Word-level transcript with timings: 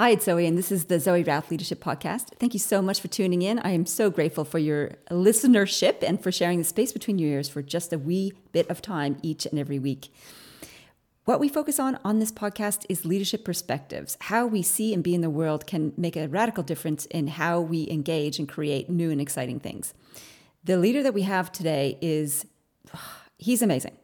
Hi, 0.00 0.08
it's 0.12 0.24
Zoe, 0.24 0.46
and 0.46 0.56
this 0.56 0.72
is 0.72 0.86
the 0.86 0.98
Zoe 0.98 1.22
Routh 1.22 1.50
Leadership 1.50 1.84
Podcast. 1.84 2.28
Thank 2.38 2.54
you 2.54 2.58
so 2.58 2.80
much 2.80 3.02
for 3.02 3.08
tuning 3.08 3.42
in. 3.42 3.58
I 3.58 3.72
am 3.72 3.84
so 3.84 4.08
grateful 4.08 4.46
for 4.46 4.58
your 4.58 4.92
listenership 5.10 6.02
and 6.02 6.22
for 6.22 6.32
sharing 6.32 6.56
the 6.56 6.64
space 6.64 6.90
between 6.90 7.18
your 7.18 7.28
ears 7.28 7.50
for 7.50 7.60
just 7.60 7.92
a 7.92 7.98
wee 7.98 8.32
bit 8.52 8.66
of 8.70 8.80
time 8.80 9.18
each 9.20 9.44
and 9.44 9.58
every 9.58 9.78
week. 9.78 10.10
What 11.26 11.38
we 11.38 11.50
focus 11.50 11.78
on 11.78 11.98
on 12.02 12.18
this 12.18 12.32
podcast 12.32 12.86
is 12.88 13.04
leadership 13.04 13.44
perspectives. 13.44 14.16
How 14.22 14.46
we 14.46 14.62
see 14.62 14.94
and 14.94 15.04
be 15.04 15.14
in 15.14 15.20
the 15.20 15.28
world 15.28 15.66
can 15.66 15.92
make 15.98 16.16
a 16.16 16.28
radical 16.28 16.62
difference 16.62 17.04
in 17.04 17.26
how 17.26 17.60
we 17.60 17.86
engage 17.90 18.38
and 18.38 18.48
create 18.48 18.88
new 18.88 19.10
and 19.10 19.20
exciting 19.20 19.60
things. 19.60 19.92
The 20.64 20.78
leader 20.78 21.02
that 21.02 21.12
we 21.12 21.22
have 21.22 21.52
today 21.52 21.98
is, 22.00 22.46
he's 23.36 23.60
amazing. 23.60 23.98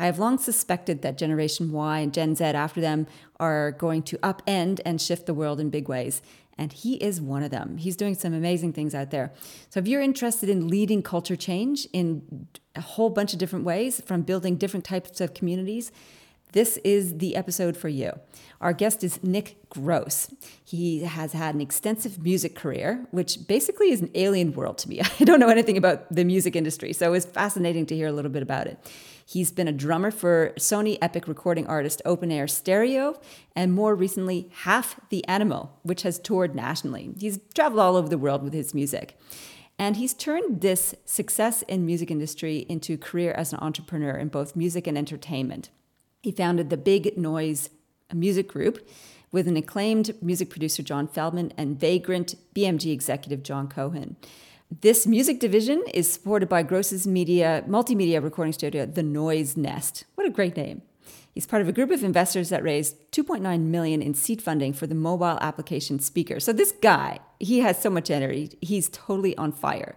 I 0.00 0.06
have 0.06 0.18
long 0.18 0.38
suspected 0.38 1.02
that 1.02 1.18
Generation 1.18 1.72
Y 1.72 1.98
and 1.98 2.14
Gen 2.14 2.34
Z 2.34 2.42
after 2.42 2.80
them 2.80 3.06
are 3.38 3.72
going 3.72 4.02
to 4.04 4.16
upend 4.18 4.80
and 4.86 4.98
shift 4.98 5.26
the 5.26 5.34
world 5.34 5.60
in 5.60 5.68
big 5.68 5.90
ways. 5.90 6.22
And 6.56 6.72
he 6.72 6.94
is 6.94 7.20
one 7.20 7.42
of 7.42 7.50
them. 7.50 7.76
He's 7.76 7.96
doing 7.96 8.14
some 8.14 8.32
amazing 8.32 8.72
things 8.72 8.94
out 8.94 9.10
there. 9.10 9.30
So, 9.68 9.78
if 9.78 9.86
you're 9.86 10.00
interested 10.00 10.48
in 10.48 10.68
leading 10.68 11.02
culture 11.02 11.36
change 11.36 11.86
in 11.92 12.48
a 12.74 12.80
whole 12.80 13.10
bunch 13.10 13.34
of 13.34 13.38
different 13.38 13.66
ways, 13.66 14.00
from 14.06 14.22
building 14.22 14.56
different 14.56 14.86
types 14.86 15.20
of 15.20 15.34
communities, 15.34 15.92
this 16.52 16.78
is 16.78 17.18
the 17.18 17.36
episode 17.36 17.76
for 17.76 17.88
you. 17.88 18.12
Our 18.60 18.72
guest 18.72 19.02
is 19.02 19.22
Nick 19.22 19.56
Gross. 19.70 20.32
He 20.62 21.04
has 21.04 21.32
had 21.32 21.54
an 21.54 21.60
extensive 21.60 22.22
music 22.22 22.54
career, 22.54 23.06
which 23.10 23.46
basically 23.46 23.90
is 23.90 24.02
an 24.02 24.10
alien 24.14 24.52
world 24.52 24.76
to 24.78 24.88
me. 24.88 25.00
I 25.20 25.24
don't 25.24 25.40
know 25.40 25.48
anything 25.48 25.78
about 25.78 26.12
the 26.14 26.24
music 26.24 26.54
industry, 26.54 26.92
so 26.92 27.14
it's 27.14 27.24
fascinating 27.24 27.86
to 27.86 27.96
hear 27.96 28.08
a 28.08 28.12
little 28.12 28.30
bit 28.30 28.42
about 28.42 28.66
it. 28.66 28.78
He's 29.24 29.52
been 29.52 29.68
a 29.68 29.72
drummer 29.72 30.10
for 30.10 30.52
Sony 30.58 30.98
Epic 31.00 31.28
recording 31.28 31.66
artist 31.68 32.02
Open 32.04 32.32
Air 32.32 32.48
Stereo, 32.48 33.20
and 33.54 33.72
more 33.72 33.94
recently, 33.94 34.50
Half 34.62 35.00
the 35.08 35.26
Animal, 35.28 35.78
which 35.82 36.02
has 36.02 36.18
toured 36.18 36.54
nationally. 36.54 37.14
He's 37.18 37.38
traveled 37.54 37.80
all 37.80 37.96
over 37.96 38.08
the 38.08 38.18
world 38.18 38.42
with 38.42 38.52
his 38.52 38.74
music. 38.74 39.16
And 39.78 39.96
he's 39.96 40.12
turned 40.12 40.60
this 40.60 40.94
success 41.06 41.62
in 41.62 41.86
music 41.86 42.10
industry 42.10 42.66
into 42.68 42.94
a 42.94 42.98
career 42.98 43.32
as 43.32 43.52
an 43.54 43.60
entrepreneur 43.60 44.16
in 44.18 44.28
both 44.28 44.54
music 44.54 44.86
and 44.86 44.98
entertainment. 44.98 45.70
He 46.22 46.32
founded 46.32 46.68
the 46.68 46.76
Big 46.76 47.16
Noise 47.16 47.70
music 48.12 48.48
group 48.48 48.86
with 49.32 49.48
an 49.48 49.56
acclaimed 49.56 50.14
music 50.20 50.50
producer 50.50 50.82
John 50.82 51.08
Feldmann 51.08 51.52
and 51.56 51.80
Vagrant 51.80 52.34
BMG 52.54 52.92
executive 52.92 53.42
John 53.42 53.68
Cohen. 53.68 54.16
This 54.82 55.06
music 55.06 55.40
division 55.40 55.82
is 55.94 56.12
supported 56.12 56.48
by 56.48 56.62
Gross's 56.62 57.06
media 57.06 57.64
multimedia 57.66 58.22
recording 58.22 58.52
studio, 58.52 58.84
The 58.84 59.02
Noise 59.02 59.56
Nest. 59.56 60.04
What 60.14 60.26
a 60.26 60.30
great 60.30 60.56
name. 60.56 60.82
He's 61.32 61.46
part 61.46 61.62
of 61.62 61.68
a 61.68 61.72
group 61.72 61.90
of 61.90 62.04
investors 62.04 62.50
that 62.50 62.62
raised 62.62 62.96
2.9 63.12 63.60
million 63.62 64.02
in 64.02 64.14
seed 64.14 64.42
funding 64.42 64.72
for 64.72 64.86
the 64.86 64.94
mobile 64.94 65.38
application 65.40 66.00
speaker. 66.00 66.38
So 66.38 66.52
this 66.52 66.72
guy, 66.72 67.20
he 67.38 67.60
has 67.60 67.80
so 67.80 67.88
much 67.88 68.10
energy. 68.10 68.50
He's 68.60 68.90
totally 68.90 69.36
on 69.38 69.52
fire. 69.52 69.96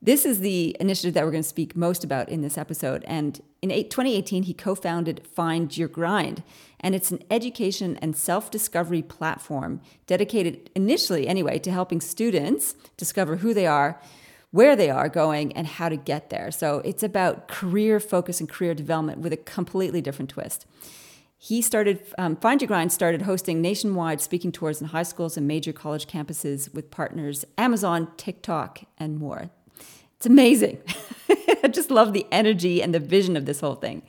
This 0.00 0.24
is 0.24 0.38
the 0.38 0.76
initiative 0.78 1.14
that 1.14 1.24
we're 1.24 1.32
going 1.32 1.42
to 1.42 1.48
speak 1.48 1.74
most 1.74 2.04
about 2.04 2.28
in 2.28 2.40
this 2.40 2.56
episode. 2.56 3.04
And 3.08 3.40
in 3.60 3.70
2018, 3.70 4.44
he 4.44 4.54
co 4.54 4.76
founded 4.76 5.26
Find 5.26 5.76
Your 5.76 5.88
Grind. 5.88 6.44
And 6.78 6.94
it's 6.94 7.10
an 7.10 7.22
education 7.30 7.98
and 8.00 8.16
self 8.16 8.50
discovery 8.50 9.02
platform 9.02 9.80
dedicated 10.06 10.70
initially, 10.76 11.26
anyway, 11.26 11.58
to 11.58 11.72
helping 11.72 12.00
students 12.00 12.76
discover 12.96 13.36
who 13.36 13.52
they 13.52 13.66
are, 13.66 14.00
where 14.52 14.76
they 14.76 14.88
are 14.88 15.08
going, 15.08 15.52
and 15.54 15.66
how 15.66 15.88
to 15.88 15.96
get 15.96 16.30
there. 16.30 16.52
So 16.52 16.78
it's 16.84 17.02
about 17.02 17.48
career 17.48 17.98
focus 17.98 18.38
and 18.38 18.48
career 18.48 18.74
development 18.74 19.18
with 19.18 19.32
a 19.32 19.36
completely 19.36 20.00
different 20.00 20.30
twist. 20.30 20.64
He 21.36 21.60
started, 21.60 22.04
um, 22.18 22.36
Find 22.36 22.60
Your 22.60 22.68
Grind 22.68 22.92
started 22.92 23.22
hosting 23.22 23.60
nationwide 23.60 24.20
speaking 24.20 24.52
tours 24.52 24.80
in 24.80 24.88
high 24.88 25.02
schools 25.02 25.36
and 25.36 25.46
major 25.46 25.72
college 25.72 26.06
campuses 26.06 26.72
with 26.72 26.92
partners 26.92 27.44
Amazon, 27.56 28.08
TikTok, 28.16 28.82
and 28.96 29.18
more. 29.18 29.50
It's 30.18 30.26
amazing. 30.26 30.82
I 31.62 31.68
just 31.68 31.92
love 31.92 32.12
the 32.12 32.26
energy 32.32 32.82
and 32.82 32.92
the 32.92 32.98
vision 32.98 33.36
of 33.36 33.46
this 33.46 33.60
whole 33.60 33.76
thing. 33.76 34.02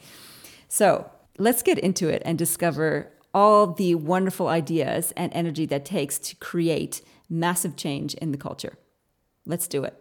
So 0.67 1.09
let's 1.37 1.61
get 1.61 1.77
into 1.77 2.09
it 2.09 2.23
and 2.25 2.35
discover 2.35 3.11
all 3.31 3.67
the 3.67 3.93
wonderful 3.93 4.47
ideas 4.47 5.13
and 5.15 5.31
energy 5.35 5.67
that 5.67 5.85
takes 5.85 6.17
to 6.17 6.35
create 6.37 7.03
massive 7.29 7.75
change 7.75 8.15
in 8.15 8.31
the 8.31 8.39
culture. 8.39 8.79
Let's 9.45 9.67
do 9.67 9.83
it. 9.83 9.95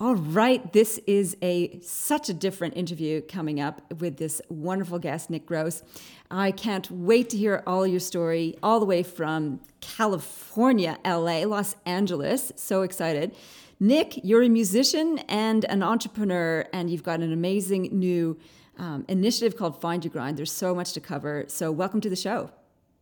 All 0.00 0.16
right, 0.16 0.72
this 0.72 0.98
is 1.06 1.36
a 1.42 1.78
such 1.80 2.28
a 2.28 2.34
different 2.34 2.76
interview 2.76 3.20
coming 3.20 3.60
up 3.60 3.92
with 4.00 4.16
this 4.16 4.42
wonderful 4.48 4.98
guest, 4.98 5.30
Nick 5.30 5.46
Gross. 5.46 5.82
I 6.30 6.50
can't 6.50 6.90
wait 6.90 7.30
to 7.30 7.36
hear 7.36 7.62
all 7.66 7.86
your 7.86 8.00
story, 8.00 8.56
all 8.62 8.80
the 8.80 8.86
way 8.86 9.02
from 9.02 9.60
California, 9.80 10.98
LA, 11.04 11.44
Los 11.44 11.76
Angeles. 11.86 12.50
So 12.56 12.82
excited. 12.82 13.36
Nick, 13.78 14.24
you're 14.24 14.42
a 14.42 14.48
musician 14.48 15.18
and 15.28 15.64
an 15.66 15.82
entrepreneur, 15.82 16.66
and 16.72 16.90
you've 16.90 17.04
got 17.04 17.20
an 17.20 17.32
amazing 17.32 17.88
new 17.92 18.38
um, 18.78 19.04
initiative 19.08 19.56
called 19.56 19.80
Find 19.80 20.04
Your 20.04 20.12
Grind. 20.12 20.36
There's 20.36 20.52
so 20.52 20.74
much 20.74 20.94
to 20.94 21.00
cover. 21.00 21.44
So, 21.48 21.70
welcome 21.70 22.00
to 22.00 22.10
the 22.10 22.16
show. 22.16 22.50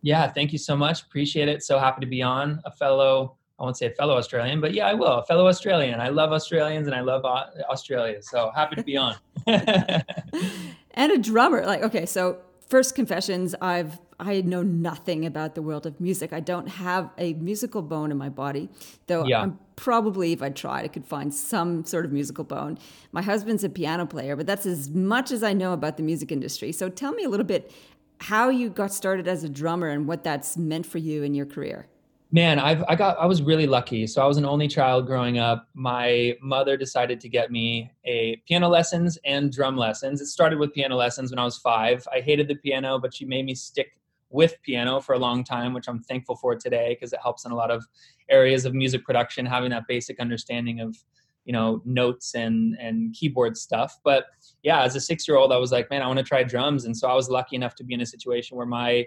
Yeah, 0.03 0.27
thank 0.29 0.53
you 0.53 0.59
so 0.59 0.77
much. 0.77 1.03
Appreciate 1.03 1.49
it. 1.49 1.63
So 1.63 1.79
happy 1.79 2.01
to 2.01 2.07
be 2.07 2.23
on 2.23 2.61
a 2.65 2.71
fellow 2.71 3.37
I 3.61 3.65
won't 3.65 3.77
say 3.77 3.87
a 3.87 3.91
fellow 3.91 4.17
Australian, 4.17 4.63
but 4.63 4.73
yeah, 4.73 4.87
I 4.87 4.95
will. 4.95 5.19
A 5.19 5.25
fellow 5.27 5.47
Australian. 5.47 6.01
I 6.01 6.09
love 6.09 6.33
Australians 6.33 6.87
and 6.87 6.97
I 6.97 7.03
love 7.03 7.27
Australia. 7.27 8.23
So 8.23 8.51
happy 8.55 8.77
to 8.77 8.83
be 8.83 8.97
on. 8.97 9.17
and 9.47 11.13
a 11.13 11.19
drummer. 11.19 11.67
Like, 11.67 11.83
okay, 11.83 12.07
so 12.07 12.39
first 12.69 12.95
confessions, 12.95 13.55
I've 13.61 13.99
I 14.19 14.43
know 14.43 14.63
nothing 14.63 15.25
about 15.25 15.55
the 15.55 15.63
world 15.63 15.87
of 15.87 15.99
music. 15.99 16.33
I 16.33 16.41
don't 16.41 16.69
have 16.69 17.11
a 17.17 17.33
musical 17.35 17.81
bone 17.81 18.11
in 18.11 18.19
my 18.19 18.29
body, 18.29 18.69
though 19.07 19.25
yeah. 19.25 19.41
I'm 19.43 19.59
probably 19.77 20.33
if 20.33 20.43
I 20.43 20.51
tried, 20.51 20.85
I 20.85 20.89
could 20.89 21.07
find 21.07 21.33
some 21.33 21.85
sort 21.85 22.05
of 22.05 22.13
musical 22.13 22.45
bone. 22.45 22.79
My 23.13 23.23
husband's 23.23 23.65
a 23.65 23.69
piano 23.69 24.07
player, 24.07 24.37
but 24.37 24.47
that's 24.47 24.67
as 24.67 24.91
much 24.91 25.33
as 25.33 25.43
I 25.43 25.53
know 25.55 25.73
about 25.73 25.97
the 25.97 26.03
music 26.03 26.33
industry. 26.33 26.73
So 26.73 26.89
tell 26.89 27.13
me 27.13 27.25
a 27.25 27.29
little 27.29 27.47
bit 27.47 27.73
how 28.21 28.51
you 28.51 28.69
got 28.69 28.93
started 28.93 29.27
as 29.27 29.43
a 29.43 29.49
drummer 29.49 29.89
and 29.89 30.07
what 30.07 30.23
that's 30.23 30.57
meant 30.59 30.85
for 30.85 30.99
you 30.99 31.23
in 31.23 31.35
your 31.35 31.47
career 31.47 31.89
man 32.33 32.59
i've 32.59 32.85
i 32.89 32.95
got 32.95 33.19
i 33.19 33.27
was 33.27 33.43
really 33.43 33.67
lucky. 33.67 34.07
So 34.07 34.23
i 34.23 34.27
was 34.27 34.37
an 34.37 34.45
only 34.45 34.69
child 34.69 35.07
growing 35.07 35.39
up. 35.39 35.69
My 35.75 36.37
mother 36.41 36.77
decided 36.77 37.21
to 37.21 37.29
get 37.29 37.51
me 37.51 37.91
a 38.05 38.37
piano 38.47 38.69
lessons 38.69 39.19
and 39.25 39.53
drum 39.53 39.77
lessons. 39.77 40.21
It 40.21 40.27
started 40.27 40.59
with 40.59 40.73
piano 40.73 40.97
lessons 40.97 41.31
when 41.31 41.39
i 41.39 41.45
was 41.45 41.59
five. 41.59 42.07
I 42.15 42.21
hated 42.21 42.49
the 42.49 42.57
piano 42.57 42.99
but 42.99 43.15
she 43.15 43.25
made 43.25 43.45
me 43.45 43.55
stick 43.55 43.89
with 44.31 44.55
piano 44.63 45.01
for 45.01 45.15
a 45.15 45.19
long 45.19 45.43
time 45.43 45.75
which 45.75 45.89
i'm 45.89 46.01
thankful 46.05 46.37
for 46.37 46.55
today 46.55 46.91
because 46.95 47.13
it 47.13 47.19
helps 47.21 47.45
in 47.45 47.51
a 47.51 47.57
lot 47.57 47.69
of 47.69 47.85
areas 48.29 48.65
of 48.65 48.75
music 48.75 49.05
production 49.05 49.45
having 49.45 49.71
that 49.71 49.89
basic 49.89 50.21
understanding 50.21 50.79
of 50.79 50.97
you 51.45 51.53
know 51.53 51.83
notes 51.85 52.35
and 52.35 52.77
and 52.79 53.13
keyboard 53.15 53.57
stuff. 53.57 53.99
But 54.05 54.27
yeah 54.63 54.83
as 54.83 54.95
a 54.95 55.01
six 55.01 55.27
year 55.27 55.37
old 55.37 55.53
i 55.53 55.57
was 55.57 55.73
like 55.73 55.91
man 55.91 56.03
i 56.03 56.07
want 56.07 56.19
to 56.19 56.25
try 56.25 56.45
drums. 56.45 56.85
And 56.85 56.97
so 56.97 57.09
i 57.09 57.15
was 57.15 57.29
lucky 57.29 57.57
enough 57.57 57.75
to 57.77 57.85
be 57.85 57.95
in 57.95 58.01
a 58.01 58.07
situation 58.07 58.57
where 58.57 58.67
my 58.67 59.07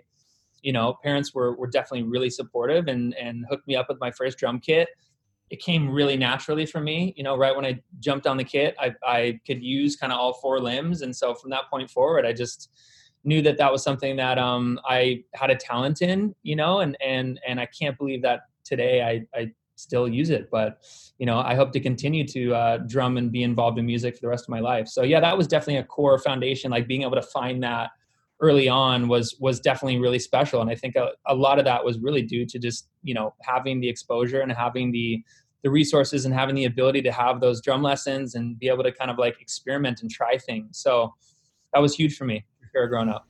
you 0.64 0.72
know, 0.72 0.98
parents 1.04 1.34
were 1.34 1.56
were 1.56 1.68
definitely 1.68 2.04
really 2.04 2.30
supportive 2.30 2.88
and 2.88 3.14
and 3.16 3.46
hooked 3.50 3.68
me 3.68 3.76
up 3.76 3.88
with 3.90 4.00
my 4.00 4.10
first 4.10 4.38
drum 4.38 4.60
kit. 4.60 4.90
It 5.50 5.62
came 5.62 5.90
really 5.90 6.18
naturally 6.18 6.66
for 6.66 6.80
me. 6.80 7.14
You 7.16 7.24
know, 7.24 7.38
right 7.38 7.56
when 7.56 7.66
I 7.66 7.80
jumped 8.00 8.26
on 8.26 8.38
the 8.38 8.44
kit, 8.44 8.76
I 8.80 8.96
I 9.06 9.40
could 9.46 9.62
use 9.62 9.96
kind 9.96 10.12
of 10.12 10.20
all 10.20 10.34
four 10.34 10.60
limbs, 10.60 11.02
and 11.02 11.16
so 11.16 11.36
from 11.36 11.52
that 11.52 11.70
point 11.70 11.92
forward, 11.92 12.26
I 12.26 12.34
just 12.34 12.72
knew 13.26 13.42
that 13.42 13.58
that 13.58 13.72
was 13.72 13.84
something 13.84 14.16
that 14.18 14.38
um, 14.38 14.80
I 14.86 15.24
had 15.36 15.52
a 15.52 15.56
talent 15.56 16.02
in. 16.02 16.34
You 16.42 16.56
know, 16.56 16.80
and 16.80 16.98
and 17.02 17.40
and 17.48 17.60
I 17.60 17.68
can't 17.68 17.98
believe 17.98 18.22
that 18.24 18.42
today 18.64 19.04
I 19.04 19.40
I 19.40 19.52
still 19.76 20.08
use 20.08 20.30
it 20.30 20.50
but 20.52 20.82
you 21.18 21.26
know 21.26 21.40
i 21.40 21.56
hope 21.56 21.72
to 21.72 21.80
continue 21.80 22.26
to 22.26 22.54
uh, 22.54 22.78
drum 22.78 23.18
and 23.18 23.32
be 23.32 23.42
involved 23.42 23.80
in 23.80 23.86
music 23.86 24.14
for 24.16 24.22
the 24.22 24.28
rest 24.28 24.46
of 24.46 24.50
my 24.50 24.60
life 24.60 24.88
so 24.88 25.02
yeah 25.02 25.20
that 25.20 25.36
was 25.36 25.48
definitely 25.48 25.78
a 25.78 25.84
core 25.84 26.20
foundation 26.20 26.70
like 26.70 26.88
being 26.88 27.02
able 27.02 27.16
to 27.16 27.24
find 27.24 27.64
that 27.64 27.90
early 28.40 28.68
on 28.68 29.08
was 29.08 29.36
was 29.40 29.60
definitely 29.60 30.00
really 30.00 30.20
special 30.20 30.62
and 30.62 30.70
i 30.70 30.76
think 30.76 30.96
a, 30.96 31.10
a 31.28 31.36
lot 31.36 31.60
of 31.60 31.66
that 31.66 31.84
was 31.84 32.00
really 32.00 32.22
due 32.22 32.46
to 32.46 32.60
just 32.60 32.90
you 33.04 33.14
know 33.14 33.34
having 33.42 33.80
the 33.80 33.88
exposure 33.88 34.42
and 34.42 34.52
having 34.52 34.92
the 34.92 35.24
the 35.64 35.70
resources 35.70 36.26
and 36.26 36.34
having 36.34 36.56
the 36.56 36.66
ability 36.66 37.02
to 37.02 37.12
have 37.12 37.40
those 37.40 37.62
drum 37.62 37.82
lessons 37.82 38.36
and 38.36 38.60
be 38.60 38.68
able 38.68 38.84
to 38.84 38.92
kind 38.92 39.10
of 39.10 39.18
like 39.18 39.40
experiment 39.40 40.02
and 40.02 40.12
try 40.12 40.38
things 40.38 40.80
so 40.80 41.14
that 41.74 41.82
was 41.82 41.96
huge 41.96 42.18
for 42.18 42.26
me 42.26 42.46
for 42.60 42.68
sure 42.74 42.88
growing 42.88 43.10
up 43.10 43.28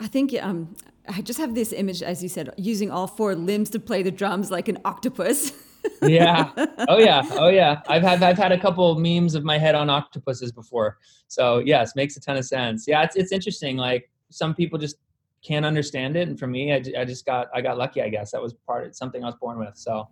i 0.00 0.06
think 0.06 0.34
um 0.40 0.74
i 1.08 1.20
just 1.20 1.38
have 1.38 1.54
this 1.54 1.72
image 1.72 2.02
as 2.02 2.22
you 2.22 2.28
said 2.28 2.52
using 2.56 2.90
all 2.90 3.06
four 3.06 3.34
limbs 3.34 3.70
to 3.70 3.80
play 3.80 4.02
the 4.02 4.12
drums 4.12 4.50
like 4.50 4.68
an 4.68 4.78
octopus 4.84 5.52
yeah. 6.02 6.50
Oh 6.88 6.98
yeah. 6.98 7.22
Oh 7.32 7.48
yeah. 7.48 7.82
I've 7.88 8.02
had 8.02 8.22
I've 8.22 8.38
had 8.38 8.52
a 8.52 8.58
couple 8.58 8.94
memes 8.98 9.34
of 9.34 9.44
my 9.44 9.58
head 9.58 9.74
on 9.74 9.90
octopuses 9.90 10.52
before. 10.52 10.98
So 11.28 11.58
yes, 11.58 11.96
makes 11.96 12.16
a 12.16 12.20
ton 12.20 12.36
of 12.36 12.44
sense. 12.44 12.86
Yeah, 12.86 13.02
it's 13.02 13.16
it's 13.16 13.32
interesting. 13.32 13.76
Like 13.76 14.10
some 14.32 14.54
people 14.54 14.78
just 14.78 14.96
can't 15.44 15.66
understand 15.66 16.16
it 16.16 16.28
and 16.28 16.38
for 16.38 16.46
me 16.46 16.72
I, 16.72 16.82
I 16.98 17.04
just 17.04 17.26
got 17.26 17.48
i 17.54 17.60
got 17.60 17.76
lucky 17.76 18.00
i 18.00 18.08
guess 18.08 18.30
that 18.30 18.40
was 18.40 18.54
part 18.66 18.86
of 18.86 18.94
something 18.94 19.22
i 19.22 19.26
was 19.26 19.34
born 19.40 19.58
with 19.58 19.76
so 19.76 20.08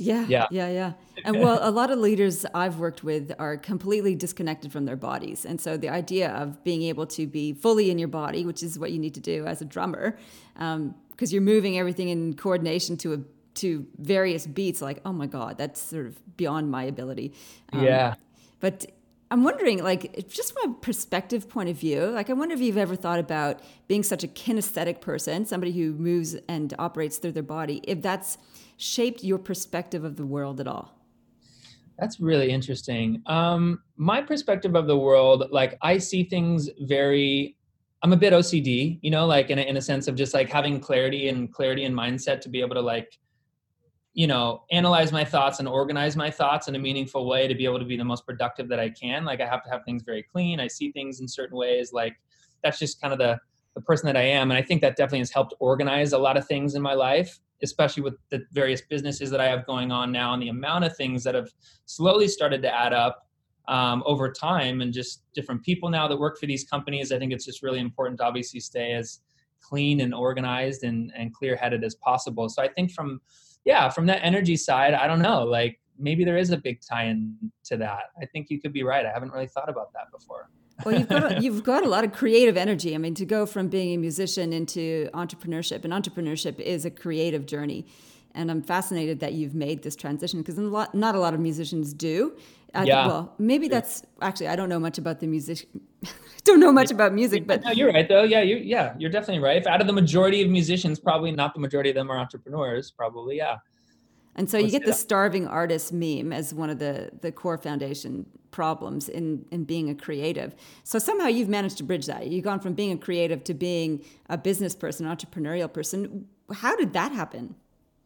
Yeah, 0.00 0.24
yeah, 0.30 0.46
yeah, 0.50 0.70
yeah. 0.70 0.92
And 1.26 1.38
well, 1.38 1.58
a 1.60 1.70
lot 1.70 1.90
of 1.90 1.98
leaders 1.98 2.46
I've 2.54 2.78
worked 2.78 3.04
with 3.04 3.32
are 3.38 3.58
completely 3.58 4.14
disconnected 4.14 4.72
from 4.72 4.86
their 4.86 4.96
bodies, 4.96 5.44
and 5.44 5.60
so 5.60 5.76
the 5.76 5.90
idea 5.90 6.30
of 6.30 6.64
being 6.64 6.82
able 6.84 7.06
to 7.08 7.26
be 7.26 7.52
fully 7.52 7.90
in 7.90 7.98
your 7.98 8.08
body, 8.08 8.46
which 8.46 8.62
is 8.62 8.78
what 8.78 8.90
you 8.90 8.98
need 8.98 9.12
to 9.12 9.20
do 9.20 9.44
as 9.44 9.60
a 9.60 9.66
drummer, 9.66 10.16
because 10.54 10.74
um, 10.76 10.94
you're 11.18 11.42
moving 11.42 11.78
everything 11.78 12.08
in 12.08 12.32
coordination 12.32 12.96
to 12.96 13.12
a 13.12 13.18
to 13.56 13.86
various 13.98 14.46
beats. 14.46 14.80
Like, 14.80 15.00
oh 15.04 15.12
my 15.12 15.26
god, 15.26 15.58
that's 15.58 15.80
sort 15.80 16.06
of 16.06 16.36
beyond 16.38 16.70
my 16.70 16.84
ability. 16.84 17.34
Um, 17.74 17.84
yeah. 17.84 18.14
But 18.60 18.86
I'm 19.32 19.44
wondering, 19.44 19.82
like, 19.82 20.28
just 20.28 20.52
from 20.52 20.72
a 20.72 20.74
perspective 20.74 21.48
point 21.48 21.68
of 21.68 21.76
view, 21.76 22.06
like, 22.06 22.30
I 22.30 22.32
wonder 22.32 22.54
if 22.54 22.60
you've 22.60 22.76
ever 22.76 22.96
thought 22.96 23.20
about 23.20 23.60
being 23.86 24.02
such 24.02 24.24
a 24.24 24.28
kinesthetic 24.28 25.00
person, 25.00 25.46
somebody 25.46 25.70
who 25.70 25.92
moves 25.92 26.34
and 26.48 26.74
operates 26.80 27.18
through 27.18 27.32
their 27.32 27.44
body, 27.44 27.80
if 27.84 28.02
that's 28.02 28.38
shaped 28.76 29.22
your 29.22 29.38
perspective 29.38 30.02
of 30.02 30.16
the 30.16 30.26
world 30.26 30.60
at 30.60 30.66
all. 30.66 30.96
That's 31.96 32.18
really 32.18 32.50
interesting. 32.50 33.22
Um, 33.26 33.82
my 33.96 34.20
perspective 34.20 34.74
of 34.74 34.88
the 34.88 34.98
world, 34.98 35.44
like, 35.52 35.78
I 35.80 35.98
see 35.98 36.24
things 36.24 36.68
very. 36.80 37.56
I'm 38.02 38.14
a 38.14 38.16
bit 38.16 38.32
OCD, 38.32 38.98
you 39.02 39.10
know, 39.10 39.26
like 39.26 39.50
in 39.50 39.58
a, 39.58 39.62
in 39.62 39.76
a 39.76 39.82
sense 39.82 40.08
of 40.08 40.14
just 40.14 40.32
like 40.32 40.48
having 40.48 40.80
clarity 40.80 41.28
and 41.28 41.52
clarity 41.52 41.84
and 41.84 41.94
mindset 41.94 42.40
to 42.40 42.48
be 42.48 42.62
able 42.62 42.74
to 42.76 42.80
like 42.80 43.18
you 44.12 44.26
know 44.26 44.64
analyze 44.70 45.12
my 45.12 45.24
thoughts 45.24 45.60
and 45.60 45.68
organize 45.68 46.16
my 46.16 46.30
thoughts 46.30 46.68
in 46.68 46.74
a 46.74 46.78
meaningful 46.78 47.28
way 47.28 47.46
to 47.46 47.54
be 47.54 47.64
able 47.64 47.78
to 47.78 47.84
be 47.84 47.96
the 47.96 48.04
most 48.04 48.26
productive 48.26 48.68
that 48.68 48.80
i 48.80 48.88
can. 48.90 49.24
Like 49.24 49.40
i 49.40 49.46
have 49.46 49.62
to 49.64 49.70
have 49.70 49.84
things 49.84 50.02
very 50.02 50.22
clean. 50.22 50.60
I 50.60 50.68
see 50.68 50.92
things 50.92 51.20
in 51.20 51.28
certain 51.28 51.56
ways. 51.56 51.92
Like 51.92 52.16
that's 52.62 52.78
just 52.78 53.00
kind 53.00 53.12
of 53.12 53.18
the 53.18 53.38
the 53.74 53.80
person 53.82 54.06
that 54.06 54.16
i 54.16 54.22
am. 54.22 54.50
And 54.50 54.58
i 54.58 54.62
think 54.62 54.80
that 54.80 54.96
definitely 54.96 55.20
has 55.20 55.30
helped 55.30 55.54
organize 55.60 56.12
a 56.12 56.18
lot 56.18 56.36
of 56.36 56.46
things 56.46 56.74
in 56.74 56.82
my 56.82 56.94
life 56.94 57.38
especially 57.62 58.02
with 58.02 58.14
the 58.30 58.40
various 58.52 58.80
businesses 58.80 59.30
that 59.30 59.38
i 59.38 59.46
have 59.46 59.66
going 59.66 59.92
on 59.92 60.10
now 60.10 60.32
and 60.32 60.42
the 60.42 60.48
amount 60.48 60.82
of 60.82 60.96
things 60.96 61.22
that 61.22 61.34
have 61.34 61.50
slowly 61.84 62.26
started 62.26 62.62
to 62.62 62.74
add 62.74 62.94
up 62.94 63.26
um, 63.70 64.02
over 64.04 64.30
time 64.30 64.80
and 64.80 64.92
just 64.92 65.22
different 65.32 65.62
people 65.62 65.88
now 65.88 66.08
that 66.08 66.18
work 66.18 66.38
for 66.38 66.46
these 66.46 66.64
companies. 66.64 67.12
I 67.12 67.18
think 67.18 67.32
it's 67.32 67.44
just 67.44 67.62
really 67.62 67.78
important 67.78 68.18
to 68.18 68.24
obviously 68.24 68.58
stay 68.58 68.92
as 68.92 69.20
clean 69.60 70.00
and 70.00 70.12
organized 70.12 70.82
and, 70.82 71.12
and 71.16 71.32
clear 71.32 71.54
headed 71.54 71.84
as 71.84 71.94
possible. 71.94 72.48
So 72.48 72.62
i 72.62 72.68
think 72.68 72.90
from 72.90 73.20
yeah, 73.64 73.88
from 73.88 74.06
that 74.06 74.20
energy 74.22 74.56
side, 74.56 74.94
I 74.94 75.06
don't 75.06 75.22
know. 75.22 75.44
Like 75.44 75.80
maybe 75.98 76.24
there 76.24 76.36
is 76.36 76.50
a 76.50 76.56
big 76.56 76.80
tie-in 76.80 77.36
to 77.64 77.76
that. 77.76 78.04
I 78.20 78.26
think 78.26 78.50
you 78.50 78.60
could 78.60 78.72
be 78.72 78.82
right. 78.82 79.04
I 79.04 79.10
haven't 79.12 79.32
really 79.32 79.46
thought 79.46 79.68
about 79.68 79.92
that 79.92 80.10
before. 80.10 80.48
well, 80.84 80.98
you've 80.98 81.08
got 81.08 81.32
a, 81.32 81.40
you've 81.42 81.62
got 81.62 81.84
a 81.84 81.88
lot 81.88 82.04
of 82.04 82.12
creative 82.12 82.56
energy. 82.56 82.94
I 82.94 82.98
mean, 82.98 83.14
to 83.16 83.26
go 83.26 83.46
from 83.46 83.68
being 83.68 83.94
a 83.94 83.98
musician 83.98 84.52
into 84.52 85.10
entrepreneurship, 85.12 85.84
and 85.84 85.92
entrepreneurship 85.92 86.58
is 86.58 86.84
a 86.84 86.90
creative 86.90 87.46
journey. 87.46 87.86
And 88.32 88.50
I'm 88.50 88.62
fascinated 88.62 89.20
that 89.20 89.32
you've 89.32 89.56
made 89.56 89.82
this 89.82 89.96
transition 89.96 90.40
because 90.40 90.56
not 90.56 91.14
a 91.14 91.18
lot 91.18 91.34
of 91.34 91.40
musicians 91.40 91.92
do. 91.92 92.36
I 92.74 92.84
yeah. 92.84 93.02
Think, 93.02 93.12
well, 93.12 93.34
maybe 93.38 93.68
that's 93.68 94.02
actually 94.22 94.48
I 94.48 94.56
don't 94.56 94.68
know 94.68 94.78
much 94.78 94.98
about 94.98 95.20
the 95.20 95.26
music. 95.26 95.68
don't 96.44 96.60
know 96.60 96.72
much 96.72 96.90
about 96.90 97.12
music, 97.12 97.46
but 97.46 97.62
no, 97.64 97.70
you're 97.70 97.92
right 97.92 98.08
though. 98.08 98.22
Yeah, 98.22 98.42
you 98.42 98.56
yeah, 98.56 98.94
you're 98.98 99.10
definitely 99.10 99.42
right. 99.42 99.56
If 99.56 99.66
out 99.66 99.80
of 99.80 99.86
the 99.86 99.92
majority 99.92 100.42
of 100.42 100.50
musicians, 100.50 100.98
probably 100.98 101.32
not 101.32 101.54
the 101.54 101.60
majority 101.60 101.90
of 101.90 101.96
them 101.96 102.10
are 102.10 102.18
entrepreneurs. 102.18 102.90
Probably, 102.90 103.36
yeah. 103.36 103.56
And 104.36 104.48
so 104.48 104.58
Let's 104.58 104.72
you 104.72 104.78
get 104.78 104.86
the 104.86 104.94
starving 104.94 105.46
artist 105.46 105.92
meme 105.92 106.32
as 106.32 106.54
one 106.54 106.70
of 106.70 106.78
the 106.78 107.10
the 107.20 107.32
core 107.32 107.58
foundation 107.58 108.26
problems 108.50 109.08
in 109.08 109.44
in 109.50 109.64
being 109.64 109.90
a 109.90 109.94
creative. 109.94 110.54
So 110.84 110.98
somehow 110.98 111.26
you've 111.26 111.48
managed 111.48 111.78
to 111.78 111.82
bridge 111.82 112.06
that. 112.06 112.28
You've 112.28 112.44
gone 112.44 112.60
from 112.60 112.74
being 112.74 112.92
a 112.92 112.98
creative 112.98 113.44
to 113.44 113.54
being 113.54 114.04
a 114.28 114.38
business 114.38 114.74
person, 114.74 115.06
entrepreneurial 115.06 115.72
person. 115.72 116.26
How 116.52 116.76
did 116.76 116.92
that 116.92 117.12
happen? 117.12 117.56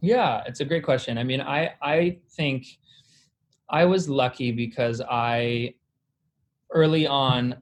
Yeah, 0.01 0.43
it's 0.45 0.59
a 0.59 0.65
great 0.65 0.83
question. 0.83 1.17
I 1.17 1.23
mean, 1.23 1.41
I 1.41 1.73
I 1.81 2.17
think 2.29 2.65
I 3.69 3.85
was 3.85 4.09
lucky 4.09 4.51
because 4.51 5.01
I 5.01 5.73
early 6.71 7.07
on 7.07 7.55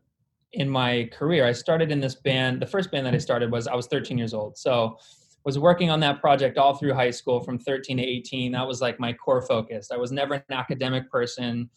in 0.53 0.69
my 0.69 1.09
career, 1.11 1.45
I 1.45 1.51
started 1.51 1.91
in 1.91 2.00
this 2.00 2.15
band. 2.15 2.61
The 2.61 2.67
first 2.67 2.91
band 2.91 3.05
that 3.05 3.15
I 3.15 3.17
started 3.17 3.51
was 3.51 3.67
I 3.67 3.75
was 3.75 3.88
13 3.88 4.17
years 4.17 4.33
old. 4.33 4.57
So 4.57 4.97
was 5.45 5.59
working 5.59 5.89
on 5.89 6.00
that 6.00 6.21
project 6.21 6.57
all 6.57 6.75
through 6.75 6.94
high 6.94 7.11
school 7.11 7.41
from 7.41 7.59
13 7.59 7.97
to 7.97 8.03
18. 8.03 8.51
That 8.53 8.67
was 8.67 8.81
like 8.81 9.00
my 9.00 9.11
core 9.13 9.41
focus. 9.41 9.89
I 9.91 9.97
was 9.97 10.11
never 10.11 10.35
an 10.35 10.44
academic 10.51 11.09
person. 11.11 11.69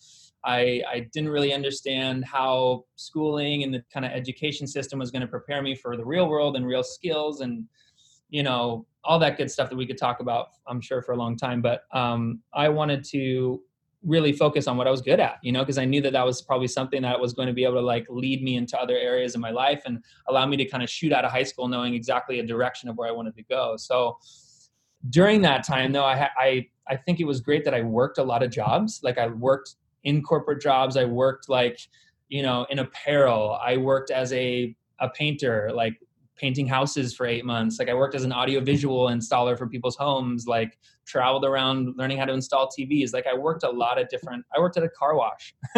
I, 0.44 0.82
I 0.88 1.08
didn't 1.12 1.30
really 1.30 1.52
understand 1.52 2.24
how 2.24 2.84
schooling 2.94 3.64
and 3.64 3.74
the 3.74 3.82
kind 3.92 4.06
of 4.06 4.12
education 4.12 4.66
system 4.66 5.00
was 5.00 5.10
going 5.10 5.22
to 5.22 5.26
prepare 5.26 5.62
me 5.62 5.74
for 5.74 5.96
the 5.96 6.04
real 6.04 6.28
world 6.28 6.56
and 6.56 6.64
real 6.64 6.84
skills 6.84 7.40
and 7.40 7.64
you 8.28 8.42
know 8.42 8.86
all 9.04 9.18
that 9.18 9.36
good 9.36 9.50
stuff 9.50 9.70
that 9.70 9.76
we 9.76 9.86
could 9.86 9.98
talk 9.98 10.18
about 10.18 10.48
i'm 10.66 10.80
sure 10.80 11.00
for 11.00 11.12
a 11.12 11.16
long 11.16 11.36
time 11.36 11.62
but 11.62 11.82
um, 11.92 12.40
i 12.54 12.68
wanted 12.68 13.04
to 13.04 13.60
really 14.06 14.32
focus 14.32 14.68
on 14.68 14.76
what 14.76 14.86
I 14.86 14.90
was 14.90 15.02
good 15.02 15.18
at, 15.18 15.38
you 15.42 15.50
know, 15.50 15.60
because 15.60 15.78
I 15.78 15.84
knew 15.84 16.00
that 16.02 16.12
that 16.12 16.24
was 16.24 16.40
probably 16.40 16.68
something 16.68 17.02
that 17.02 17.20
was 17.20 17.32
going 17.32 17.48
to 17.48 17.52
be 17.52 17.64
able 17.64 17.74
to 17.74 17.80
like 17.80 18.06
lead 18.08 18.42
me 18.42 18.56
into 18.56 18.78
other 18.78 18.96
areas 18.96 19.34
of 19.34 19.40
my 19.40 19.50
life 19.50 19.82
and 19.84 20.02
allow 20.28 20.46
me 20.46 20.56
to 20.58 20.64
kind 20.64 20.82
of 20.82 20.88
shoot 20.88 21.12
out 21.12 21.24
of 21.24 21.32
high 21.32 21.42
school 21.42 21.66
knowing 21.66 21.94
exactly 21.94 22.38
a 22.38 22.46
direction 22.46 22.88
of 22.88 22.96
where 22.96 23.08
I 23.08 23.12
wanted 23.12 23.34
to 23.34 23.42
go. 23.42 23.76
So 23.76 24.16
during 25.10 25.42
that 25.42 25.64
time 25.64 25.92
though, 25.92 26.04
I, 26.04 26.28
I, 26.38 26.66
I 26.88 26.96
think 26.96 27.18
it 27.18 27.24
was 27.24 27.40
great 27.40 27.64
that 27.64 27.74
I 27.74 27.82
worked 27.82 28.18
a 28.18 28.22
lot 28.22 28.44
of 28.44 28.50
jobs. 28.50 29.00
Like 29.02 29.18
I 29.18 29.26
worked 29.26 29.74
in 30.04 30.22
corporate 30.22 30.62
jobs. 30.62 30.96
I 30.96 31.04
worked 31.04 31.48
like, 31.48 31.80
you 32.28 32.42
know, 32.42 32.64
in 32.70 32.78
apparel. 32.78 33.58
I 33.60 33.76
worked 33.76 34.12
as 34.12 34.32
a, 34.32 34.74
a 35.00 35.08
painter, 35.10 35.70
like 35.74 35.94
painting 36.36 36.66
houses 36.66 37.12
for 37.14 37.26
eight 37.26 37.44
months. 37.44 37.78
Like 37.78 37.88
I 37.88 37.94
worked 37.94 38.14
as 38.14 38.22
an 38.22 38.32
audiovisual 38.32 39.08
installer 39.08 39.58
for 39.58 39.66
people's 39.66 39.96
homes, 39.96 40.46
like 40.46 40.78
traveled 41.06 41.44
around 41.44 41.94
learning 41.96 42.18
how 42.18 42.24
to 42.24 42.32
install 42.32 42.68
TVs. 42.68 43.12
Like 43.12 43.26
I 43.26 43.36
worked 43.36 43.62
a 43.62 43.70
lot 43.70 44.00
of 44.00 44.08
different, 44.08 44.44
I 44.54 44.60
worked 44.60 44.76
at 44.76 44.82
a 44.82 44.88
car 44.88 45.16
wash, 45.16 45.54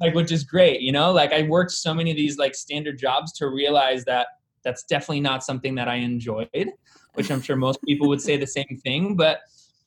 like, 0.00 0.14
which 0.14 0.30
is 0.30 0.44
great, 0.44 0.80
you 0.80 0.92
know, 0.92 1.12
like 1.12 1.32
I 1.32 1.42
worked 1.42 1.72
so 1.72 1.94
many 1.94 2.10
of 2.10 2.16
these 2.16 2.38
like 2.38 2.54
standard 2.54 2.98
jobs 2.98 3.32
to 3.34 3.48
realize 3.48 4.04
that 4.04 4.28
that's 4.62 4.84
definitely 4.84 5.20
not 5.20 5.42
something 5.42 5.74
that 5.76 5.88
I 5.88 5.96
enjoyed, 5.96 6.70
which 7.14 7.30
I'm 7.30 7.40
sure 7.40 7.56
most 7.56 7.80
people 7.82 8.08
would 8.08 8.20
say 8.20 8.36
the 8.36 8.46
same 8.46 8.78
thing. 8.84 9.16
But 9.16 9.40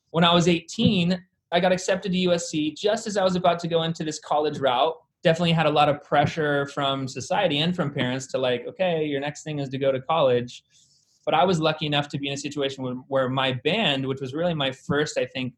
when 0.10 0.24
I 0.24 0.34
was 0.34 0.48
18, 0.48 1.24
I 1.52 1.60
got 1.60 1.72
accepted 1.72 2.12
to 2.12 2.18
USC 2.18 2.76
just 2.76 3.06
as 3.06 3.16
I 3.16 3.24
was 3.24 3.36
about 3.36 3.60
to 3.60 3.68
go 3.68 3.84
into 3.84 4.04
this 4.04 4.20
college 4.20 4.60
route 4.60 4.96
definitely 5.24 5.54
had 5.54 5.66
a 5.66 5.70
lot 5.70 5.90
of 5.90 6.04
pressure 6.04 6.68
from 6.68 7.08
society 7.08 7.60
and 7.60 7.76
from 7.76 7.92
parents 7.92 8.28
to 8.28 8.38
like, 8.38 8.66
okay, 8.68 9.06
your 9.06 9.22
next 9.22 9.44
thing 9.44 9.60
is 9.60 9.70
to 9.70 9.78
go 9.78 9.92
to 9.92 10.02
college. 10.02 10.64
But 11.26 11.34
I 11.34 11.44
was 11.44 11.60
lucky 11.60 11.86
enough 11.86 12.10
to 12.10 12.18
be 12.18 12.28
in 12.28 12.34
a 12.34 12.38
situation 12.38 12.84
where, 12.84 12.96
where 13.08 13.30
my 13.30 13.54
band, 13.64 14.06
which 14.06 14.22
was 14.22 14.34
really 14.34 14.54
my 14.54 14.72
first, 14.72 15.18
I 15.18 15.26
think, 15.26 15.54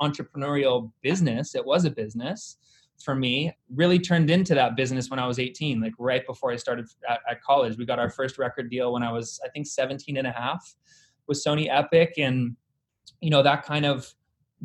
entrepreneurial 0.00 0.90
business, 1.02 1.54
it 1.54 1.64
was 1.64 1.84
a 1.84 1.90
business 1.90 2.56
for 3.02 3.14
me, 3.14 3.54
really 3.74 3.98
turned 3.98 4.30
into 4.30 4.54
that 4.54 4.76
business 4.76 5.10
when 5.10 5.18
I 5.18 5.26
was 5.26 5.38
18, 5.38 5.80
like 5.80 5.94
right 5.98 6.26
before 6.26 6.52
I 6.52 6.56
started 6.56 6.86
at, 7.08 7.20
at 7.28 7.42
college. 7.42 7.76
We 7.78 7.86
got 7.86 7.98
our 7.98 8.10
first 8.10 8.38
record 8.38 8.70
deal 8.70 8.92
when 8.92 9.02
I 9.02 9.10
was, 9.10 9.40
I 9.44 9.48
think, 9.48 9.66
17 9.66 10.16
and 10.16 10.26
a 10.26 10.32
half 10.32 10.74
with 11.26 11.42
Sony 11.42 11.68
Epic. 11.70 12.14
And, 12.18 12.56
you 13.20 13.30
know, 13.30 13.42
that 13.42 13.64
kind 13.64 13.86
of 13.86 14.12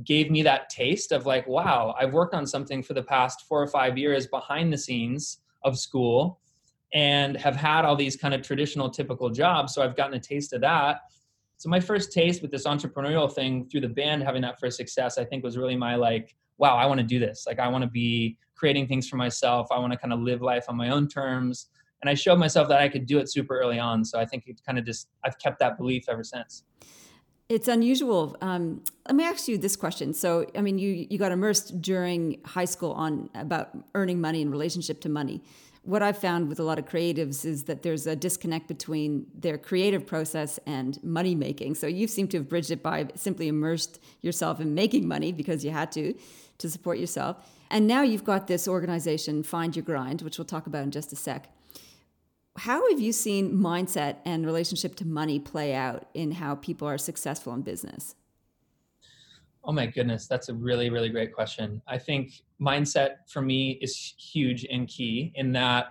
gave 0.04 0.30
me 0.30 0.44
that 0.44 0.70
taste 0.70 1.12
of 1.12 1.26
like, 1.26 1.48
wow, 1.48 1.96
I've 2.00 2.14
worked 2.14 2.34
on 2.34 2.46
something 2.46 2.84
for 2.84 2.94
the 2.94 3.04
past 3.04 3.46
four 3.48 3.62
or 3.62 3.68
five 3.68 3.98
years 3.98 4.28
behind 4.28 4.72
the 4.74 4.78
scenes 4.78 5.40
of 5.64 5.80
school 5.80 6.40
and 6.96 7.36
have 7.36 7.58
had 7.58 7.84
all 7.84 7.96
these 7.96 8.16
kind 8.16 8.34
of 8.34 8.42
traditional 8.42 8.90
typical 8.90 9.30
jobs. 9.30 9.74
So 9.74 9.84
I've 9.84 9.98
gotten 9.98 10.16
a 10.16 10.20
taste 10.20 10.54
of 10.54 10.62
that. 10.62 11.02
So 11.58 11.70
my 11.70 11.80
first 11.80 12.14
taste 12.14 12.42
with 12.42 12.52
this 12.52 12.66
entrepreneurial 12.66 13.32
thing 13.32 13.68
through 13.70 13.82
the 13.82 13.90
band, 13.90 14.24
having 14.24 14.42
that 14.44 14.60
first 14.62 14.78
success, 14.78 15.18
I 15.18 15.26
think 15.26 15.44
was 15.44 15.58
really 15.58 15.76
my 15.76 15.96
like, 15.96 16.36
wow, 16.58 16.78
I 16.78 16.86
want 16.86 17.02
to 17.02 17.06
do 17.06 17.20
this. 17.20 17.44
Like 17.46 17.60
I 17.60 17.68
want 17.68 17.84
to 17.84 17.90
be 17.90 18.38
creating 18.56 18.88
things 18.88 19.10
for 19.10 19.18
myself. 19.18 19.68
I 19.72 19.78
want 19.78 19.92
to 19.92 20.00
kind 20.00 20.14
of 20.14 20.22
live 20.22 20.42
life 20.42 20.66
on 20.70 20.78
my 20.78 20.90
own 20.90 21.10
terms. 21.10 21.68
And 22.02 22.10
I 22.10 22.14
showed 22.14 22.40
myself 22.40 22.70
that 22.70 22.80
I 22.80 22.88
could 22.88 23.06
do 23.06 23.20
it 23.20 23.30
super 23.30 23.60
early 23.60 23.78
on. 23.78 24.06
So 24.06 24.18
I 24.18 24.26
think 24.26 24.48
it 24.48 24.62
kind 24.66 24.80
of 24.80 24.86
just 24.86 25.10
I've 25.26 25.38
kept 25.38 25.60
that 25.60 25.78
belief 25.78 26.06
ever 26.08 26.24
since. 26.24 26.64
It's 27.50 27.68
unusual. 27.68 28.38
Um, 28.42 28.84
let 29.06 29.16
me 29.16 29.24
ask 29.24 29.48
you 29.48 29.58
this 29.58 29.76
question. 29.76 30.14
So, 30.14 30.48
I 30.56 30.62
mean, 30.62 30.80
you 30.80 31.06
you 31.10 31.20
got 31.20 31.32
immersed 31.32 31.80
during 31.80 32.42
high 32.44 32.66
school 32.66 32.94
on 32.94 33.30
about 33.36 33.70
earning 33.94 34.20
money 34.20 34.42
in 34.42 34.50
relationship 34.50 35.02
to 35.02 35.10
money. 35.10 35.44
What 35.86 36.02
I've 36.02 36.18
found 36.18 36.50
with 36.50 36.60
a 36.60 36.64
lot 36.64 36.80
of 36.80 36.86
creatives 36.86 37.46
is 37.46 37.64
that 37.64 37.84
there's 37.84 38.08
a 38.08 38.16
disconnect 38.16 38.68
between 38.68 39.28
their 39.34 39.58
creative 39.58 40.06
process 40.06 40.60
and 40.66 41.02
money 41.04 41.36
making. 41.36 41.76
So 41.76 41.88
you 41.88 42.08
seem 42.08 42.28
to 42.30 42.38
have 42.38 42.50
bridged 42.50 42.72
it 42.72 42.84
by 42.84 43.08
simply 43.16 43.48
immersed 43.48 44.00
yourself 44.22 44.60
in 44.60 44.74
making 44.74 45.08
money 45.08 45.32
because 45.32 45.64
you 45.64 45.72
had 45.72 45.92
to 45.94 46.14
to 46.58 46.70
support 46.70 46.98
yourself. 47.00 47.38
And 47.70 47.86
now 47.86 48.02
you've 48.02 48.24
got 48.24 48.48
this 48.48 48.68
organization, 48.68 49.44
Find 49.44 49.76
Your 49.76 49.84
Grind, 49.84 50.22
which 50.22 50.38
we'll 50.38 50.46
talk 50.46 50.68
about 50.68 50.84
in 50.84 50.92
just 50.92 51.12
a 51.12 51.16
sec 51.16 51.50
how 52.58 52.90
have 52.90 53.00
you 53.00 53.12
seen 53.12 53.54
mindset 53.54 54.18
and 54.24 54.46
relationship 54.46 54.96
to 54.96 55.06
money 55.06 55.40
play 55.40 55.74
out 55.74 56.08
in 56.14 56.32
how 56.32 56.56
people 56.56 56.88
are 56.88 56.98
successful 56.98 57.54
in 57.54 57.62
business? 57.62 58.16
Oh 59.68 59.72
my 59.72 59.88
goodness, 59.88 60.28
that's 60.28 60.50
a 60.50 60.54
really, 60.54 60.90
really 60.90 61.10
great 61.10 61.34
question. 61.34 61.82
I 61.88 61.98
think 61.98 62.44
mindset 62.62 63.28
for 63.28 63.42
me 63.42 63.80
is 63.82 64.14
huge 64.18 64.66
and 64.70 64.88
key 64.88 65.32
in 65.36 65.52
that 65.54 65.88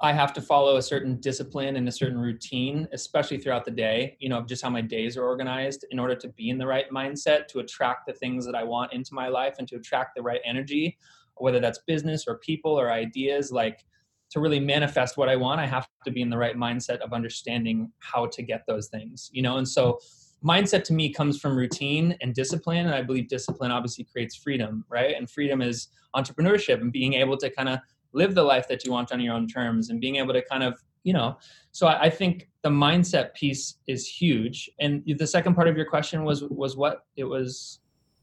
I 0.00 0.12
have 0.12 0.32
to 0.34 0.42
follow 0.42 0.76
a 0.76 0.82
certain 0.82 1.20
discipline 1.20 1.76
and 1.76 1.86
a 1.88 1.92
certain 1.92 2.18
routine, 2.18 2.88
especially 2.92 3.38
throughout 3.38 3.64
the 3.64 3.70
day, 3.70 4.16
you 4.18 4.28
know, 4.28 4.42
just 4.42 4.62
how 4.62 4.70
my 4.70 4.80
days 4.80 5.16
are 5.16 5.24
organized 5.24 5.84
in 5.90 5.98
order 5.98 6.14
to 6.16 6.28
be 6.28 6.50
in 6.50 6.58
the 6.58 6.66
right 6.66 6.90
mindset, 6.90 7.46
to 7.48 7.60
attract 7.60 8.06
the 8.06 8.12
things 8.12 8.44
that 8.46 8.54
I 8.54 8.64
want 8.64 8.92
into 8.92 9.14
my 9.14 9.28
life 9.28 9.56
and 9.58 9.68
to 9.68 9.76
attract 9.76 10.14
the 10.16 10.22
right 10.22 10.40
energy, 10.44 10.98
whether 11.36 11.60
that's 11.60 11.78
business 11.86 12.24
or 12.26 12.38
people 12.38 12.72
or 12.72 12.90
ideas. 12.90 13.52
Like 13.52 13.84
to 14.30 14.40
really 14.40 14.60
manifest 14.60 15.16
what 15.16 15.28
I 15.28 15.36
want, 15.36 15.60
I 15.60 15.66
have 15.66 15.88
to 16.04 16.10
be 16.10 16.22
in 16.22 16.30
the 16.30 16.38
right 16.38 16.56
mindset 16.56 16.98
of 16.98 17.12
understanding 17.12 17.92
how 18.00 18.26
to 18.26 18.42
get 18.42 18.64
those 18.66 18.88
things, 18.88 19.30
you 19.32 19.42
know, 19.42 19.58
and 19.58 19.68
so 19.68 20.00
mindset 20.44 20.84
to 20.84 20.92
me 20.92 21.12
comes 21.12 21.40
from 21.40 21.56
routine 21.56 22.16
and 22.20 22.34
discipline 22.34 22.86
and 22.86 22.94
i 22.94 23.02
believe 23.02 23.28
discipline 23.28 23.70
obviously 23.70 24.04
creates 24.04 24.36
freedom 24.36 24.84
right? 24.88 25.14
And 25.16 25.28
freedom 25.28 25.60
is 25.62 25.88
entrepreneurship 26.14 26.80
and 26.80 26.92
being 26.92 27.14
able 27.14 27.36
to 27.38 27.50
kind 27.50 27.68
of 27.68 27.78
live 28.12 28.34
the 28.34 28.42
life 28.42 28.68
that 28.68 28.84
you 28.84 28.92
want 28.92 29.12
on 29.12 29.20
your 29.20 29.34
own 29.34 29.48
terms 29.48 29.90
and 29.90 30.00
being 30.00 30.16
able 30.16 30.32
to 30.32 30.42
kind 30.42 30.62
of 30.62 30.82
you 31.02 31.12
know 31.12 31.36
so 31.72 31.88
I, 31.88 32.02
I, 32.02 32.10
think 32.10 32.48
the 32.62 32.68
mindset 32.68 33.34
piece 33.34 33.78
is 33.88 34.06
huge. 34.06 34.70
And 34.78 35.02
the 35.18 35.26
second 35.26 35.56
part 35.56 35.66
of 35.66 35.76
your 35.76 35.86
question 35.86 36.22
was 36.22 36.44
was 36.44 36.76
what? 36.76 37.04
It 37.16 37.24
was 37.24 37.80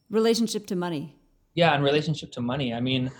relationship 0.10 0.66
to 0.68 0.76
money. 0.78 1.20
Yeah 1.54 1.74
and 1.74 1.84
relationship 1.84 2.32
to 2.34 2.42
money. 2.42 2.74
I 2.74 2.80
mean 2.80 3.12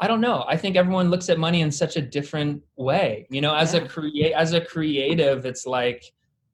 i 0.00 0.06
don't 0.06 0.20
know. 0.20 0.44
I 0.46 0.56
think 0.56 0.76
everyone 0.76 1.10
looks 1.10 1.28
at 1.28 1.38
money 1.38 1.60
in 1.60 1.70
such 1.70 1.96
a 1.96 2.02
different 2.02 2.62
way. 2.76 3.26
You 3.30 3.42
know 3.42 3.54
as 3.54 3.74
yeah. 3.74 3.82
a 3.82 3.88
create 3.88 4.32
as 4.32 4.54
a 4.54 4.60
creative 4.62 5.44
it's 5.44 5.66
like 5.66 6.02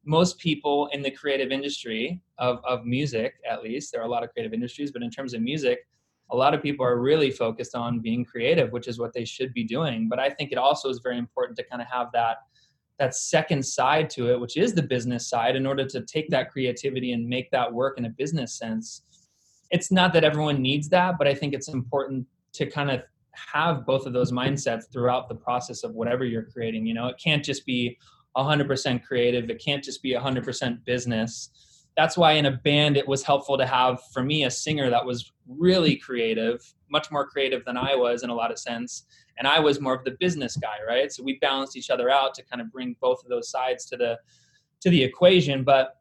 most 0.05 0.39
people 0.39 0.89
in 0.93 1.03
the 1.03 1.11
creative 1.11 1.53
industry 1.53 2.21
of, 2.39 2.59
of 2.65 2.85
music 2.85 3.35
at 3.49 3.63
least 3.63 3.93
there 3.93 4.01
are 4.01 4.07
a 4.07 4.11
lot 4.11 4.23
of 4.23 4.33
creative 4.33 4.53
industries 4.53 4.91
but 4.91 5.03
in 5.03 5.11
terms 5.11 5.35
of 5.35 5.41
music 5.41 5.81
a 6.33 6.37
lot 6.37 6.55
of 6.55 6.63
people 6.63 6.85
are 6.85 6.99
really 6.99 7.31
focused 7.31 7.75
on 7.75 8.01
being 8.01 8.25
creative, 8.25 8.73
which 8.73 8.89
is 8.89 8.99
what 8.99 9.13
they 9.13 9.25
should 9.25 9.53
be 9.53 9.65
doing. 9.65 10.09
But 10.09 10.19
I 10.19 10.31
think 10.31 10.51
it 10.51 10.59
also 10.59 10.89
is 10.89 11.01
very 11.03 11.19
important 11.19 11.59
to 11.59 11.65
kind 11.65 11.83
of 11.83 11.89
have 11.89 12.09
that 12.15 12.39
that 12.99 13.15
second 13.15 13.65
side 13.65 14.09
to 14.11 14.31
it, 14.31 14.39
which 14.39 14.57
is 14.57 14.75
the 14.75 14.83
business 14.83 15.29
side, 15.29 15.57
in 15.57 15.67
order 15.67 15.85
to 15.85 16.03
take 16.03 16.29
that 16.29 16.51
creativity 16.51 17.13
and 17.13 17.27
make 17.27 17.51
that 17.51 17.73
work 17.73 17.99
in 17.99 18.05
a 18.05 18.09
business 18.09 18.57
sense. 18.57 19.03
It's 19.71 19.91
not 19.91 20.13
that 20.13 20.25
everyone 20.25 20.63
needs 20.63 20.89
that, 20.91 21.17
but 21.19 21.27
I 21.27 21.35
think 21.35 21.53
it's 21.55 21.69
important 21.69 22.27
to 22.53 22.67
kind 22.67 22.91
of 22.91 23.03
have 23.35 23.87
both 23.87 24.07
of 24.07 24.13
those 24.13 24.31
mindsets 24.31 24.85
throughout 24.93 25.29
the 25.29 25.35
process 25.35 25.85
of 25.85 25.95
whatever 25.95 26.25
you're 26.25 26.45
creating. 26.45 26.87
You 26.87 26.95
know, 26.95 27.09
it 27.09 27.17
can't 27.23 27.43
just 27.43 27.65
be 27.67 27.99
100% 28.37 29.03
creative, 29.05 29.51
it 29.51 29.63
can't 29.65 29.83
just 29.83 30.03
be 30.03 30.15
100% 30.15 30.85
business. 30.85 31.51
That's 31.97 32.17
why 32.17 32.33
in 32.33 32.47
a 32.47 32.53
band 32.53 32.97
it 32.97 33.07
was 33.07 33.23
helpful 33.23 33.59
to 33.59 33.67
have 33.67 34.03
for 34.13 34.23
me 34.23 34.45
a 34.45 34.51
singer 34.51 34.89
that 34.91 35.05
was 35.05 35.33
really 35.47 35.97
creative 35.97 36.63
much 36.91 37.11
more 37.11 37.27
creative 37.27 37.65
than 37.65 37.77
i 37.77 37.97
was 37.97 38.23
in 38.23 38.31
a 38.31 38.35
lot 38.35 38.51
of 38.51 38.59
sense. 38.59 39.07
And 39.39 39.49
i 39.49 39.59
was 39.59 39.81
more 39.81 39.95
of 39.95 40.05
the 40.05 40.13
business 40.21 40.57
guy 40.57 40.77
right? 40.87 41.11
So 41.11 41.23
we 41.23 41.39
balanced 41.41 41.77
each 41.77 41.91
other 41.91 42.11
out 42.11 42.35
to 42.35 42.45
kind 42.45 42.61
of 42.61 42.71
bring 42.71 42.97
both 43.01 43.23
of 43.25 43.31
those 43.31 43.51
sides 43.51 43.87
to 43.87 43.97
the 43.97 44.19
to 44.81 44.91
the 44.91 45.03
equation. 45.03 45.65
But 45.65 45.97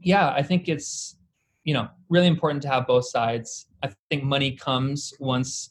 yeah 0.00 0.30
i 0.30 0.42
think 0.42 0.68
it's 0.68 1.16
you 1.64 1.74
know 1.74 1.88
really 2.08 2.26
important 2.26 2.62
to 2.62 2.68
have 2.68 2.86
both 2.86 3.06
sides. 3.06 3.66
I 3.82 3.90
think 4.08 4.24
money 4.24 4.52
comes 4.52 5.12
once 5.20 5.70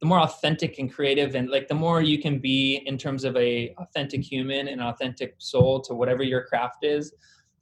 the 0.00 0.06
more 0.06 0.18
authentic 0.20 0.78
and 0.78 0.92
creative 0.92 1.34
and 1.34 1.50
like 1.50 1.68
the 1.68 1.74
more 1.74 2.00
you 2.00 2.18
can 2.20 2.38
be 2.38 2.82
in 2.86 2.96
terms 2.96 3.24
of 3.24 3.36
a 3.36 3.74
authentic 3.78 4.22
human 4.22 4.68
and 4.68 4.80
authentic 4.80 5.34
soul 5.38 5.80
to 5.82 5.94
whatever 5.94 6.22
your 6.22 6.44
craft 6.44 6.84
is 6.84 7.12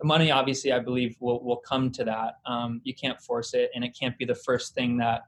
the 0.01 0.07
money 0.07 0.31
obviously 0.31 0.73
i 0.73 0.79
believe 0.79 1.17
will, 1.21 1.43
will 1.43 1.57
come 1.57 1.91
to 1.91 2.05
that. 2.05 2.35
Um, 2.47 2.81
you 2.85 2.95
can't 2.95 3.21
force 3.21 3.55
it 3.55 3.71
and 3.75 3.85
it 3.85 3.97
can't 3.99 4.17
be 4.17 4.25
the 4.25 4.35
first 4.35 4.75
thing 4.75 4.97
that 4.99 5.23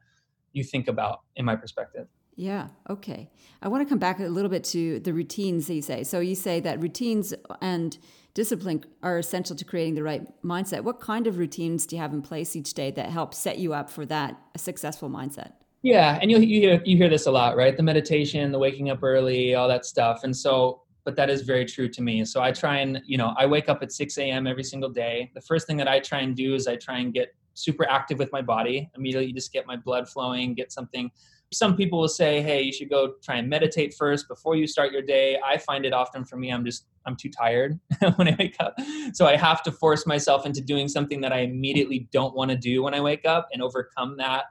you 0.52 0.64
think 0.64 0.88
about 0.88 1.20
in 1.36 1.44
my 1.44 1.54
perspective. 1.56 2.06
Yeah 2.36 2.68
okay. 2.88 3.30
I 3.60 3.68
want 3.68 3.86
to 3.86 3.88
come 3.88 3.98
back 3.98 4.20
a 4.20 4.24
little 4.24 4.48
bit 4.48 4.64
to 4.64 5.00
the 5.00 5.12
routines 5.12 5.66
that 5.66 5.74
you 5.74 5.82
say. 5.82 6.04
So 6.04 6.20
you 6.20 6.34
say 6.34 6.60
that 6.60 6.80
routines 6.80 7.34
and 7.60 7.98
discipline 8.32 8.84
are 9.02 9.18
essential 9.18 9.56
to 9.56 9.64
creating 9.64 9.96
the 9.96 10.02
right 10.02 10.22
mindset. 10.42 10.82
What 10.82 11.00
kind 11.00 11.26
of 11.26 11.38
routines 11.38 11.86
do 11.86 11.96
you 11.96 12.02
have 12.02 12.12
in 12.12 12.22
place 12.22 12.54
each 12.54 12.72
day 12.74 12.92
that 12.92 13.10
help 13.10 13.34
set 13.34 13.58
you 13.58 13.74
up 13.74 13.90
for 13.90 14.06
that 14.06 14.40
successful 14.56 15.10
mindset 15.10 15.52
yeah 15.82 16.18
and 16.20 16.30
you, 16.30 16.38
you, 16.38 16.60
hear, 16.60 16.82
you 16.84 16.96
hear 16.96 17.08
this 17.08 17.26
a 17.26 17.30
lot 17.30 17.56
right 17.56 17.76
the 17.76 17.82
meditation 17.82 18.52
the 18.52 18.58
waking 18.58 18.90
up 18.90 19.02
early 19.02 19.54
all 19.54 19.68
that 19.68 19.84
stuff 19.84 20.24
and 20.24 20.36
so 20.36 20.82
but 21.04 21.16
that 21.16 21.30
is 21.30 21.42
very 21.42 21.64
true 21.64 21.88
to 21.88 22.02
me. 22.02 22.24
So 22.24 22.42
I 22.42 22.52
try 22.52 22.78
and, 22.78 23.00
you 23.04 23.18
know, 23.18 23.34
I 23.36 23.46
wake 23.46 23.68
up 23.68 23.82
at 23.82 23.92
6 23.92 24.18
a.m. 24.18 24.46
every 24.46 24.64
single 24.64 24.90
day. 24.90 25.30
The 25.34 25.40
first 25.40 25.66
thing 25.66 25.76
that 25.78 25.88
I 25.88 26.00
try 26.00 26.20
and 26.20 26.36
do 26.36 26.54
is 26.54 26.66
I 26.66 26.76
try 26.76 26.98
and 26.98 27.12
get 27.12 27.34
super 27.54 27.88
active 27.88 28.18
with 28.18 28.30
my 28.32 28.42
body. 28.42 28.90
Immediately 28.96 29.32
just 29.32 29.52
get 29.52 29.66
my 29.66 29.76
blood 29.76 30.08
flowing, 30.08 30.54
get 30.54 30.72
something. 30.72 31.10
Some 31.52 31.76
people 31.76 31.98
will 31.98 32.08
say, 32.08 32.42
hey, 32.42 32.62
you 32.62 32.72
should 32.72 32.90
go 32.90 33.14
try 33.24 33.36
and 33.36 33.48
meditate 33.48 33.94
first 33.94 34.28
before 34.28 34.54
you 34.54 34.68
start 34.68 34.92
your 34.92 35.02
day. 35.02 35.36
I 35.44 35.56
find 35.58 35.84
it 35.84 35.92
often 35.92 36.24
for 36.24 36.36
me, 36.36 36.50
I'm 36.50 36.64
just, 36.64 36.86
I'm 37.06 37.16
too 37.16 37.28
tired 37.28 37.80
when 38.16 38.28
I 38.28 38.36
wake 38.38 38.54
up. 38.60 38.78
So 39.14 39.26
I 39.26 39.34
have 39.34 39.62
to 39.64 39.72
force 39.72 40.06
myself 40.06 40.46
into 40.46 40.60
doing 40.60 40.86
something 40.86 41.20
that 41.22 41.32
I 41.32 41.40
immediately 41.40 42.08
don't 42.12 42.36
want 42.36 42.52
to 42.52 42.56
do 42.56 42.84
when 42.84 42.94
I 42.94 43.00
wake 43.00 43.24
up 43.24 43.48
and 43.52 43.62
overcome 43.62 44.16
that 44.18 44.44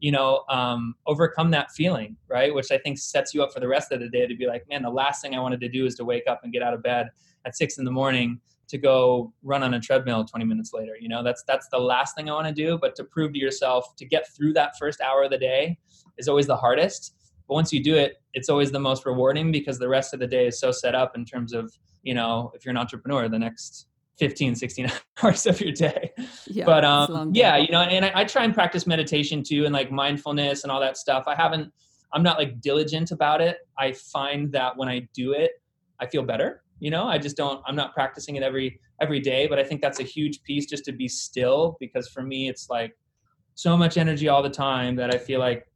you 0.00 0.10
know 0.10 0.44
um, 0.48 0.94
overcome 1.06 1.50
that 1.50 1.70
feeling 1.72 2.16
right? 2.28 2.54
Which 2.54 2.72
i 2.72 2.78
think 2.78 2.98
sets 2.98 3.34
you 3.34 3.42
up 3.42 3.52
for 3.52 3.60
the 3.60 3.68
rest 3.68 3.92
of 3.92 4.00
the 4.00 4.08
day 4.08 4.26
to 4.26 4.34
be 4.34 4.46
like 4.46 4.68
man 4.68 4.82
the 4.82 4.90
last 4.90 5.22
thing 5.22 5.34
i 5.34 5.40
wanted 5.40 5.60
to 5.60 5.68
do 5.68 5.86
is 5.86 5.94
to 5.96 6.04
wake 6.04 6.24
up 6.26 6.40
and 6.42 6.52
get 6.52 6.62
out 6.62 6.74
of 6.74 6.82
bed 6.82 7.10
at 7.44 7.56
six 7.56 7.78
in 7.78 7.84
the 7.84 7.90
morning 7.90 8.40
to 8.70 8.78
go 8.78 9.32
run 9.42 9.64
on 9.64 9.74
a 9.74 9.80
treadmill 9.80 10.24
20 10.24 10.44
minutes 10.44 10.72
later. 10.72 10.96
You 10.98 11.08
know 11.08 11.22
that's 11.22 11.42
that's 11.46 11.68
the 11.68 11.78
last 11.78 12.14
thing 12.16 12.30
i 12.30 12.32
want 12.32 12.46
to 12.46 12.54
do. 12.54 12.78
But 12.80 12.94
to 12.96 13.04
prove 13.04 13.32
to 13.32 13.38
yourself 13.38 13.96
to 13.96 14.06
get 14.06 14.32
through 14.34 14.52
that 14.54 14.78
first 14.78 15.00
hour 15.00 15.24
of 15.24 15.30
the 15.30 15.38
day 15.38 15.76
is 16.18 16.28
always 16.28 16.46
the 16.46 16.56
hardest. 16.56 17.14
But 17.48 17.54
once 17.54 17.72
you 17.72 17.82
do 17.82 17.96
it 17.96 18.22
it's 18.32 18.48
always 18.48 18.70
the 18.70 18.78
most 18.78 19.04
rewarding 19.04 19.50
because 19.50 19.78
the 19.78 19.88
rest 19.88 20.14
of 20.14 20.20
the 20.20 20.26
day 20.26 20.46
is 20.46 20.60
so 20.60 20.70
set 20.70 20.94
up 20.94 21.16
in 21.16 21.24
terms 21.24 21.52
of 21.52 21.72
you 22.02 22.14
know 22.14 22.52
if 22.54 22.64
you're 22.64 22.70
an 22.70 22.76
entrepreneur 22.76 23.28
the 23.28 23.38
next 23.38 23.86
15 24.20 24.54
16 24.54 24.92
hours 25.22 25.46
of 25.46 25.60
your 25.60 25.72
day. 25.72 26.12
Yeah, 26.46 26.66
but 26.66 26.84
um 26.84 27.32
yeah 27.34 27.56
you 27.56 27.72
know 27.72 27.80
and 27.80 28.04
I, 28.04 28.12
I, 28.14 28.24
try 28.24 28.44
and 28.44 28.54
practice 28.54 28.86
meditation 28.86 29.42
too 29.42 29.64
and 29.64 29.72
like 29.72 29.90
mindfulness 29.90 30.62
and 30.62 30.70
all 30.70 30.80
that 30.80 30.96
stuff. 30.96 31.24
I 31.26 31.34
haven't 31.34 31.72
i'm 32.12 32.22
not 32.22 32.38
like 32.38 32.60
diligent 32.60 33.10
about 33.10 33.40
it. 33.40 33.58
I 33.78 33.92
find 33.92 34.52
that 34.52 34.76
when 34.76 34.88
i 34.88 35.08
do 35.14 35.32
it 35.32 35.52
i 35.98 36.06
feel 36.06 36.22
better 36.22 36.62
you 36.80 36.90
know? 36.90 37.04
I 37.04 37.18
just 37.18 37.36
don't 37.36 37.62
i'm 37.66 37.76
not 37.76 37.94
practicing 37.94 38.36
it 38.36 38.42
every 38.42 38.80
every 39.00 39.20
day 39.20 39.46
but 39.46 39.58
i 39.58 39.64
think 39.64 39.80
that's 39.80 40.00
a 40.00 40.02
huge 40.02 40.42
piece 40.42 40.66
just 40.66 40.84
to 40.86 40.92
be 40.92 41.08
still 41.08 41.76
because 41.80 42.08
for 42.08 42.22
me 42.22 42.48
it's 42.48 42.68
like 42.68 42.96
so 43.54 43.76
much 43.76 43.96
energy 43.96 44.28
all 44.28 44.42
the 44.42 44.50
time 44.50 44.96
that 44.96 45.14
i 45.14 45.18
feel 45.18 45.40
like 45.40 45.66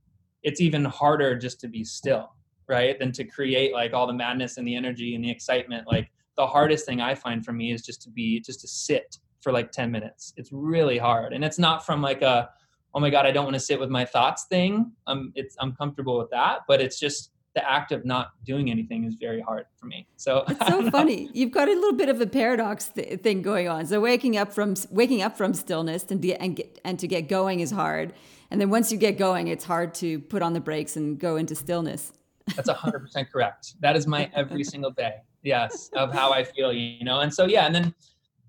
it's 0.43 0.61
even 0.61 0.85
harder 0.85 1.39
just 1.39 1.61
to 1.61 1.69
be 1.69 1.85
still 1.85 2.35
right 2.69 2.99
than 2.99 3.13
to 3.13 3.25
create 3.25 3.73
like 3.73 3.93
all 3.93 4.07
the 4.07 4.13
madness 4.13 4.57
and 4.57 4.67
the 4.67 4.75
energy 4.75 5.15
and 5.15 5.25
the 5.25 5.31
excitement 5.31 5.87
like 5.87 6.11
the 6.37 6.47
hardest 6.47 6.87
thing 6.87 7.01
I 7.01 7.15
find 7.15 7.45
for 7.45 7.53
me 7.53 7.73
is 7.73 7.83
just 7.83 8.03
to 8.03 8.11
be 8.11 8.41
just 8.41 8.61
to 8.61 8.69
sit 8.69 9.19
for 9.41 9.53
like 9.53 9.71
10 9.73 9.91
minutes. 9.91 10.33
It's 10.37 10.51
really 10.53 10.99
hard. 10.99 11.33
And 11.33 11.45
it's 11.45 11.59
not 11.59 11.85
from 11.87 12.03
like 12.03 12.23
a 12.23 12.51
oh 12.95 13.01
my 13.01 13.11
god, 13.11 13.27
I 13.27 13.33
don't 13.33 13.45
want 13.45 13.55
to 13.55 13.61
sit 13.61 13.79
with 13.81 13.91
my 13.91 14.05
thoughts 14.05 14.45
thing. 14.45 14.93
I'm 15.07 15.33
it's 15.35 15.57
I'm 15.61 15.75
comfortable 15.75 16.19
with 16.19 16.31
that, 16.31 16.61
but 16.67 16.81
it's 16.81 16.99
just 16.99 17.31
the 17.55 17.71
act 17.71 17.93
of 17.93 18.05
not 18.05 18.33
doing 18.45 18.69
anything 18.69 19.05
is 19.05 19.15
very 19.15 19.41
hard 19.41 19.67
for 19.77 19.87
me. 19.87 20.09
So 20.17 20.45
it's 20.49 20.67
so 20.67 20.91
funny. 20.91 21.31
You've 21.33 21.53
got 21.53 21.69
a 21.69 21.73
little 21.73 21.93
bit 21.93 22.09
of 22.09 22.21
a 22.21 22.27
paradox 22.27 22.89
th- 22.89 23.21
thing 23.21 23.43
going 23.43 23.69
on. 23.69 23.87
So 23.87 24.01
waking 24.01 24.37
up 24.37 24.53
from 24.53 24.75
waking 24.91 25.23
up 25.23 25.37
from 25.37 25.55
stillness 25.55 26.05
and 26.11 26.21
de- 26.21 26.35
and 26.35 26.57
get, 26.57 26.81
and 26.85 26.99
to 26.99 27.07
get 27.07 27.29
going 27.29 27.61
is 27.61 27.71
hard, 27.71 28.13
and 28.51 28.61
then 28.61 28.71
once 28.71 28.91
you 28.91 28.99
get 28.99 29.19
going, 29.19 29.49
it's 29.49 29.65
hard 29.65 29.95
to 29.97 30.21
put 30.21 30.43
on 30.43 30.53
the 30.53 30.61
brakes 30.61 30.97
and 30.97 31.19
go 31.19 31.37
into 31.37 31.55
stillness. 31.55 32.13
That's 32.57 32.69
hundred 32.69 33.01
percent 33.01 33.31
correct. 33.33 33.75
That 33.81 33.97
is 33.97 34.07
my 34.07 34.31
every 34.35 34.65
single 34.73 34.91
day 34.91 35.15
yes 35.45 35.91
of 35.95 36.13
how 36.13 36.33
i 36.33 36.43
feel 36.43 36.73
you 36.73 37.05
know? 37.05 37.21
And 37.21 37.33
so 37.33 37.47
yeah 37.47 37.67
and 37.67 37.75
then 37.75 37.95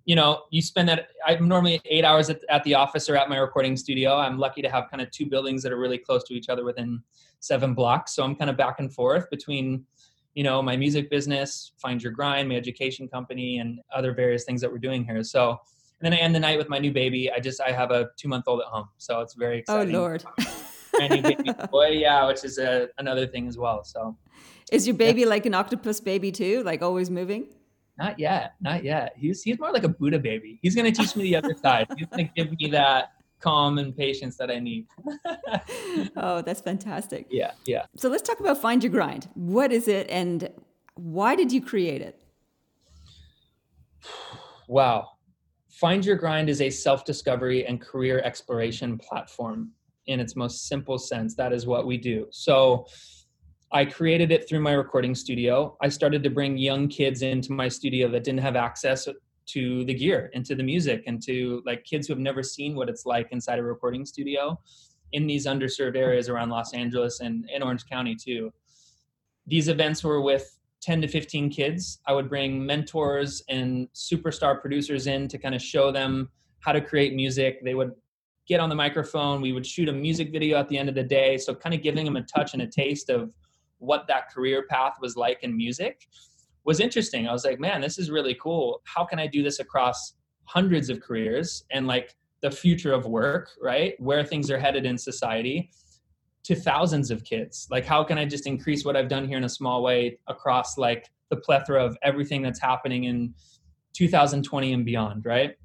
you 0.05 0.15
know 0.15 0.43
you 0.51 0.61
spend 0.61 0.87
that 0.87 1.09
i'm 1.25 1.47
normally 1.47 1.81
eight 1.85 2.05
hours 2.05 2.29
at, 2.29 2.39
at 2.49 2.63
the 2.63 2.73
office 2.73 3.09
or 3.09 3.17
at 3.17 3.27
my 3.29 3.37
recording 3.37 3.75
studio. 3.75 4.15
I'm 4.15 4.39
lucky 4.39 4.61
to 4.61 4.69
have 4.69 4.89
kind 4.89 5.01
of 5.01 5.11
two 5.11 5.25
buildings 5.25 5.61
that 5.63 5.71
are 5.71 5.79
really 5.79 5.97
close 5.97 6.23
to 6.25 6.33
each 6.33 6.47
other 6.49 6.63
within 6.63 7.01
seven 7.39 7.73
blocks. 7.73 8.15
So 8.15 8.23
i'm 8.23 8.35
kind 8.35 8.49
of 8.49 8.57
back 8.57 8.79
and 8.79 8.93
forth 8.93 9.29
between 9.29 9.85
you 10.35 10.43
know 10.43 10.61
my 10.61 10.77
music 10.77 11.09
business 11.09 11.73
find 11.77 12.01
your 12.01 12.11
grind 12.11 12.49
my 12.49 12.55
education 12.55 13.07
company 13.07 13.59
and 13.59 13.79
other 13.93 14.13
various 14.13 14.43
things 14.45 14.61
that 14.61 14.71
we're 14.71 14.77
doing 14.77 15.03
here. 15.03 15.23
So 15.23 15.59
and 15.99 16.05
then 16.05 16.13
i 16.13 16.21
end 16.21 16.35
the 16.35 16.39
night 16.39 16.57
with 16.57 16.69
my 16.69 16.79
new 16.79 16.93
baby. 16.93 17.31
I 17.31 17.39
just 17.39 17.59
i 17.59 17.71
have 17.71 17.91
a 17.91 18.09
two 18.17 18.27
month 18.27 18.45
old 18.47 18.61
at 18.61 18.67
home. 18.67 18.89
So 18.97 19.19
it's 19.21 19.33
very 19.33 19.57
oh, 19.67 19.81
exciting. 19.81 19.95
Oh 19.95 19.99
lord 19.99 20.23
new 21.09 21.21
baby 21.21 21.51
boy 21.71 21.89
yeah 21.89 22.25
which 22.25 22.45
is 22.45 22.57
a, 22.57 22.87
another 22.99 23.25
thing 23.25 23.47
as 23.47 23.57
well. 23.57 23.83
So 23.83 24.15
is 24.71 24.87
your 24.87 24.95
baby 24.95 25.25
like 25.25 25.45
an 25.45 25.53
octopus 25.53 25.99
baby 25.99 26.31
too? 26.31 26.63
Like 26.63 26.81
always 26.81 27.09
moving? 27.09 27.47
Not 27.97 28.19
yet. 28.19 28.53
Not 28.59 28.83
yet. 28.83 29.13
He's 29.17 29.41
he's 29.41 29.59
more 29.59 29.71
like 29.71 29.83
a 29.83 29.89
Buddha 29.89 30.19
baby. 30.19 30.59
He's 30.61 30.75
gonna 30.75 30.91
teach 30.91 31.15
me 31.15 31.23
the 31.23 31.35
other 31.35 31.55
side. 31.61 31.87
He's 31.97 32.07
gonna 32.07 32.29
give 32.35 32.51
me 32.59 32.69
that 32.71 33.11
calm 33.39 33.77
and 33.77 33.95
patience 33.95 34.37
that 34.37 34.49
I 34.49 34.59
need. 34.59 34.87
oh, 36.17 36.41
that's 36.41 36.61
fantastic. 36.61 37.27
Yeah, 37.29 37.51
yeah. 37.65 37.85
So 37.95 38.09
let's 38.09 38.23
talk 38.23 38.39
about 38.39 38.57
Find 38.57 38.83
Your 38.83 38.91
Grind. 38.91 39.29
What 39.35 39.71
is 39.71 39.87
it 39.87 40.09
and 40.09 40.49
why 40.95 41.35
did 41.35 41.51
you 41.51 41.61
create 41.61 42.01
it? 42.01 42.21
Wow. 44.67 45.09
Find 45.69 46.03
Your 46.03 46.15
Grind 46.15 46.49
is 46.49 46.59
a 46.59 46.71
self 46.71 47.05
discovery 47.05 47.67
and 47.67 47.79
career 47.79 48.19
exploration 48.23 48.97
platform 48.97 49.69
in 50.07 50.19
its 50.19 50.35
most 50.35 50.67
simple 50.67 50.97
sense. 50.97 51.35
That 51.35 51.53
is 51.53 51.67
what 51.67 51.85
we 51.85 51.97
do. 51.97 52.25
So, 52.31 52.87
I 53.75 53.83
created 53.83 54.31
it 54.31 54.47
through 54.47 54.61
my 54.61 54.71
recording 54.71 55.13
studio. 55.13 55.75
I 55.81 55.89
started 55.89 56.23
to 56.23 56.29
bring 56.29 56.57
young 56.57 56.87
kids 56.87 57.23
into 57.23 57.51
my 57.51 57.67
studio 57.67 58.07
that 58.07 58.23
didn't 58.23 58.39
have 58.39 58.55
access 58.55 59.05
to 59.47 59.83
the 59.83 59.93
gear 59.93 60.31
and 60.33 60.45
to 60.45 60.55
the 60.55 60.63
music 60.63 61.03
and 61.07 61.21
to 61.23 61.61
like 61.65 61.83
kids 61.83 62.07
who 62.07 62.13
have 62.13 62.21
never 62.21 62.41
seen 62.41 62.77
what 62.77 62.87
it's 62.87 63.05
like 63.05 63.27
inside 63.33 63.59
a 63.59 63.63
recording 63.63 64.05
studio 64.05 64.57
in 65.11 65.27
these 65.27 65.45
underserved 65.45 65.97
areas 65.97 66.29
around 66.29 66.51
Los 66.51 66.73
Angeles 66.73 67.19
and 67.19 67.49
in 67.53 67.61
Orange 67.61 67.85
County 67.85 68.15
too. 68.15 68.49
These 69.45 69.67
events 69.67 70.05
were 70.05 70.21
with 70.21 70.57
10 70.81 71.01
to 71.01 71.09
15 71.09 71.49
kids. 71.49 71.99
I 72.07 72.13
would 72.13 72.29
bring 72.29 72.65
mentors 72.65 73.43
and 73.49 73.89
superstar 73.93 74.61
producers 74.61 75.05
in 75.05 75.27
to 75.27 75.37
kind 75.37 75.53
of 75.53 75.61
show 75.61 75.91
them 75.91 76.29
how 76.61 76.71
to 76.71 76.79
create 76.79 77.13
music. 77.13 77.61
They 77.61 77.75
would 77.75 77.91
get 78.47 78.61
on 78.61 78.69
the 78.69 78.75
microphone. 78.75 79.41
We 79.41 79.51
would 79.51 79.67
shoot 79.67 79.89
a 79.89 79.93
music 79.93 80.31
video 80.31 80.57
at 80.59 80.69
the 80.69 80.77
end 80.77 80.87
of 80.87 80.95
the 80.95 81.03
day. 81.03 81.37
So, 81.37 81.53
kind 81.53 81.75
of 81.75 81.83
giving 81.83 82.05
them 82.05 82.15
a 82.15 82.21
touch 82.21 82.53
and 82.53 82.61
a 82.61 82.67
taste 82.67 83.09
of 83.09 83.31
what 83.79 84.07
that 84.07 84.31
career 84.31 84.65
path 84.69 84.95
was 85.01 85.15
like 85.15 85.43
in 85.43 85.55
music 85.55 86.07
was 86.63 86.79
interesting. 86.79 87.27
I 87.27 87.31
was 87.31 87.45
like, 87.45 87.59
man, 87.59 87.81
this 87.81 87.97
is 87.97 88.09
really 88.09 88.35
cool. 88.41 88.81
How 88.85 89.05
can 89.05 89.19
I 89.19 89.27
do 89.27 89.43
this 89.43 89.59
across 89.59 90.13
hundreds 90.45 90.89
of 90.89 90.99
careers 90.99 91.63
and 91.71 91.87
like 91.87 92.15
the 92.41 92.51
future 92.51 92.93
of 92.93 93.05
work, 93.05 93.49
right? 93.61 93.93
Where 93.99 94.23
things 94.23 94.49
are 94.51 94.59
headed 94.59 94.85
in 94.85 94.97
society 94.97 95.71
to 96.43 96.55
thousands 96.55 97.09
of 97.09 97.23
kids. 97.23 97.67
Like, 97.71 97.85
how 97.85 98.03
can 98.03 98.19
I 98.19 98.25
just 98.25 98.45
increase 98.45 98.85
what 98.85 98.95
I've 98.95 99.07
done 99.07 99.27
here 99.27 99.37
in 99.37 99.45
a 99.45 99.49
small 99.49 99.81
way 99.81 100.19
across 100.27 100.77
like 100.77 101.09
the 101.29 101.37
plethora 101.37 101.83
of 101.83 101.97
everything 102.03 102.43
that's 102.43 102.59
happening 102.59 103.05
in 103.05 103.33
2020 103.93 104.73
and 104.73 104.85
beyond, 104.85 105.25
right? 105.25 105.55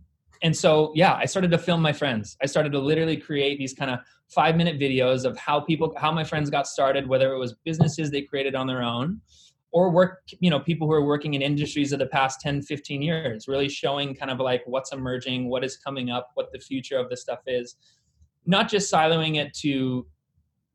And 0.43 0.57
so, 0.57 0.93
yeah, 0.95 1.15
I 1.15 1.27
started 1.27 1.51
to 1.51 1.59
film 1.59 1.83
my 1.83 1.93
friends. 1.93 2.39
I 2.43 2.47
started 2.47 2.73
to 2.73 2.79
literally 2.79 3.19
create 3.19 3.59
these 3.59 3.75
kind 3.75 3.91
of 3.91 3.99
five 4.31 4.57
minute 4.57 4.79
videos 4.79 5.25
of 5.25 5.37
how 5.37 5.61
people, 5.61 5.93
how 5.97 6.13
my 6.13 6.25
friends 6.25 6.51
got 6.51 6.67
started, 6.67 7.07
whether 7.07 7.33
it 7.33 7.39
was 7.39 7.55
businesses 7.65 8.11
they 8.11 8.23
created 8.23 8.55
on 8.55 8.67
their 8.67 8.83
own 8.83 9.21
or 9.73 9.91
work 9.91 10.23
you 10.41 10.51
know 10.51 10.61
people 10.61 10.87
who 10.87 10.93
are 10.93 11.05
working 11.05 11.35
in 11.35 11.43
industries 11.43 11.93
of 11.93 11.99
the 11.99 12.07
past 12.07 12.41
10 12.41 12.63
15 12.63 13.03
years 13.03 13.47
really 13.47 13.69
showing 13.69 14.15
kind 14.15 14.31
of 14.31 14.39
like 14.39 14.63
what's 14.67 14.93
emerging 14.93 15.49
what 15.49 15.65
is 15.65 15.77
coming 15.77 16.11
up 16.11 16.31
what 16.35 16.51
the 16.53 16.59
future 16.59 16.99
of 16.99 17.09
this 17.09 17.23
stuff 17.23 17.41
is. 17.47 17.77
Not 18.47 18.69
just 18.69 18.93
siloing 18.93 19.37
it 19.37 19.55
to 19.59 20.07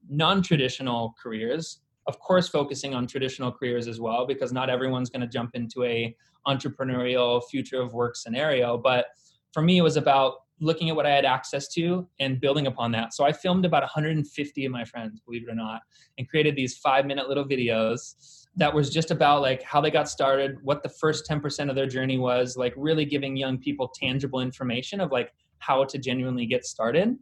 non-traditional 0.10 1.16
careers 1.22 1.82
of 2.08 2.20
course 2.20 2.48
focusing 2.48 2.94
on 2.94 3.08
traditional 3.08 3.52
careers 3.52 3.88
as 3.88 4.00
well 4.00 4.28
because 4.28 4.54
not 4.54 4.70
everyone's 4.70 5.10
going 5.10 5.22
to 5.22 5.28
jump 5.28 5.52
into 5.56 5.84
a 5.84 6.16
entrepreneurial 6.48 7.42
future 7.50 7.82
of 7.82 7.94
work 7.94 8.16
scenario 8.16 8.78
but 8.78 9.08
for 9.52 9.64
me 9.64 9.80
it 9.80 9.82
was 9.82 9.98
about 9.98 10.45
looking 10.60 10.90
at 10.90 10.96
what 10.96 11.06
i 11.06 11.10
had 11.10 11.26
access 11.26 11.68
to 11.68 12.08
and 12.20 12.40
building 12.40 12.68
upon 12.68 12.92
that 12.92 13.14
so 13.14 13.26
i 13.26 13.32
filmed 13.32 13.66
about 13.66 13.84
150 13.84 14.66
of 14.66 14.72
my 14.72 14.86
friends 14.86 15.20
believe 15.22 15.44
it 15.48 15.52
or 15.52 15.56
not 15.56 15.82
and 16.18 16.30
created 16.30 16.56
these 16.56 16.78
five 16.78 17.06
minute 17.06 17.28
little 17.28 17.46
videos 17.46 18.46
that 18.58 18.74
was 18.74 18.90
just 18.90 19.12
about 19.12 19.42
like 19.42 19.62
how 19.64 19.82
they 19.82 19.92
got 19.92 20.08
started, 20.08 20.58
what 20.64 20.82
the 20.82 20.90
first 20.90 21.28
10% 21.30 21.70
of 21.70 21.76
their 21.76 21.88
journey 21.88 22.18
was, 22.18 22.56
like 22.56 22.74
really 22.78 23.06
giving 23.06 23.36
young 23.36 23.58
people 23.58 23.92
tangible 23.94 24.40
information 24.40 25.02
of 25.02 25.12
like 25.12 25.34
how 25.60 25.84
to 25.84 25.98
genuinely 25.98 26.46
get 26.46 26.66
started. 26.66 27.18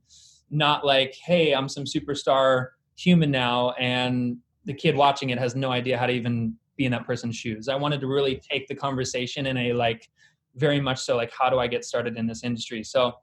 Not 0.52 0.86
like, 0.86 1.16
hey, 1.16 1.54
I'm 1.54 1.68
some 1.68 1.86
superstar 1.86 2.68
human 2.96 3.32
now 3.32 3.72
and 3.72 4.38
the 4.66 4.74
kid 4.74 4.96
watching 4.96 5.32
it 5.32 5.40
has 5.40 5.56
no 5.56 5.72
idea 5.72 5.98
how 5.98 6.06
to 6.06 6.14
even 6.14 6.56
be 6.78 6.86
in 6.86 6.92
that 6.92 7.06
person's 7.06 7.36
shoes. 7.36 7.68
I 7.68 7.76
wanted 7.76 8.00
to 8.02 8.08
really 8.08 8.42
take 8.50 8.68
the 8.68 8.76
conversation 8.76 9.48
in 9.48 9.58
a 9.58 9.74
like 9.74 10.10
very 10.56 10.80
much 10.80 11.00
so 11.00 11.16
like 11.16 11.32
how 11.38 11.50
do 11.50 11.60
I 11.60 11.68
get 11.68 11.86
started 11.86 12.18
in 12.18 12.28
this 12.28 12.44
industry? 12.44 12.84
So 12.84 13.14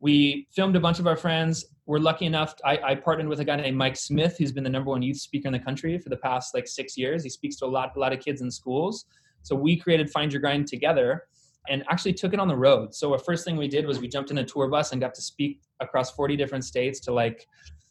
we 0.00 0.46
filmed 0.54 0.76
a 0.76 0.80
bunch 0.80 0.98
of 0.98 1.06
our 1.06 1.16
friends. 1.16 1.64
We're 1.86 1.98
lucky 1.98 2.26
enough 2.26 2.54
I, 2.64 2.78
I, 2.84 2.94
partnered 2.94 3.28
with 3.28 3.40
a 3.40 3.44
guy 3.44 3.56
named 3.56 3.76
mike 3.76 3.96
smith 3.96 4.36
who's 4.38 4.52
been 4.52 4.64
the 4.64 4.70
number 4.70 4.90
one 4.90 5.02
youth 5.02 5.18
speaker 5.18 5.48
in 5.48 5.52
the 5.52 5.58
country 5.58 5.98
for 5.98 6.08
the 6.08 6.16
past 6.16 6.54
like 6.54 6.66
six 6.66 6.96
years. 6.96 7.22
He 7.22 7.30
speaks 7.30 7.56
to 7.56 7.66
a 7.66 7.66
lot 7.66 7.92
a 7.96 7.98
lot 7.98 8.12
of 8.12 8.20
kids 8.20 8.40
in 8.40 8.50
schools. 8.50 9.06
So 9.42 9.54
we 9.54 9.76
created 9.76 10.10
find 10.10 10.32
your 10.32 10.40
grind 10.40 10.66
together 10.66 11.24
and 11.68 11.82
actually 11.90 12.12
took 12.12 12.34
it 12.34 12.40
on 12.40 12.48
the 12.48 12.56
road. 12.56 12.94
So 12.94 13.12
the 13.12 13.18
first 13.18 13.44
thing 13.44 13.56
we 13.56 13.68
did 13.68 13.86
was 13.86 13.98
we 13.98 14.08
jumped 14.08 14.30
in 14.30 14.38
a 14.38 14.44
tour 14.44 14.68
bus 14.68 14.92
and 14.92 15.00
got 15.00 15.14
to 15.14 15.22
speak 15.22 15.60
across 15.80 16.10
40 16.10 16.36
different 16.36 16.64
states 16.64 17.00
to 17.00 17.12
like 17.12 17.46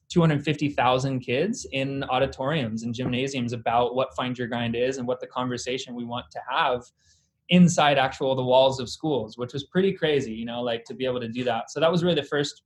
250,000 0.10 1.20
kids 1.22 1.66
in 1.72 2.04
auditoriums 2.04 2.84
and 2.84 2.94
gymnasiums 2.94 3.52
about 3.54 3.96
what 3.96 4.16
find 4.16 4.38
your 4.38 4.48
grind 4.48 4.76
is 4.76 4.98
and 4.98 5.08
what 5.08 5.20
the 5.20 5.28
conversation 5.28 5.96
we 5.96 6.06
want 6.06 6.26
to 6.32 6.40
have 6.48 6.84
inside 7.50 7.98
actual 7.98 8.36
the 8.36 8.44
walls 8.44 8.80
of 8.80 8.90
schools 8.90 9.38
which 9.38 9.54
was 9.54 9.66
pretty 9.66 9.92
crazy 9.92 10.32
you 10.32 10.46
know 10.46 10.62
like 10.62 10.84
to 10.86 10.94
be 10.94 11.06
able 11.06 11.20
to 11.20 11.28
do 11.28 11.44
that. 11.44 11.70
So 11.70 11.80
that 11.80 11.92
was 11.92 12.04
really 12.04 12.16
the 12.16 12.24
first 12.24 12.64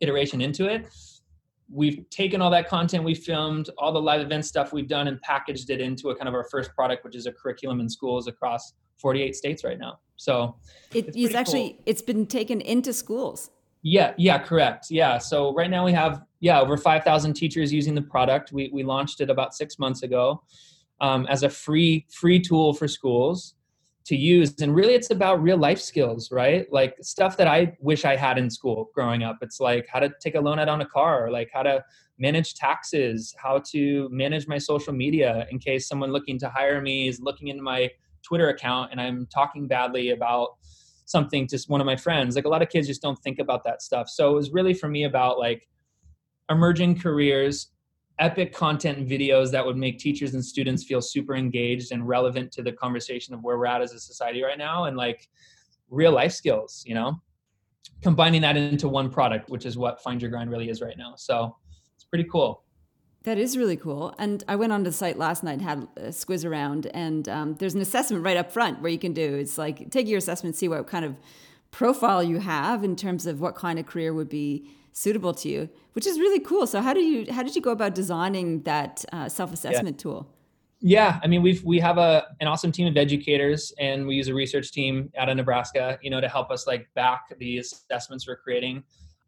iteration 0.00 0.40
into 0.40 0.66
it. 0.66 0.86
We've 1.72 2.08
taken 2.10 2.42
all 2.42 2.50
that 2.50 2.68
content 2.68 3.04
we 3.04 3.14
filmed 3.14 3.70
all 3.78 3.92
the 3.92 4.00
live 4.00 4.20
event 4.20 4.44
stuff 4.44 4.72
we've 4.72 4.88
done 4.88 5.08
and 5.08 5.20
packaged 5.22 5.70
it 5.70 5.80
into 5.80 6.10
a 6.10 6.16
kind 6.16 6.28
of 6.28 6.34
our 6.34 6.44
first 6.44 6.74
product 6.74 7.04
which 7.04 7.16
is 7.16 7.26
a 7.26 7.32
curriculum 7.32 7.80
in 7.80 7.88
schools 7.88 8.26
across 8.26 8.74
48 8.98 9.34
states 9.34 9.64
right 9.64 9.78
now. 9.78 9.98
So 10.16 10.56
it, 10.92 11.08
it's, 11.08 11.16
it's 11.16 11.34
actually 11.34 11.70
cool. 11.70 11.82
it's 11.86 12.02
been 12.02 12.26
taken 12.26 12.60
into 12.60 12.92
schools. 12.92 13.50
Yeah 13.82 14.12
yeah 14.18 14.38
correct. 14.38 14.86
Yeah 14.90 15.18
so 15.18 15.54
right 15.54 15.70
now 15.70 15.84
we 15.84 15.92
have 15.92 16.22
yeah 16.40 16.60
over 16.60 16.76
5000 16.76 17.32
teachers 17.32 17.72
using 17.72 17.94
the 17.94 18.02
product. 18.02 18.52
We, 18.52 18.70
we 18.72 18.82
launched 18.82 19.22
it 19.22 19.30
about 19.30 19.54
six 19.54 19.78
months 19.78 20.02
ago 20.02 20.42
um, 21.00 21.26
as 21.26 21.42
a 21.42 21.48
free 21.48 22.06
free 22.10 22.40
tool 22.40 22.74
for 22.74 22.86
schools 22.86 23.54
to 24.06 24.16
use 24.16 24.60
and 24.60 24.74
really 24.74 24.94
it's 24.94 25.10
about 25.10 25.42
real 25.42 25.56
life 25.56 25.80
skills 25.80 26.30
right? 26.30 26.70
Like 26.72 26.96
stuff 27.00 27.36
that 27.38 27.46
i 27.46 27.76
wish 27.80 28.04
i 28.04 28.16
had 28.16 28.38
in 28.38 28.50
school 28.50 28.90
growing 28.94 29.22
up. 29.22 29.38
It's 29.40 29.60
like 29.60 29.86
how 29.88 30.00
to 30.00 30.10
take 30.20 30.34
a 30.34 30.40
loan 30.40 30.58
out 30.58 30.68
on 30.68 30.80
a 30.80 30.86
car 30.86 31.30
like 31.30 31.50
how 31.52 31.62
to 31.62 31.84
manage 32.18 32.54
taxes 32.54 33.34
how 33.36 33.58
to 33.72 34.08
manage 34.10 34.46
my 34.46 34.58
social 34.58 34.92
media 34.92 35.46
in 35.50 35.58
case 35.58 35.88
someone 35.88 36.12
looking 36.12 36.38
to 36.38 36.48
hire 36.48 36.80
me 36.80 37.08
is 37.08 37.20
looking 37.20 37.48
into 37.48 37.62
my 37.62 37.90
twitter 38.22 38.50
account 38.50 38.92
and 38.92 39.00
i'm 39.00 39.26
talking 39.34 39.66
badly 39.66 40.10
about 40.10 40.50
something 41.06 41.46
to 41.48 41.58
one 41.68 41.80
of 41.80 41.86
my 41.86 41.96
friends. 41.96 42.36
Like 42.36 42.44
a 42.44 42.48
lot 42.48 42.62
of 42.62 42.68
kids 42.68 42.86
just 42.86 43.02
don't 43.02 43.18
think 43.20 43.38
about 43.38 43.64
that 43.64 43.82
stuff. 43.82 44.08
So 44.08 44.32
it 44.32 44.34
was 44.34 44.50
really 44.50 44.74
for 44.74 44.88
me 44.88 45.04
about 45.04 45.38
like 45.38 45.68
emerging 46.50 46.98
careers 47.00 47.68
epic 48.18 48.52
content 48.52 48.98
and 48.98 49.08
videos 49.08 49.50
that 49.50 49.64
would 49.64 49.76
make 49.76 49.98
teachers 49.98 50.34
and 50.34 50.44
students 50.44 50.84
feel 50.84 51.00
super 51.00 51.34
engaged 51.34 51.92
and 51.92 52.06
relevant 52.06 52.52
to 52.52 52.62
the 52.62 52.72
conversation 52.72 53.34
of 53.34 53.42
where 53.42 53.58
we're 53.58 53.66
at 53.66 53.82
as 53.82 53.92
a 53.92 53.98
society 53.98 54.42
right 54.42 54.58
now 54.58 54.84
and 54.84 54.96
like 54.96 55.28
real 55.90 56.12
life 56.12 56.32
skills 56.32 56.84
you 56.86 56.94
know 56.94 57.14
combining 58.02 58.40
that 58.40 58.56
into 58.56 58.88
one 58.88 59.10
product 59.10 59.50
which 59.50 59.66
is 59.66 59.76
what 59.76 60.02
find 60.02 60.22
your 60.22 60.30
grind 60.30 60.50
really 60.50 60.68
is 60.68 60.80
right 60.80 60.96
now 60.96 61.14
so 61.16 61.56
it's 61.96 62.04
pretty 62.04 62.24
cool 62.30 62.64
that 63.24 63.38
is 63.38 63.56
really 63.56 63.76
cool. 63.76 64.14
And 64.18 64.44
I 64.48 64.56
went 64.56 64.72
on 64.72 64.82
the 64.82 64.92
site 64.92 65.16
last 65.16 65.42
night, 65.42 65.62
had 65.62 65.88
a 65.96 66.08
squiz 66.08 66.44
around, 66.44 66.86
and 66.92 67.26
um, 67.26 67.54
there's 67.54 67.74
an 67.74 67.80
assessment 67.80 68.22
right 68.22 68.36
up 68.36 68.52
front 68.52 68.82
where 68.82 68.92
you 68.92 68.98
can 68.98 69.14
do. 69.14 69.36
It's 69.36 69.56
like 69.56 69.90
take 69.90 70.06
your 70.06 70.18
assessment, 70.18 70.56
see 70.56 70.68
what 70.68 70.86
kind 70.86 71.06
of 71.06 71.16
profile 71.70 72.22
you 72.22 72.38
have 72.38 72.84
in 72.84 72.94
terms 72.94 73.26
of 73.26 73.40
what 73.40 73.56
kind 73.56 73.78
of 73.78 73.86
career 73.86 74.12
would 74.12 74.28
be 74.28 74.68
suitable 74.94 75.34
to 75.34 75.48
you, 75.48 75.68
which 75.92 76.06
is 76.06 76.18
really 76.18 76.40
cool. 76.40 76.66
So 76.66 76.80
how 76.80 76.94
do 76.94 77.00
you 77.00 77.30
how 77.30 77.42
did 77.42 77.54
you 77.54 77.60
go 77.60 77.72
about 77.72 77.94
designing 77.94 78.62
that 78.62 79.04
uh, 79.12 79.28
self 79.28 79.52
assessment 79.52 79.96
yeah. 79.98 80.02
tool? 80.02 80.30
Yeah, 80.80 81.20
I 81.22 81.26
mean 81.26 81.42
we've 81.42 81.62
we 81.64 81.78
have 81.80 81.98
a 81.98 82.26
an 82.40 82.46
awesome 82.46 82.72
team 82.72 82.86
of 82.86 82.96
educators, 82.96 83.72
and 83.78 84.06
we 84.06 84.14
use 84.14 84.28
a 84.28 84.34
research 84.34 84.72
team 84.72 85.10
out 85.18 85.28
of 85.28 85.36
Nebraska, 85.36 85.98
you 86.00 86.10
know, 86.10 86.20
to 86.20 86.28
help 86.28 86.50
us 86.50 86.66
like 86.66 86.88
back 86.94 87.36
the 87.38 87.58
assessments 87.58 88.26
we're 88.26 88.36
creating. 88.36 88.82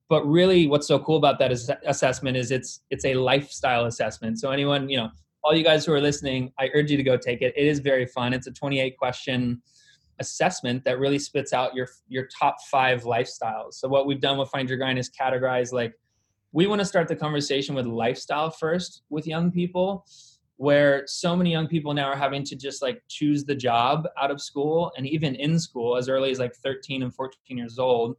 But 0.08 0.24
really, 0.24 0.68
what's 0.68 0.86
so 0.86 1.00
cool 1.00 1.16
about 1.16 1.38
that 1.40 1.50
is 1.50 1.70
assessment 1.84 2.36
is 2.36 2.50
it's 2.50 2.80
it's 2.90 3.04
a 3.04 3.14
lifestyle 3.14 3.86
assessment. 3.86 4.38
So 4.38 4.50
anyone, 4.50 4.88
you 4.88 4.96
know, 4.96 5.10
all 5.42 5.54
you 5.54 5.64
guys 5.64 5.84
who 5.84 5.92
are 5.92 6.00
listening, 6.00 6.52
I 6.58 6.70
urge 6.74 6.90
you 6.90 6.96
to 6.96 7.02
go 7.02 7.16
take 7.16 7.42
it. 7.42 7.52
It 7.56 7.66
is 7.66 7.80
very 7.80 8.06
fun. 8.06 8.32
It's 8.32 8.46
a 8.46 8.52
28 8.52 8.96
question 8.96 9.62
assessment 10.18 10.84
that 10.84 10.98
really 10.98 11.18
spits 11.18 11.52
out 11.52 11.74
your 11.74 11.88
your 12.08 12.26
top 12.26 12.56
five 12.70 13.02
lifestyles. 13.02 13.74
So 13.74 13.88
what 13.88 14.06
we've 14.06 14.20
done 14.20 14.38
with 14.38 14.48
Find 14.50 14.68
Your 14.68 14.78
Grind 14.78 14.98
is 14.98 15.10
categorize 15.10 15.72
like 15.72 15.94
we 16.52 16.66
want 16.66 16.80
to 16.80 16.86
start 16.86 17.08
the 17.08 17.16
conversation 17.16 17.74
with 17.74 17.86
lifestyle 17.86 18.50
first 18.50 19.02
with 19.10 19.26
young 19.26 19.50
people 19.50 20.06
where 20.56 21.02
so 21.06 21.36
many 21.36 21.50
young 21.50 21.68
people 21.68 21.92
now 21.92 22.06
are 22.06 22.16
having 22.16 22.42
to 22.42 22.56
just 22.56 22.80
like 22.80 23.02
choose 23.08 23.44
the 23.44 23.54
job 23.54 24.08
out 24.18 24.30
of 24.30 24.40
school 24.40 24.90
and 24.96 25.06
even 25.06 25.34
in 25.34 25.58
school 25.58 25.96
as 25.96 26.08
early 26.08 26.30
as 26.30 26.38
like 26.38 26.54
13 26.54 27.02
and 27.02 27.14
14 27.14 27.58
years 27.58 27.78
old 27.78 28.16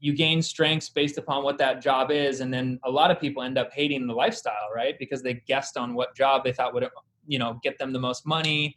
you 0.00 0.14
gain 0.14 0.40
strengths 0.40 0.88
based 0.88 1.18
upon 1.18 1.42
what 1.42 1.58
that 1.58 1.82
job 1.82 2.12
is 2.12 2.40
and 2.40 2.54
then 2.54 2.78
a 2.84 2.90
lot 2.90 3.10
of 3.10 3.20
people 3.20 3.42
end 3.42 3.58
up 3.58 3.72
hating 3.72 4.06
the 4.06 4.14
lifestyle 4.14 4.68
right 4.74 4.96
because 5.00 5.22
they 5.22 5.34
guessed 5.48 5.76
on 5.76 5.94
what 5.94 6.14
job 6.14 6.44
they 6.44 6.52
thought 6.52 6.72
would 6.72 6.86
you 7.26 7.38
know 7.40 7.58
get 7.62 7.76
them 7.78 7.92
the 7.92 7.98
most 7.98 8.24
money 8.24 8.76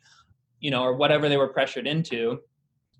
you 0.61 0.71
know, 0.71 0.83
or 0.83 0.93
whatever 0.95 1.27
they 1.27 1.37
were 1.37 1.49
pressured 1.49 1.87
into. 1.87 2.39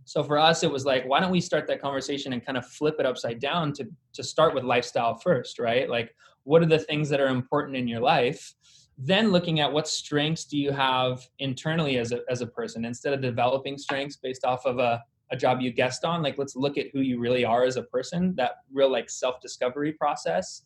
So 0.04 0.24
for 0.24 0.38
us, 0.38 0.63
it 0.63 0.71
was 0.71 0.84
like, 0.84 1.06
why 1.06 1.19
don't 1.19 1.32
we 1.32 1.39
start 1.39 1.67
that 1.67 1.82
conversation 1.82 2.34
and 2.34 2.45
kind 2.45 2.58
of 2.58 2.65
flip 2.65 2.95
it 3.00 3.06
upside 3.06 3.39
down 3.39 3.71
to 3.74 3.88
to 4.13 4.24
start 4.24 4.54
with 4.54 4.65
lifestyle 4.65 5.15
first, 5.15 5.60
right? 5.60 5.89
Like, 5.89 6.13
what 6.43 6.62
are 6.62 6.67
the 6.67 6.80
things 6.80 7.08
that 7.10 7.21
are 7.21 7.28
important 7.28 7.78
in 7.78 7.88
your 7.88 8.02
life? 8.02 8.54
Then 8.97 9.32
looking 9.32 9.62
at 9.62 9.71
what 9.71 9.88
strengths 9.88 10.45
do 10.45 10.58
you 10.58 10.71
have 10.71 11.26
internally 11.39 11.97
as 11.97 12.12
a 12.12 12.21
as 12.30 12.41
a 12.41 12.47
person 12.47 12.84
instead 12.84 13.13
of 13.13 13.21
developing 13.21 13.78
strengths 13.78 14.17
based 14.17 14.43
off 14.43 14.65
of 14.65 14.80
a 14.80 15.02
a 15.32 15.38
job 15.38 15.62
you 15.62 15.71
guessed 15.71 16.04
on 16.04 16.21
like 16.21 16.38
let's 16.38 16.56
look 16.56 16.78
at 16.78 16.88
who 16.93 17.00
you 17.00 17.17
really 17.19 17.45
are 17.45 17.63
as 17.63 17.78
a 17.78 17.84
person 17.84 18.36
that 18.36 18.58
real 18.71 18.91
like 18.91 19.10
self 19.10 19.39
discovery 19.39 19.93
process 19.93 20.63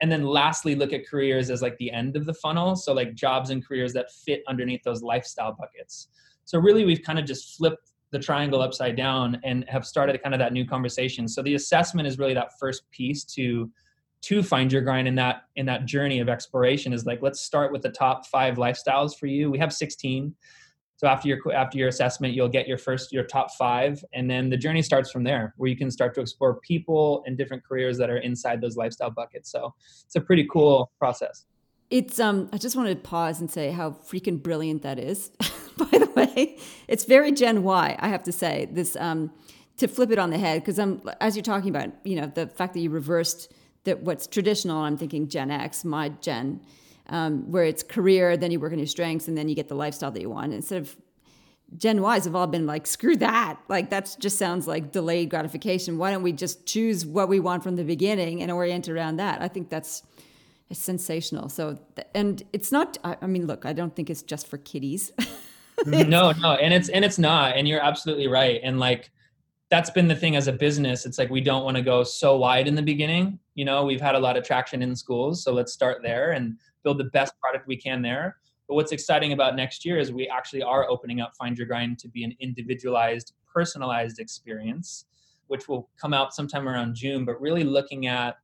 and 0.00 0.12
then 0.12 0.24
lastly 0.24 0.74
look 0.74 0.92
at 0.92 1.06
careers 1.06 1.50
as 1.50 1.62
like 1.62 1.76
the 1.78 1.90
end 1.90 2.16
of 2.16 2.26
the 2.26 2.34
funnel. 2.34 2.76
So 2.76 2.92
like 2.92 3.14
jobs 3.14 3.50
and 3.50 3.66
careers 3.66 3.92
that 3.94 4.12
fit 4.12 4.42
underneath 4.48 4.82
those 4.82 5.02
lifestyle 5.02 5.52
buckets. 5.58 6.08
So 6.44 6.58
really 6.58 6.84
we've 6.84 7.02
kind 7.02 7.18
of 7.18 7.24
just 7.24 7.56
flipped 7.56 7.92
the 8.10 8.18
triangle 8.18 8.62
upside 8.62 8.96
down 8.96 9.40
and 9.42 9.64
have 9.68 9.84
started 9.86 10.22
kind 10.22 10.34
of 10.34 10.38
that 10.38 10.52
new 10.52 10.66
conversation. 10.66 11.26
So 11.26 11.42
the 11.42 11.54
assessment 11.54 12.06
is 12.06 12.18
really 12.18 12.34
that 12.34 12.58
first 12.58 12.88
piece 12.90 13.24
to 13.24 13.70
to 14.22 14.42
find 14.42 14.72
your 14.72 14.82
grind 14.82 15.06
in 15.06 15.14
that 15.14 15.42
in 15.56 15.66
that 15.66 15.84
journey 15.84 16.20
of 16.20 16.28
exploration 16.28 16.92
is 16.92 17.04
like 17.04 17.20
let's 17.22 17.40
start 17.40 17.70
with 17.70 17.82
the 17.82 17.90
top 17.90 18.26
five 18.26 18.56
lifestyles 18.56 19.16
for 19.16 19.26
you. 19.26 19.50
We 19.50 19.58
have 19.58 19.72
16 19.72 20.34
so 20.96 21.06
after 21.06 21.28
your 21.28 21.52
after 21.52 21.78
your 21.78 21.88
assessment 21.88 22.34
you'll 22.34 22.48
get 22.48 22.66
your 22.66 22.78
first 22.78 23.12
your 23.12 23.24
top 23.24 23.50
five 23.52 24.02
and 24.14 24.30
then 24.30 24.50
the 24.50 24.56
journey 24.56 24.82
starts 24.82 25.10
from 25.10 25.24
there 25.24 25.54
where 25.56 25.68
you 25.68 25.76
can 25.76 25.90
start 25.90 26.14
to 26.14 26.20
explore 26.20 26.58
people 26.60 27.22
and 27.26 27.36
different 27.36 27.62
careers 27.64 27.98
that 27.98 28.10
are 28.10 28.18
inside 28.18 28.60
those 28.60 28.76
lifestyle 28.76 29.10
buckets. 29.10 29.50
So 29.50 29.74
it's 30.04 30.16
a 30.16 30.20
pretty 30.20 30.46
cool 30.50 30.90
process. 30.98 31.44
It's 31.90 32.18
um 32.18 32.48
i 32.52 32.58
just 32.58 32.76
want 32.76 32.88
to 32.88 32.96
pause 32.96 33.40
and 33.40 33.50
say 33.50 33.70
how 33.70 33.90
freaking 33.90 34.42
brilliant 34.42 34.82
that 34.82 34.98
is 34.98 35.28
by 35.76 35.98
the 35.98 36.10
way. 36.16 36.58
It's 36.88 37.04
very 37.04 37.32
gen 37.32 37.62
y 37.62 37.96
i 37.98 38.08
have 38.08 38.24
to 38.24 38.32
say 38.32 38.68
this 38.72 38.96
um 38.96 39.30
to 39.76 39.86
flip 39.86 40.10
it 40.10 40.18
on 40.18 40.30
the 40.30 40.38
head 40.38 40.62
because 40.62 40.78
i'm 40.78 41.02
as 41.20 41.36
you're 41.36 41.42
talking 41.42 41.68
about 41.68 41.90
you 42.04 42.16
know 42.18 42.26
the 42.34 42.46
fact 42.46 42.72
that 42.74 42.80
you 42.80 42.90
reversed 42.90 43.52
that 43.84 44.00
what's 44.00 44.26
traditional 44.26 44.78
i'm 44.78 44.96
thinking 44.96 45.28
gen 45.28 45.50
x 45.50 45.84
my 45.84 46.08
gen 46.08 46.60
um, 47.08 47.50
where 47.50 47.64
it's 47.64 47.82
career, 47.82 48.36
then 48.36 48.50
you 48.50 48.60
work 48.60 48.72
on 48.72 48.78
your 48.78 48.86
strengths, 48.86 49.28
and 49.28 49.36
then 49.36 49.48
you 49.48 49.54
get 49.54 49.68
the 49.68 49.74
lifestyle 49.74 50.10
that 50.10 50.20
you 50.20 50.30
want. 50.30 50.52
Instead 50.52 50.82
of 50.82 50.96
Gen 51.76 51.98
Ys 51.98 52.24
have 52.24 52.34
all 52.34 52.46
been 52.46 52.66
like, 52.66 52.86
screw 52.86 53.16
that. 53.16 53.58
Like, 53.68 53.90
that 53.90 54.16
just 54.20 54.38
sounds 54.38 54.66
like 54.66 54.92
delayed 54.92 55.30
gratification. 55.30 55.98
Why 55.98 56.10
don't 56.10 56.22
we 56.22 56.32
just 56.32 56.66
choose 56.66 57.04
what 57.04 57.28
we 57.28 57.40
want 57.40 57.62
from 57.62 57.76
the 57.76 57.84
beginning 57.84 58.42
and 58.42 58.50
orient 58.50 58.88
around 58.88 59.16
that? 59.16 59.42
I 59.42 59.48
think 59.48 59.68
that's 59.68 60.02
it's 60.68 60.80
sensational. 60.80 61.48
So, 61.48 61.78
and 62.14 62.42
it's 62.52 62.72
not, 62.72 62.98
I 63.04 63.26
mean, 63.26 63.46
look, 63.46 63.64
I 63.64 63.72
don't 63.72 63.94
think 63.94 64.10
it's 64.10 64.22
just 64.22 64.48
for 64.48 64.58
kiddies. 64.58 65.12
no, 65.86 66.32
no. 66.32 66.54
And 66.54 66.74
it's, 66.74 66.88
and 66.88 67.04
it's 67.04 67.18
not. 67.18 67.56
And 67.56 67.68
you're 67.68 67.80
absolutely 67.80 68.26
right. 68.26 68.60
And 68.64 68.80
like, 68.80 69.10
that's 69.68 69.90
been 69.90 70.08
the 70.08 70.16
thing 70.16 70.36
as 70.36 70.48
a 70.48 70.52
business. 70.52 71.06
It's 71.06 71.18
like 71.18 71.30
we 71.30 71.40
don't 71.40 71.64
want 71.64 71.76
to 71.76 71.82
go 71.82 72.04
so 72.04 72.36
wide 72.36 72.66
in 72.66 72.74
the 72.74 72.82
beginning. 72.82 73.38
You 73.54 73.64
know, 73.64 73.84
we've 73.84 74.00
had 74.00 74.14
a 74.14 74.18
lot 74.18 74.36
of 74.36 74.44
traction 74.44 74.82
in 74.82 74.94
schools, 74.94 75.42
so 75.42 75.52
let's 75.52 75.72
start 75.72 76.02
there 76.02 76.32
and 76.32 76.56
build 76.86 76.98
the 76.98 77.10
best 77.10 77.34
product 77.40 77.66
we 77.66 77.76
can 77.76 78.00
there. 78.00 78.36
But 78.68 78.76
what's 78.76 78.92
exciting 78.92 79.32
about 79.32 79.56
next 79.56 79.84
year 79.84 79.98
is 79.98 80.12
we 80.12 80.28
actually 80.28 80.62
are 80.62 80.88
opening 80.88 81.20
up 81.20 81.32
Find 81.36 81.58
Your 81.58 81.66
Grind 81.66 81.98
to 81.98 82.08
be 82.08 82.22
an 82.22 82.32
individualized, 82.38 83.32
personalized 83.52 84.20
experience, 84.20 85.06
which 85.48 85.66
will 85.66 85.90
come 86.00 86.14
out 86.14 86.32
sometime 86.32 86.68
around 86.68 86.94
June, 86.94 87.24
but 87.24 87.40
really 87.40 87.64
looking 87.64 88.06
at 88.06 88.36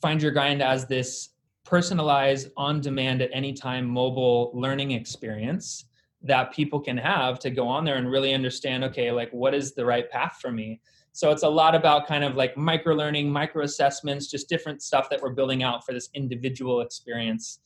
Find 0.00 0.22
Your 0.22 0.32
Grind 0.32 0.62
as 0.62 0.86
this 0.86 1.34
personalized, 1.64 2.48
on 2.56 2.80
demand, 2.80 3.20
at 3.20 3.28
any 3.34 3.52
time 3.52 3.86
mobile 3.86 4.50
learning 4.54 4.92
experience 4.92 5.84
that 6.22 6.50
people 6.50 6.80
can 6.80 6.96
have 6.96 7.38
to 7.40 7.50
go 7.50 7.68
on 7.68 7.84
there 7.84 7.96
and 7.96 8.10
really 8.10 8.32
understand 8.32 8.84
okay, 8.84 9.10
like 9.10 9.30
what 9.32 9.52
is 9.54 9.74
the 9.74 9.84
right 9.84 10.10
path 10.10 10.38
for 10.40 10.50
me? 10.50 10.80
So 11.14 11.30
it's 11.30 11.44
a 11.44 11.48
lot 11.48 11.76
about 11.76 12.08
kind 12.08 12.24
of 12.24 12.34
like 12.34 12.56
micro 12.56 12.92
learning, 12.92 13.30
micro 13.30 13.62
assessments, 13.62 14.28
just 14.28 14.48
different 14.48 14.82
stuff 14.82 15.08
that 15.10 15.22
we're 15.22 15.32
building 15.32 15.62
out 15.62 15.86
for 15.86 15.92
this 15.92 16.08
individual 16.12 16.80
experience 16.80 17.60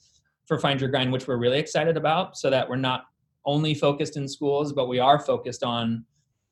for 0.45 0.59
Find 0.59 0.79
Your 0.79 0.91
Grind, 0.91 1.11
which 1.11 1.27
we're 1.27 1.39
really 1.39 1.59
excited 1.59 1.97
about, 1.97 2.37
so 2.37 2.51
that 2.51 2.69
we're 2.69 2.77
not 2.77 3.07
only 3.47 3.73
focused 3.73 4.19
in 4.19 4.29
schools, 4.29 4.75
but 4.75 4.87
we 4.87 4.99
are 4.99 5.19
focused 5.19 5.63
on, 5.65 6.05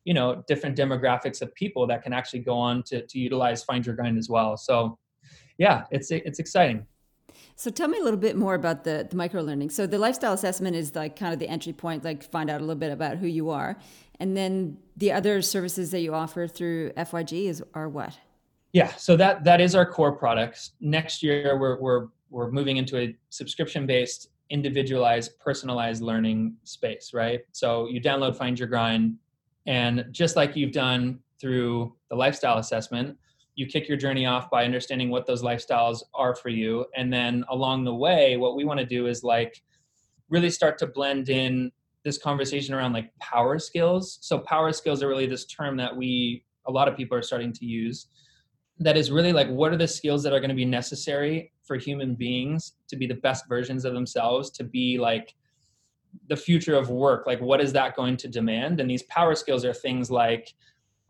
you 0.04 0.14
know, 0.14 0.42
different 0.48 0.74
demographics 0.74 1.42
of 1.42 1.54
people 1.54 1.87
that 1.87 2.02
can 2.02 2.14
actually 2.14 2.40
go 2.40 2.54
on 2.54 2.82
to, 2.85 3.06
to 3.06 3.18
utilize 3.18 3.62
Find 3.62 3.85
Your 3.85 3.94
Grind 3.94 4.16
as 4.16 4.30
well. 4.30 4.56
So 4.56 4.98
yeah, 5.59 5.85
it's 5.90 6.11
it's 6.11 6.38
exciting. 6.38 6.87
So 7.59 7.71
tell 7.71 7.88
me 7.88 7.99
a 7.99 8.05
little 8.05 8.21
bit 8.21 8.37
more 8.37 8.55
about 8.55 8.85
the, 8.85 9.07
the 9.09 9.16
micro 9.16 9.40
learning. 9.40 9.71
So 9.71 9.87
the 9.87 9.99
lifestyle 9.99 10.35
assessment 10.35 10.77
is 10.77 10.95
like 10.95 11.16
kind 11.16 11.33
of 11.33 11.38
the 11.38 11.49
entry 11.49 11.73
point, 11.73 12.05
like 12.05 12.23
find 12.23 12.51
out 12.51 12.61
a 12.61 12.64
little 12.64 12.79
bit 12.79 12.92
about 12.92 13.16
who 13.16 13.27
you 13.27 13.49
are. 13.49 13.79
And 14.21 14.37
then 14.37 14.77
the 14.97 15.12
other 15.12 15.40
services 15.40 15.90
that 15.90 16.01
you 16.01 16.14
offer 16.14 16.47
through 16.47 16.92
FYG 16.92 17.47
is 17.47 17.62
are 17.73 17.88
what? 17.88 18.19
Yeah, 18.73 18.95
so 18.97 19.16
that 19.16 19.42
that 19.45 19.62
is 19.62 19.75
our 19.75 19.87
core 19.87 20.12
products. 20.12 20.73
Next 20.81 21.23
year 21.23 21.59
we're 21.59 21.81
we're 21.81 22.09
we're 22.29 22.51
moving 22.51 22.77
into 22.77 22.99
a 22.99 23.16
subscription 23.31 23.87
based 23.87 24.29
individualized 24.51 25.38
personalized 25.40 26.03
learning 26.03 26.57
space, 26.64 27.12
right? 27.14 27.40
So 27.53 27.88
you 27.88 28.03
download 28.03 28.37
Find 28.37 28.59
Your 28.59 28.69
Grind 28.69 29.16
and 29.66 30.05
just 30.11 30.37
like 30.37 30.57
you've 30.57 30.73
done 30.73 31.21
through 31.40 31.95
the 32.11 32.16
lifestyle 32.16 32.59
assessment, 32.59 33.16
you 33.57 33.66
kick 33.66 33.88
your 33.88 33.97
journey 33.97 34.27
off 34.27 34.51
by 34.51 34.64
understanding 34.64 35.11
what 35.11 35.27
those 35.27 35.42
lifestyles 35.42 36.03
are 36.14 36.37
for 36.37 36.51
you. 36.51 36.85
And 36.95 37.12
then 37.12 37.45
along 37.51 37.85
the 37.85 37.95
way 37.95 38.37
what 38.37 38.55
we 38.55 38.64
want 38.64 38.79
to 38.81 38.87
do 38.87 39.07
is 39.07 39.25
like 39.25 39.62
really 40.29 40.51
start 40.51 40.79
to 40.79 40.87
blend 40.87 41.31
in 41.31 41.73
this 42.05 42.19
conversation 42.19 42.75
around 42.75 42.92
like 42.92 43.11
power 43.19 43.59
skills. 43.59 44.19
So 44.21 44.38
power 44.38 44.73
skills 44.73 45.03
are 45.03 45.09
really 45.09 45.27
this 45.27 45.47
term 45.47 45.77
that 45.79 45.97
we 45.97 46.45
a 46.66 46.71
lot 46.71 46.87
of 46.87 46.97
people 46.97 47.16
are 47.16 47.23
starting 47.23 47.53
to 47.55 47.64
use 47.64 48.09
that 48.79 48.97
is 48.97 49.11
really 49.11 49.33
like 49.33 49.49
what 49.49 49.73
are 49.73 49.77
the 49.77 49.88
skills 49.88 50.23
that 50.23 50.33
are 50.33 50.40
going 50.40 50.51
to 50.51 50.55
be 50.55 50.64
necessary 50.64 51.53
for 51.64 51.77
human 51.77 52.14
beings 52.14 52.73
to 52.88 52.97
be 52.97 53.07
the 53.07 53.14
best 53.14 53.49
versions 53.49 53.85
of 53.85 53.95
themselves 53.95 54.51
to 54.51 54.64
be 54.64 54.99
like 54.99 55.35
the 56.29 56.37
future 56.37 56.75
of 56.75 56.90
work? 56.90 57.27
Like 57.27 57.40
what 57.40 57.61
is 57.61 57.73
that 57.73 57.97
going 57.97 58.19
to 58.19 58.29
demand? 58.29 58.81
And 58.81 58.90
these 58.90 59.05
power 59.05 59.35
skills 59.35 59.64
are 59.64 59.73
things 59.73 60.11
like 60.11 60.53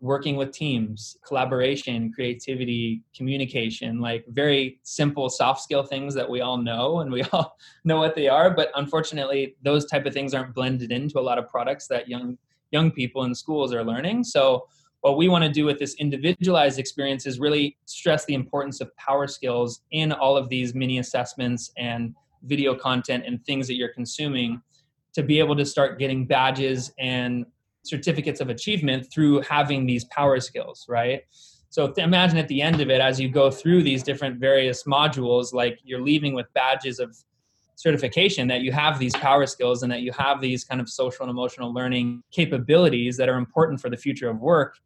working 0.01 0.37
with 0.37 0.53
teams, 0.53 1.17
collaboration, 1.27 2.13
creativity, 2.13 3.03
communication, 3.17 4.01
like 4.01 4.25
very 4.29 4.79
simple 4.83 5.31
soft 5.31 5.63
skill 5.63 5.83
things 5.83 6.15
that 6.15 6.29
we 6.29 6.41
all 6.41 6.59
know 6.59 7.01
and 7.01 7.11
we 7.11 7.23
all 7.33 7.57
know 7.85 7.99
what 7.99 8.15
they 8.15 8.29
are, 8.29 8.51
but 8.51 8.71
unfortunately 8.75 9.57
those 9.63 9.87
type 9.87 10.07
of 10.07 10.13
things 10.13 10.35
aren't 10.35 10.55
blended 10.55 10.93
into 10.93 11.19
a 11.19 11.23
lot 11.23 11.39
of 11.39 11.49
products 11.49 11.87
that 11.89 12.09
young 12.09 12.37
young 12.73 12.91
people 12.91 13.23
in 13.25 13.35
schools 13.35 13.73
are 13.73 13.85
learning. 13.85 14.25
So 14.25 14.67
what 15.01 15.17
we 15.17 15.29
want 15.29 15.45
to 15.45 15.51
do 15.51 15.65
with 15.65 15.79
this 15.79 15.95
individualized 15.95 16.79
experience 16.79 17.27
is 17.27 17.39
really 17.39 17.77
stress 17.85 18.25
the 18.25 18.35
importance 18.35 18.81
of 18.81 18.95
power 18.97 19.29
skills 19.29 19.83
in 19.93 20.11
all 20.11 20.37
of 20.37 20.49
these 20.49 20.75
mini 20.75 20.99
assessments 20.99 21.71
and 21.79 22.15
video 22.43 22.75
content 22.75 23.25
and 23.27 23.45
things 23.45 23.69
that 23.69 23.75
you're 23.75 23.93
consuming 23.93 24.61
to 25.13 25.23
be 25.23 25.39
able 25.39 25.57
to 25.57 25.65
start 25.65 25.99
getting 25.99 26.27
badges 26.27 26.93
and 26.99 27.47
certificates 27.87 28.41
of 28.41 28.49
achievement 28.49 29.11
through 29.13 29.41
having 29.43 29.87
these 29.87 30.05
power 30.07 30.41
skills, 30.41 30.87
right? 30.89 31.23
So 31.69 31.93
imagine 31.97 32.39
at 32.39 32.49
the 32.49 32.63
end 32.63 32.81
of 32.81 32.91
it, 32.91 33.01
as 33.01 33.21
you 33.21 33.29
go 33.29 33.51
through 33.51 33.83
these 33.83 34.03
different 34.03 34.39
various 34.39 34.85
modules, 34.85 35.53
like 35.53 35.79
you're 35.83 36.01
leaving 36.01 36.35
with 36.35 36.47
badges 36.55 36.99
of 36.99 37.17
certification 37.77 38.49
that 38.49 38.63
you 38.63 38.73
have 38.73 38.99
these 38.99 39.15
power 39.17 39.47
skills 39.47 39.83
and 39.83 39.93
that 39.93 40.01
you 40.01 40.11
have 40.13 40.41
these 40.41 40.65
kind 40.65 40.81
of 40.81 40.89
social 40.89 41.25
and 41.25 41.31
emotional 41.31 41.73
learning 41.73 42.23
capabilities 42.33 43.17
that 43.19 43.29
are 43.29 43.37
important 43.37 43.81
for 43.81 43.91
the 43.91 43.97
future 43.97 44.31
of 44.31 44.41
work 44.41 44.79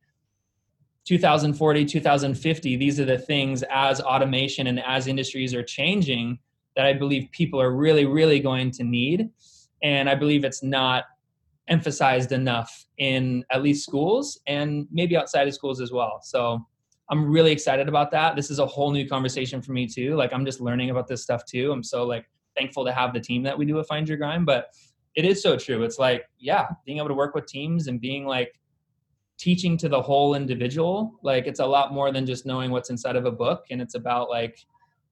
2040 1.06 1.84
2050 1.84 2.76
these 2.76 2.98
are 3.00 3.04
the 3.04 3.16
things 3.16 3.62
as 3.70 4.00
automation 4.00 4.66
and 4.66 4.80
as 4.84 5.06
industries 5.06 5.54
are 5.54 5.62
changing 5.62 6.38
that 6.74 6.84
i 6.84 6.92
believe 6.92 7.28
people 7.30 7.60
are 7.60 7.72
really 7.72 8.06
really 8.06 8.40
going 8.40 8.72
to 8.72 8.82
need 8.82 9.30
and 9.82 10.10
i 10.10 10.14
believe 10.14 10.44
it's 10.44 10.62
not 10.62 11.04
emphasized 11.70 12.32
enough 12.32 12.84
in 12.98 13.44
at 13.50 13.62
least 13.62 13.86
schools 13.86 14.40
and 14.46 14.86
maybe 14.90 15.16
outside 15.16 15.48
of 15.48 15.54
schools 15.54 15.80
as 15.80 15.92
well. 15.92 16.20
So 16.22 16.66
I'm 17.10 17.30
really 17.30 17.52
excited 17.52 17.88
about 17.88 18.10
that. 18.10 18.36
This 18.36 18.50
is 18.50 18.58
a 18.58 18.66
whole 18.66 18.90
new 18.90 19.08
conversation 19.08 19.62
for 19.62 19.72
me 19.72 19.86
too. 19.86 20.16
Like 20.16 20.32
I'm 20.32 20.44
just 20.44 20.60
learning 20.60 20.90
about 20.90 21.06
this 21.06 21.22
stuff 21.22 21.44
too. 21.44 21.72
I'm 21.72 21.82
so 21.82 22.04
like 22.04 22.26
thankful 22.56 22.84
to 22.84 22.92
have 22.92 23.14
the 23.14 23.20
team 23.20 23.42
that 23.44 23.56
we 23.56 23.64
do 23.64 23.78
at 23.78 23.86
Find 23.86 24.08
Your 24.08 24.18
Grind, 24.18 24.46
but 24.46 24.66
it 25.14 25.24
is 25.24 25.42
so 25.42 25.56
true. 25.56 25.82
It's 25.82 25.98
like, 25.98 26.24
yeah, 26.38 26.68
being 26.84 26.98
able 26.98 27.08
to 27.08 27.14
work 27.14 27.34
with 27.34 27.46
teams 27.46 27.86
and 27.86 28.00
being 28.00 28.26
like 28.26 28.52
teaching 29.38 29.76
to 29.78 29.88
the 29.88 30.00
whole 30.00 30.34
individual, 30.34 31.18
like 31.22 31.46
it's 31.46 31.60
a 31.60 31.66
lot 31.66 31.92
more 31.92 32.12
than 32.12 32.26
just 32.26 32.46
knowing 32.46 32.70
what's 32.70 32.90
inside 32.90 33.16
of 33.16 33.26
a 33.26 33.32
book 33.32 33.64
and 33.70 33.80
it's 33.80 33.94
about 33.94 34.28
like 34.28 34.58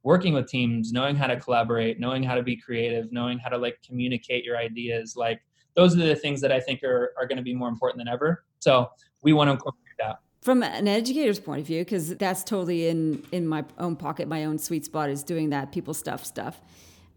working 0.03 0.35
with 0.35 0.47
teams, 0.47 0.93
knowing 0.93 1.17
how 1.17 1.27
to 1.27 1.39
collaborate, 1.39 1.99
knowing 1.99 2.23
how 2.23 2.35
to 2.35 2.43
be 2.43 2.57
creative, 2.57 3.13
knowing 3.13 3.39
how 3.39 3.49
to 3.49 3.59
like 3.59 3.79
communicate 3.87 4.45
your 4.45 4.57
ideas, 4.57 5.15
like 5.17 5.41
those 5.79 5.95
are 5.95 6.05
the 6.05 6.17
things 6.17 6.41
that 6.41 6.51
I 6.51 6.59
think 6.59 6.83
are, 6.83 7.15
are 7.17 7.27
going 7.29 7.37
to 7.37 7.43
be 7.43 7.55
more 7.55 7.69
important 7.69 7.99
than 8.01 8.09
ever. 8.09 8.45
So 8.59 8.91
we 9.23 9.33
want 9.33 9.47
to 9.47 9.53
incorporate 9.53 9.97
that. 10.01 10.19
From 10.43 10.65
an 10.65 10.89
educator's 10.89 11.39
point 11.39 11.61
of 11.61 11.67
view, 11.69 11.85
because 11.85 12.17
that's 12.17 12.43
totally 12.43 12.89
in, 12.89 13.23
in 13.31 13.47
my 13.47 13.65
own 13.79 13.95
pocket, 13.95 14.27
my 14.27 14.45
own 14.45 14.59
sweet 14.59 14.85
spot 14.85 15.09
is 15.09 15.23
doing 15.23 15.51
that 15.51 15.71
people 15.71 15.95
stuff 15.95 16.25
stuff. 16.25 16.61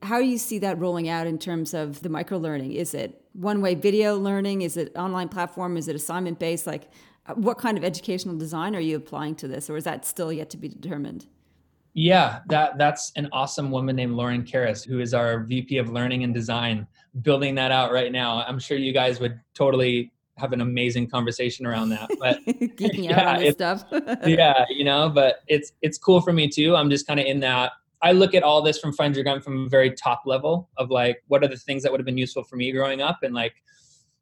How 0.04 0.19
do 0.19 0.26
you 0.26 0.38
see 0.38 0.60
that 0.60 0.78
rolling 0.78 1.10
out 1.10 1.26
in 1.26 1.39
terms 1.39 1.74
of 1.74 2.04
the 2.04 2.10
micro 2.10 2.38
learning? 2.38 2.74
Is 2.74 2.93
it 2.93 3.24
one 3.34 3.62
way 3.62 3.74
video 3.74 4.15
learning? 4.15 4.62
Is 4.62 4.78
it 4.78 4.91
online 4.95 5.30
platform? 5.30 5.76
Is 5.76 5.88
it 5.88 5.95
assignment 5.95 6.38
based? 6.38 6.67
Like, 6.67 6.91
uh, 7.26 7.34
what 7.34 7.58
kind 7.58 7.80
of 7.80 7.84
educational 7.84 8.38
design 8.38 8.76
are 8.76 8.80
you 8.80 8.95
applying 8.95 9.36
to 9.36 9.47
this, 9.47 9.71
or 9.71 9.78
is 9.78 9.86
that 9.86 10.06
still 10.06 10.32
yet 10.32 10.52
to 10.52 10.58
be 10.58 10.67
determined? 10.67 11.26
Yeah, 11.93 12.39
that 12.47 12.77
that's 12.77 13.12
an 13.15 13.27
awesome 13.32 13.69
woman 13.69 13.95
named 13.95 14.13
Lauren 14.13 14.43
Karras, 14.43 14.86
who 14.86 14.99
is 14.99 15.13
our 15.13 15.43
VP 15.43 15.77
of 15.77 15.89
Learning 15.91 16.23
and 16.23 16.34
Design, 16.34 16.88
building 17.21 17.56
that 17.56 17.71
out 17.71 17.91
right 17.91 18.12
now. 18.12 18.43
I'm 18.47 18.60
sure 18.60 18.77
you 18.77 18.93
guys 18.93 19.19
would 19.19 19.39
totally 19.54 20.12
have 20.38 20.54
an 20.54 20.62
amazing 20.62 21.10
conversation 21.10 21.65
around 21.65 21.89
that. 21.89 22.10
But 22.19 22.39
yeah, 22.97 23.51
stuff. 23.51 23.84
yeah, 24.25 24.65
you 24.69 24.86
know, 24.86 25.10
but 25.10 25.41
it's 25.47 25.73
it's 25.82 25.97
cool 25.97 26.21
for 26.21 26.32
me 26.32 26.47
too. 26.47 26.75
I'm 26.75 26.89
just 26.89 27.06
kind 27.08 27.19
of 27.19 27.25
in 27.25 27.41
that 27.41 27.73
I 28.01 28.13
look 28.13 28.34
at 28.34 28.43
all 28.43 28.62
this 28.62 28.80
from 28.80 28.93
Find 28.93 29.15
Your 29.15 29.23
Grind 29.23 29.43
from 29.43 29.65
a 29.65 29.69
very 29.69 29.91
top 29.91 30.23
level 30.25 30.69
of 30.77 30.89
like, 30.89 31.23
what 31.27 31.43
are 31.43 31.47
the 31.47 31.58
things 31.58 31.84
that 31.84 31.91
would 31.91 31.99
have 31.99 32.06
been 32.06 32.17
useful 32.17 32.43
for 32.43 32.56
me 32.56 32.71
growing 32.71 33.01
up, 33.01 33.19
and 33.21 33.34
like, 33.34 33.54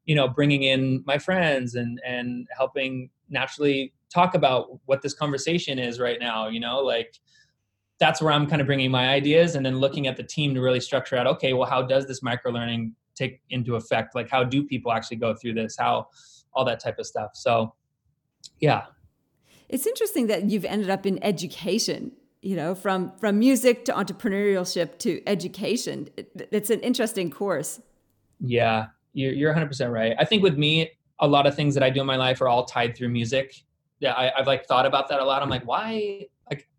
you 0.05 0.15
know, 0.15 0.27
bringing 0.27 0.63
in 0.63 1.03
my 1.05 1.17
friends 1.17 1.75
and 1.75 2.01
and 2.05 2.47
helping 2.55 3.09
naturally 3.29 3.93
talk 4.13 4.33
about 4.35 4.79
what 4.85 5.01
this 5.01 5.13
conversation 5.13 5.79
is 5.79 5.99
right 5.99 6.19
now. 6.19 6.47
You 6.47 6.59
know, 6.59 6.79
like 6.79 7.15
that's 7.99 8.21
where 8.21 8.31
I'm 8.31 8.47
kind 8.47 8.61
of 8.61 8.67
bringing 8.67 8.91
my 8.91 9.09
ideas, 9.09 9.55
and 9.55 9.65
then 9.65 9.77
looking 9.77 10.07
at 10.07 10.17
the 10.17 10.23
team 10.23 10.53
to 10.55 10.61
really 10.61 10.79
structure 10.79 11.17
out. 11.17 11.27
Okay, 11.27 11.53
well, 11.53 11.69
how 11.69 11.81
does 11.81 12.07
this 12.07 12.23
micro 12.23 12.51
learning 12.51 12.95
take 13.15 13.41
into 13.49 13.75
effect? 13.75 14.15
Like, 14.15 14.29
how 14.29 14.43
do 14.43 14.63
people 14.63 14.91
actually 14.91 15.17
go 15.17 15.35
through 15.35 15.53
this? 15.53 15.75
How 15.77 16.07
all 16.53 16.65
that 16.65 16.79
type 16.79 16.97
of 16.99 17.05
stuff. 17.05 17.31
So, 17.35 17.73
yeah. 18.59 18.85
It's 19.67 19.85
interesting 19.85 20.27
that 20.27 20.49
you've 20.49 20.65
ended 20.65 20.89
up 20.89 21.05
in 21.05 21.23
education 21.23 22.13
you 22.41 22.55
know 22.55 22.73
from 22.73 23.11
from 23.17 23.37
music 23.37 23.85
to 23.85 23.91
entrepreneurship 23.91 24.97
to 24.99 25.21
education 25.27 26.09
it, 26.15 26.47
it's 26.51 26.69
an 26.69 26.79
interesting 26.79 27.29
course 27.29 27.81
yeah 28.39 28.87
you're, 29.13 29.33
you're 29.33 29.53
100% 29.53 29.91
right 29.91 30.15
i 30.19 30.25
think 30.25 30.41
with 30.41 30.57
me 30.57 30.89
a 31.19 31.27
lot 31.27 31.45
of 31.45 31.55
things 31.55 31.73
that 31.73 31.83
i 31.83 31.89
do 31.89 31.99
in 31.99 32.07
my 32.07 32.15
life 32.15 32.41
are 32.41 32.47
all 32.47 32.65
tied 32.65 32.95
through 32.95 33.09
music 33.09 33.53
yeah 33.99 34.13
I, 34.13 34.31
have 34.37 34.47
like 34.47 34.65
thought 34.65 34.85
about 34.85 35.09
that 35.09 35.19
a 35.19 35.25
lot 35.25 35.43
i'm 35.43 35.49
like 35.49 35.67
why 35.67 36.27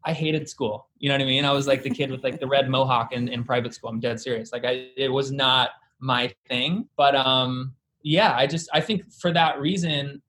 i 0.05 0.13
hated 0.13 0.49
school. 0.49 0.89
You 0.99 1.09
know 1.09 1.15
what 1.15 1.23
i 1.23 1.27
mean? 1.27 1.45
I 1.45 1.53
was 1.53 1.67
like 1.67 1.83
the 1.83 1.91
kid 1.91 2.11
with 2.11 2.25
like 2.25 2.41
the 2.41 2.47
red 2.47 2.69
mohawk 2.69 3.13
in, 3.13 3.29
in 3.29 3.45
private 3.45 3.75
school. 3.75 3.91
I'm 3.91 4.01
dead 4.01 4.21
serious. 4.21 4.53
Like 4.53 4.65
i 4.65 4.89
it 4.97 5.09
was 5.09 5.31
not 5.31 5.71
my 5.99 6.33
thing. 6.49 6.89
But 6.97 7.15
um 7.15 7.75
yeah 8.03 8.35
i 8.35 8.47
just 8.47 8.69
i 8.73 8.81
think 8.81 9.13
for 9.13 9.31
that 9.31 9.61
reason 9.61 10.23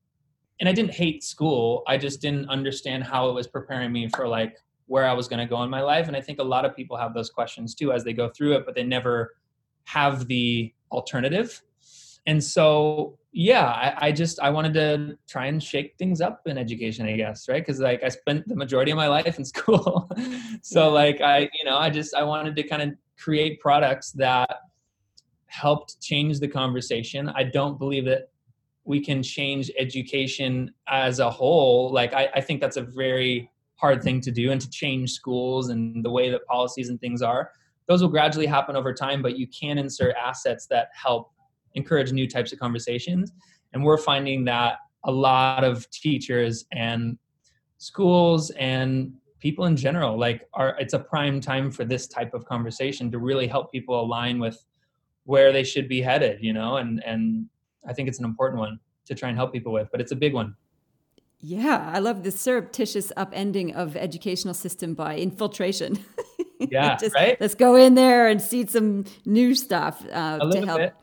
and 0.60 0.68
i 0.68 0.72
didn't 0.72 0.92
hate 0.92 1.24
school. 1.24 1.82
I 1.86 1.96
just 1.96 2.20
didn't 2.20 2.48
understand 2.48 3.04
how 3.04 3.30
it 3.30 3.32
was 3.32 3.46
preparing 3.46 3.92
me 3.92 4.08
for 4.14 4.28
like 4.28 4.56
where 4.92 5.06
I 5.06 5.14
was 5.14 5.26
going 5.26 5.40
to 5.40 5.46
go 5.46 5.62
in 5.62 5.70
my 5.70 5.80
life. 5.80 6.06
And 6.06 6.14
I 6.14 6.20
think 6.20 6.38
a 6.38 6.42
lot 6.44 6.66
of 6.66 6.76
people 6.76 6.98
have 6.98 7.14
those 7.14 7.30
questions 7.30 7.74
too 7.74 7.92
as 7.92 8.04
they 8.04 8.12
go 8.12 8.28
through 8.28 8.52
it, 8.56 8.66
but 8.66 8.74
they 8.74 8.82
never 8.82 9.34
have 9.84 10.28
the 10.28 10.72
alternative. 10.90 11.62
And 12.26 12.42
so, 12.42 13.18
yeah, 13.32 13.66
I, 13.66 14.08
I 14.08 14.12
just 14.12 14.38
I 14.40 14.50
wanted 14.50 14.74
to 14.74 15.18
try 15.28 15.46
and 15.46 15.62
shake 15.62 15.96
things 15.98 16.20
up 16.20 16.42
in 16.46 16.58
education, 16.58 17.06
I 17.06 17.16
guess, 17.16 17.48
right? 17.48 17.64
Because 17.64 17.80
like 17.80 18.02
I 18.04 18.08
spent 18.08 18.46
the 18.46 18.56
majority 18.56 18.90
of 18.90 18.96
my 18.96 19.08
life 19.08 19.38
in 19.38 19.44
school, 19.54 20.10
so 20.62 20.90
like 20.90 21.20
I, 21.20 21.40
you 21.40 21.64
know, 21.64 21.76
I 21.76 21.90
just 21.90 22.14
I 22.14 22.22
wanted 22.22 22.56
to 22.56 22.62
kind 22.62 22.82
of 22.82 22.90
create 23.18 23.60
products 23.60 24.12
that 24.12 24.50
helped 25.46 26.00
change 26.00 26.40
the 26.40 26.48
conversation. 26.48 27.28
I 27.30 27.44
don't 27.44 27.78
believe 27.78 28.04
that 28.06 28.30
we 28.84 29.00
can 29.00 29.22
change 29.22 29.70
education 29.78 30.72
as 30.88 31.18
a 31.18 31.30
whole. 31.30 31.92
Like 31.92 32.14
I, 32.14 32.28
I 32.34 32.40
think 32.40 32.60
that's 32.60 32.76
a 32.76 32.82
very 32.82 33.50
hard 33.82 34.02
thing 34.02 34.20
to 34.20 34.30
do 34.30 34.52
and 34.52 34.60
to 34.60 34.70
change 34.70 35.10
schools 35.10 35.68
and 35.68 36.04
the 36.04 36.10
way 36.10 36.30
that 36.30 36.46
policies 36.46 36.88
and 36.88 37.00
things 37.00 37.20
are 37.20 37.50
those 37.88 38.00
will 38.00 38.08
gradually 38.08 38.46
happen 38.46 38.76
over 38.76 38.94
time 38.94 39.20
but 39.20 39.36
you 39.36 39.46
can 39.48 39.76
insert 39.76 40.14
assets 40.14 40.66
that 40.66 40.88
help 40.94 41.31
encourage 41.74 42.12
new 42.12 42.28
types 42.28 42.52
of 42.52 42.58
conversations 42.58 43.32
and 43.72 43.82
we're 43.82 43.98
finding 43.98 44.44
that 44.44 44.78
a 45.04 45.12
lot 45.12 45.64
of 45.64 45.88
teachers 45.90 46.64
and 46.72 47.18
schools 47.78 48.50
and 48.50 49.12
people 49.40 49.64
in 49.64 49.76
general 49.76 50.16
like 50.18 50.48
are 50.54 50.76
it's 50.78 50.94
a 50.94 50.98
prime 50.98 51.40
time 51.40 51.70
for 51.70 51.84
this 51.84 52.06
type 52.06 52.32
of 52.34 52.44
conversation 52.44 53.10
to 53.10 53.18
really 53.18 53.46
help 53.46 53.72
people 53.72 54.00
align 54.00 54.38
with 54.38 54.64
where 55.24 55.52
they 55.52 55.64
should 55.64 55.88
be 55.88 56.00
headed 56.00 56.38
you 56.42 56.52
know 56.52 56.76
and 56.76 57.02
and 57.04 57.46
i 57.88 57.92
think 57.92 58.08
it's 58.08 58.18
an 58.18 58.24
important 58.24 58.60
one 58.60 58.78
to 59.04 59.14
try 59.14 59.28
and 59.28 59.36
help 59.36 59.52
people 59.52 59.72
with 59.72 59.88
but 59.90 60.00
it's 60.00 60.12
a 60.12 60.16
big 60.16 60.32
one 60.32 60.54
yeah, 61.44 61.90
I 61.92 61.98
love 61.98 62.22
the 62.22 62.30
surreptitious 62.30 63.12
upending 63.16 63.74
of 63.74 63.96
educational 63.96 64.54
system 64.54 64.94
by 64.94 65.16
infiltration. 65.16 65.98
Yeah, 66.70 66.96
Just, 66.96 67.14
right. 67.16 67.36
Let's 67.40 67.56
go 67.56 67.74
in 67.74 67.94
there 67.96 68.28
and 68.28 68.40
see 68.40 68.64
some 68.68 69.04
new 69.24 69.52
stuff 69.52 70.06
uh, 70.12 70.38
to 70.38 70.64
help. 70.64 70.78
Bit. 70.78 70.94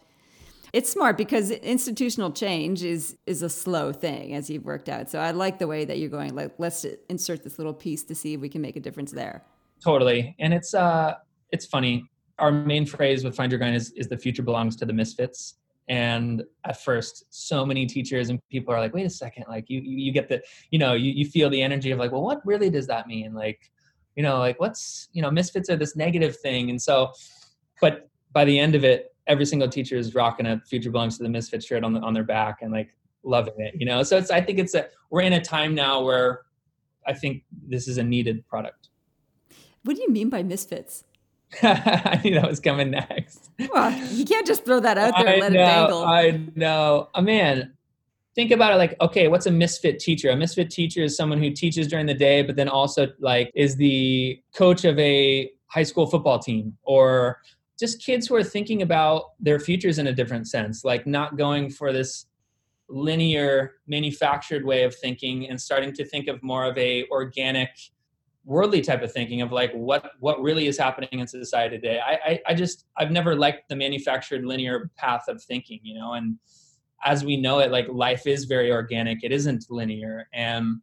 It's 0.74 0.92
smart 0.92 1.18
because 1.18 1.52
institutional 1.52 2.32
change 2.32 2.84
is 2.84 3.18
is 3.26 3.42
a 3.42 3.50
slow 3.50 3.92
thing, 3.92 4.34
as 4.36 4.50
you've 4.50 4.66
worked 4.66 4.90
out. 4.90 5.10
So 5.10 5.20
I 5.20 5.32
like 5.32 5.60
the 5.60 5.68
way 5.68 5.86
that 5.86 5.98
you're 5.98 6.10
going. 6.10 6.36
Like, 6.36 6.54
let's 6.58 6.86
insert 7.10 7.44
this 7.44 7.58
little 7.58 7.74
piece 7.74 8.04
to 8.04 8.16
see 8.16 8.34
if 8.34 8.42
we 8.42 8.50
can 8.50 8.62
make 8.62 8.76
a 8.76 8.80
difference 8.80 9.12
there. 9.12 9.44
Totally, 9.84 10.36
and 10.40 10.54
it's 10.54 10.74
uh, 10.74 11.16
it's 11.52 11.66
funny. 11.66 12.06
Our 12.38 12.52
main 12.52 12.86
phrase 12.86 13.24
with 13.24 13.36
Find 13.36 13.52
Your 13.52 13.60
Grind 13.60 13.76
is, 13.76 13.92
is 13.92 14.08
the 14.08 14.18
future 14.18 14.44
belongs 14.44 14.76
to 14.78 14.86
the 14.86 14.94
misfits 14.94 15.56
and 15.90 16.44
at 16.66 16.82
first 16.82 17.26
so 17.32 17.66
many 17.66 17.86
teachers 17.86 18.30
and 18.30 18.40
people 18.50 18.74
are 18.74 18.80
like 18.80 18.94
wait 18.94 19.06
a 19.06 19.10
second 19.10 19.44
like 19.50 19.66
you 19.70 19.82
you, 19.82 19.98
you 19.98 20.12
get 20.12 20.30
the 20.30 20.42
you 20.70 20.78
know 20.78 20.94
you, 20.94 21.12
you 21.12 21.26
feel 21.26 21.50
the 21.50 21.62
energy 21.62 21.92
of 21.92 21.98
like 21.98 22.12
well 22.12 22.22
what 22.22 22.46
really 22.46 22.70
does 22.70 22.86
that 22.86 23.08
mean 23.08 23.34
like 23.34 23.72
you 24.16 24.22
know 24.22 24.38
like 24.38 24.60
what's 24.60 25.10
you 25.12 25.22
know 25.22 25.32
misfits 25.32 25.70
are 25.70 25.76
this 25.76 25.96
negative 25.96 26.38
thing 26.38 26.70
and 26.70 26.80
so 26.82 27.12
but 27.82 28.08
by 28.32 28.46
the 28.46 28.58
end 28.58 28.76
of 28.76 28.84
it 28.84 29.16
every 29.30 29.46
single 29.46 29.70
teacher 29.70 29.96
is 29.96 30.14
rocking 30.14 30.48
a 30.48 30.60
future 30.68 30.92
belongs 30.92 31.18
to 31.18 31.24
the 31.24 31.30
misfit 31.30 31.64
shirt 31.64 31.84
on 31.84 31.94
the, 31.94 32.02
on 32.02 32.14
their 32.14 32.24
back 32.24 32.62
and 32.62 32.74
like 32.74 32.96
loving 33.24 33.54
it 33.58 33.74
you 33.78 33.86
know 33.86 34.04
so 34.04 34.18
it's 34.18 34.32
i 34.32 34.42
think 34.42 34.60
it's 34.60 34.76
a 34.76 34.88
we're 35.10 35.22
in 35.22 35.34
a 35.34 35.42
time 35.42 35.74
now 35.74 36.02
where 36.02 36.42
i 37.08 37.14
think 37.14 37.44
this 37.68 37.88
is 37.88 37.98
a 37.98 38.04
needed 38.04 38.46
product 38.48 38.90
what 39.84 39.96
do 39.96 40.02
you 40.02 40.10
mean 40.10 40.30
by 40.30 40.44
misfits 40.44 41.06
I 41.64 42.22
knew 42.24 42.36
that 42.36 42.48
was 42.48 42.60
coming 42.60 42.92
next. 42.92 43.50
Well, 43.74 43.92
you 44.10 44.24
can't 44.24 44.46
just 44.46 44.66
throw 44.66 44.80
that 44.82 45.00
out 45.00 45.16
there 45.18 45.28
and 45.28 45.42
let 45.42 45.52
know, 45.52 45.60
it 45.60 45.66
dangle. 45.66 46.04
I 46.04 46.42
know. 46.54 47.10
Oh, 47.16 47.22
man, 47.22 47.74
think 48.36 48.52
about 48.52 48.72
it 48.72 48.76
like, 48.76 48.96
okay, 49.02 49.28
what's 49.28 49.48
a 49.48 49.52
misfit 49.52 50.00
teacher? 50.00 50.30
A 50.30 50.36
misfit 50.36 50.70
teacher 50.70 51.02
is 51.02 51.18
someone 51.18 51.40
who 51.40 51.50
teaches 51.52 51.88
during 51.88 52.06
the 52.06 52.14
day, 52.14 52.42
but 52.44 52.56
then 52.56 52.70
also 52.70 53.08
like 53.20 53.52
is 53.56 53.76
the 53.76 54.40
coach 54.54 54.86
of 54.86 54.98
a 55.00 55.52
high 55.68 55.84
school 55.84 56.06
football 56.06 56.40
team 56.40 56.78
or 56.84 57.40
just 57.80 58.04
kids 58.04 58.28
who 58.28 58.36
are 58.36 58.44
thinking 58.44 58.82
about 58.82 59.32
their 59.40 59.60
futures 59.60 60.00
in 60.00 60.08
a 60.08 60.14
different 60.14 60.48
sense, 60.48 60.84
like 60.84 61.08
not 61.08 61.38
going 61.38 61.70
for 61.70 61.94
this 61.94 62.26
linear 62.90 63.76
manufactured 63.88 64.66
way 64.66 64.84
of 64.84 64.96
thinking 64.96 65.48
and 65.48 65.62
starting 65.62 65.94
to 65.94 66.04
think 66.04 66.28
of 66.28 66.42
more 66.42 66.66
of 66.66 66.78
a 66.78 67.06
organic 67.12 67.70
worldly 68.46 68.82
type 68.82 69.04
of 69.04 69.12
thinking 69.12 69.42
of 69.42 69.52
like 69.52 69.72
what 69.74 70.12
what 70.20 70.42
really 70.42 70.66
is 70.66 70.78
happening 70.78 71.10
in 71.12 71.28
society 71.28 71.78
today. 71.78 72.00
I, 72.00 72.32
I, 72.32 72.40
I 72.48 72.54
just 72.56 72.86
I've 72.98 73.12
never 73.12 73.36
liked 73.36 73.70
the 73.70 73.76
manufactured 73.76 74.44
linear 74.44 74.90
path 74.98 75.26
of 75.28 75.42
thinking, 75.44 75.80
you 75.84 75.98
know, 75.98 76.14
and 76.14 76.38
as 77.04 77.24
we 77.24 77.38
know 77.38 77.60
it, 77.60 77.72
like 77.72 77.88
life 77.90 78.28
is 78.28 78.46
very 78.46 78.72
organic. 78.72 79.24
It 79.24 79.32
isn't 79.32 79.66
linear. 79.70 80.28
And 80.34 80.82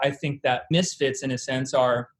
I 0.00 0.10
think 0.10 0.42
that 0.42 0.64
misfits 0.70 1.22
in 1.22 1.30
a 1.32 1.38
sense 1.38 1.74
are 1.74 2.10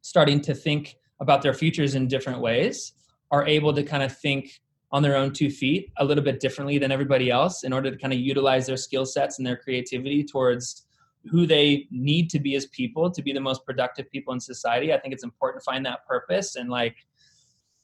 starting 0.00 0.40
to 0.40 0.54
think 0.54 0.96
about 1.20 1.42
their 1.42 1.54
futures 1.54 1.94
in 1.94 2.08
different 2.08 2.40
ways, 2.40 2.94
are 3.30 3.46
able 3.46 3.72
to 3.74 3.82
kind 3.82 4.02
of 4.02 4.16
think 4.16 4.60
on 4.92 5.02
their 5.02 5.16
own 5.16 5.32
two 5.32 5.50
feet 5.50 5.92
a 5.98 6.04
little 6.04 6.24
bit 6.24 6.40
differently 6.40 6.78
than 6.78 6.90
everybody 6.90 7.30
else 7.30 7.62
in 7.62 7.72
order 7.72 7.90
to 7.90 7.96
kind 7.96 8.12
of 8.12 8.18
utilize 8.18 8.66
their 8.66 8.76
skill 8.76 9.06
sets 9.06 9.38
and 9.38 9.46
their 9.46 9.56
creativity 9.56 10.24
towards 10.24 10.86
who 11.30 11.46
they 11.46 11.86
need 11.90 12.30
to 12.30 12.40
be 12.40 12.56
as 12.56 12.66
people 12.66 13.10
to 13.10 13.22
be 13.22 13.32
the 13.32 13.40
most 13.40 13.64
productive 13.64 14.10
people 14.10 14.32
in 14.32 14.40
society. 14.40 14.92
I 14.92 14.98
think 14.98 15.14
it's 15.14 15.22
important 15.22 15.62
to 15.62 15.64
find 15.64 15.84
that 15.86 16.06
purpose 16.06 16.56
and 16.56 16.70
like 16.70 16.96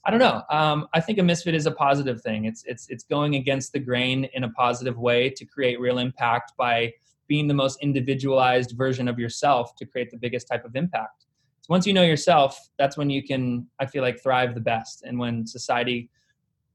I 0.06 0.10
don't 0.10 0.20
know. 0.20 0.42
Um, 0.50 0.86
I 0.94 1.00
think 1.00 1.18
a 1.18 1.22
misfit 1.24 1.56
is 1.56 1.66
a 1.66 1.72
positive 1.72 2.22
thing. 2.22 2.44
It's 2.44 2.62
it's 2.64 2.88
it's 2.88 3.02
going 3.02 3.34
against 3.34 3.72
the 3.72 3.80
grain 3.80 4.28
in 4.34 4.44
a 4.44 4.50
positive 4.50 4.96
way 4.98 5.30
to 5.30 5.44
create 5.44 5.80
real 5.80 5.98
impact 5.98 6.52
by 6.56 6.92
being 7.26 7.48
the 7.48 7.54
most 7.54 7.82
individualized 7.82 8.76
version 8.76 9.08
of 9.08 9.18
yourself 9.18 9.74
to 9.74 9.84
create 9.84 10.12
the 10.12 10.16
biggest 10.16 10.46
type 10.46 10.64
of 10.64 10.76
impact. 10.76 11.25
So 11.66 11.74
once 11.74 11.84
you 11.84 11.92
know 11.92 12.04
yourself, 12.04 12.56
that's 12.78 12.96
when 12.96 13.10
you 13.10 13.24
can 13.24 13.66
I 13.80 13.86
feel 13.86 14.02
like 14.02 14.22
thrive 14.22 14.54
the 14.54 14.60
best 14.60 15.02
and 15.02 15.18
when 15.18 15.44
society 15.48 16.10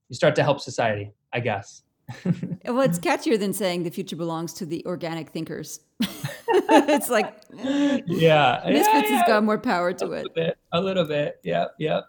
you 0.09 0.15
start 0.15 0.35
to 0.35 0.43
help 0.43 0.59
society, 0.59 1.13
I 1.31 1.39
guess. 1.39 1.83
well, 2.65 2.81
it's 2.81 2.99
catchier 2.99 3.39
than 3.39 3.53
saying 3.53 3.83
the 3.83 3.89
future 3.89 4.17
belongs 4.17 4.51
to 4.55 4.65
the 4.65 4.85
organic 4.85 5.29
thinkers. 5.29 5.79
it's 6.01 7.09
like, 7.09 7.33
yeah, 7.63 7.95
Misfits 8.05 8.19
yeah, 8.21 8.61
yeah. 8.67 9.01
has 9.01 9.23
got 9.25 9.45
more 9.45 9.57
power 9.57 9.93
to 9.93 10.07
a 10.07 10.11
it. 10.11 10.35
Bit, 10.35 10.57
a 10.73 10.81
little 10.81 11.05
bit, 11.05 11.39
yeah, 11.43 11.67
yeah. 11.79 12.01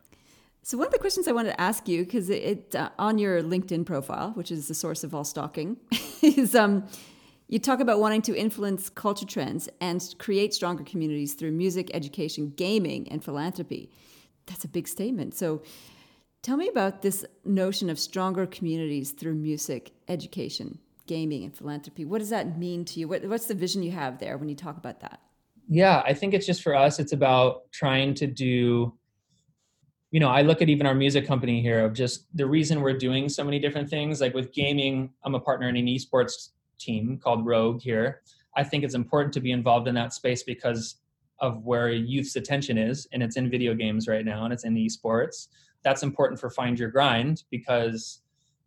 So 0.64 0.77
one 0.77 0.88
of 0.88 0.92
the 0.92 0.99
questions 0.99 1.29
I 1.29 1.33
wanted 1.33 1.51
to 1.51 1.61
ask 1.61 1.87
you, 1.87 2.05
because 2.05 2.29
it, 2.29 2.42
it 2.42 2.75
uh, 2.75 2.90
on 2.99 3.18
your 3.18 3.40
LinkedIn 3.40 3.87
profile, 3.87 4.33
which 4.35 4.51
is 4.51 4.66
the 4.66 4.75
source 4.75 5.05
of 5.05 5.14
all 5.14 5.25
stalking, 5.25 5.77
is 6.23 6.57
um, 6.57 6.88
you 7.53 7.59
talk 7.59 7.81
about 7.81 8.01
wanting 8.01 8.23
to 8.23 8.37
influence 8.37 8.88
culture 8.88 9.27
trends 9.27 9.69
and 9.81 10.15
create 10.19 10.55
stronger 10.55 10.85
communities 10.85 11.35
through 11.35 11.53
music, 11.53 11.91
education, 11.95 12.53
gaming, 12.57 13.07
and 13.11 13.23
philanthropy. 13.23 13.91
That's 14.47 14.65
a 14.65 14.69
big 14.69 14.88
statement. 14.88 15.35
So 15.35 15.62
Tell 16.43 16.57
me 16.57 16.67
about 16.67 17.03
this 17.03 17.25
notion 17.45 17.88
of 17.88 18.01
stronger 18.01 18.47
communities 18.47 19.12
through 19.12 19.35
music, 19.35 19.93
education, 20.09 20.81
gaming, 21.07 21.45
and 21.45 21.57
philanthropy. 21.57 22.05
What 22.05 22.19
does 22.19 22.31
that 22.31 22.59
mean 22.59 22.85
to 22.87 22.99
you? 22.99 23.07
What, 23.07 23.25
what's 23.27 23.47
the 23.47 23.55
vision 23.55 23.85
you 23.85 23.93
have 23.93 24.19
there 24.19 24.37
when 24.37 24.49
you 24.49 24.57
talk 24.57 24.77
about 24.77 24.99
that? 25.01 25.21
Yeah, 25.69 26.03
I 26.05 26.15
think 26.15 26.35
it's 26.35 26.45
just 26.45 26.65
for 26.65 26.75
us, 26.75 26.99
it's 26.99 27.12
about 27.12 27.71
trying 27.71 28.15
to 28.15 28.27
do, 28.27 28.93
you 30.11 30.19
know, 30.19 30.29
I 30.29 30.43
look 30.43 30.61
at 30.61 30.69
even 30.69 30.85
our 30.85 30.97
music 30.97 31.29
company 31.29 31.62
here 31.62 31.85
of 31.85 31.93
just 31.93 32.27
the 32.37 32.45
reason 32.45 32.81
we're 32.81 32.99
doing 32.99 33.29
so 33.29 33.45
many 33.45 33.61
different 33.61 33.88
things. 33.88 34.21
Like 34.21 34.35
with 34.35 34.53
gaming, 34.53 35.11
I'm 35.23 35.37
a 35.37 35.41
partner 35.41 35.69
in 35.69 35.77
an 35.77 35.87
esports 35.87 36.49
team 36.83 37.18
called 37.23 37.47
Rogue 37.47 37.81
here. 37.81 38.23
I 38.57 38.64
think 38.64 38.85
it's 38.85 38.95
important 38.95 39.33
to 39.35 39.40
be 39.40 39.53
involved 39.53 39.88
in 39.88 39.95
that 39.95 40.12
space 40.12 40.42
because 40.42 40.97
of 41.38 41.64
where 41.64 41.90
youth's 41.90 42.37
attention 42.37 42.79
is, 42.79 43.09
and 43.12 43.23
it's 43.23 43.37
in 43.37 43.51
video 43.51 43.75
games 43.75 44.07
right 44.07 44.25
now, 44.25 44.45
and 44.45 44.53
it's 44.53 44.64
in 44.64 44.75
esports. 44.75 45.49
That's 45.83 46.03
important 46.03 46.40
for 46.40 46.51
Find 46.51 46.79
Your 46.79 46.90
Grind 46.90 47.45
because 47.51 48.21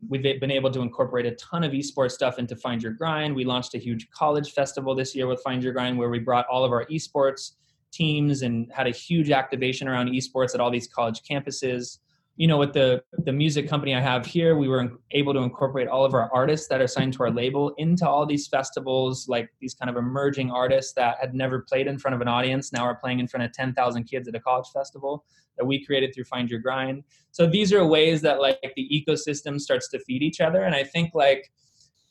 we've 0.08 0.22
been 0.22 0.52
able 0.52 0.72
to 0.72 0.82
incorporate 0.82 1.26
a 1.26 1.32
ton 1.36 1.64
of 1.64 1.72
esports 1.72 2.12
stuff 2.12 2.38
into 2.38 2.56
Find 2.56 2.84
Your 2.84 2.92
Grind. 2.92 3.36
We 3.36 3.46
launched 3.46 3.76
a 3.76 3.78
huge 3.78 4.10
college 4.12 4.52
festival 4.52 4.94
this 4.94 5.16
year 5.16 5.28
with 5.28 5.42
Find 5.42 5.64
Your 5.64 5.74
Grind 5.74 5.98
where 5.98 6.10
we 6.10 6.20
brought 6.20 6.46
all 6.48 6.66
of 6.66 6.72
our 6.72 6.86
esports 6.88 7.52
teams 7.92 8.42
and 8.42 8.70
had 8.74 8.88
a 8.88 8.92
huge 8.92 9.32
activation 9.32 9.88
around 9.88 10.10
esports 10.10 10.54
at 10.54 10.60
all 10.60 10.70
these 10.70 10.88
college 10.88 11.22
campuses 11.22 12.00
you 12.38 12.48
know 12.48 12.58
with 12.58 12.74
the 12.74 13.02
the 13.24 13.32
music 13.32 13.68
company 13.70 13.96
i 13.96 14.02
have 14.02 14.26
here 14.26 14.58
we 14.58 14.68
were 14.68 14.92
able 15.12 15.34
to 15.34 15.40
incorporate 15.40 15.88
all 15.88 16.04
of 16.04 16.14
our 16.14 16.30
artists 16.34 16.68
that 16.68 16.82
are 16.82 16.88
signed 16.88 17.14
to 17.14 17.24
our 17.24 17.32
label 17.32 17.74
into 17.78 18.08
all 18.08 18.26
these 18.26 18.48
festivals 18.48 19.28
like 19.30 19.50
these 19.62 19.74
kind 19.74 19.90
of 19.90 19.96
emerging 19.96 20.52
artists 20.52 20.94
that 20.94 21.18
had 21.20 21.34
never 21.34 21.62
played 21.62 21.88
in 21.88 21.98
front 21.98 22.14
of 22.14 22.22
an 22.22 22.28
audience 22.28 22.74
now 22.74 22.84
are 22.84 22.96
playing 22.96 23.20
in 23.20 23.28
front 23.28 23.44
of 23.46 23.52
10,000 23.54 24.04
kids 24.04 24.28
at 24.28 24.36
a 24.36 24.40
college 24.40 24.68
festival 24.74 25.24
that 25.58 25.66
we 25.66 25.84
created 25.86 26.14
through 26.14 26.26
find 26.26 26.50
your 26.50 26.60
grind. 26.60 27.02
So 27.32 27.48
these 27.48 27.72
are 27.72 27.86
ways 27.86 28.22
that 28.24 28.42
like 28.42 28.60
the 28.76 29.06
ecosystem 29.08 29.60
starts 29.60 29.88
to 29.90 30.00
feed 30.00 30.22
each 30.22 30.42
other 30.42 30.64
and 30.64 30.76
i 30.76 30.84
think 30.84 31.12
like 31.14 31.52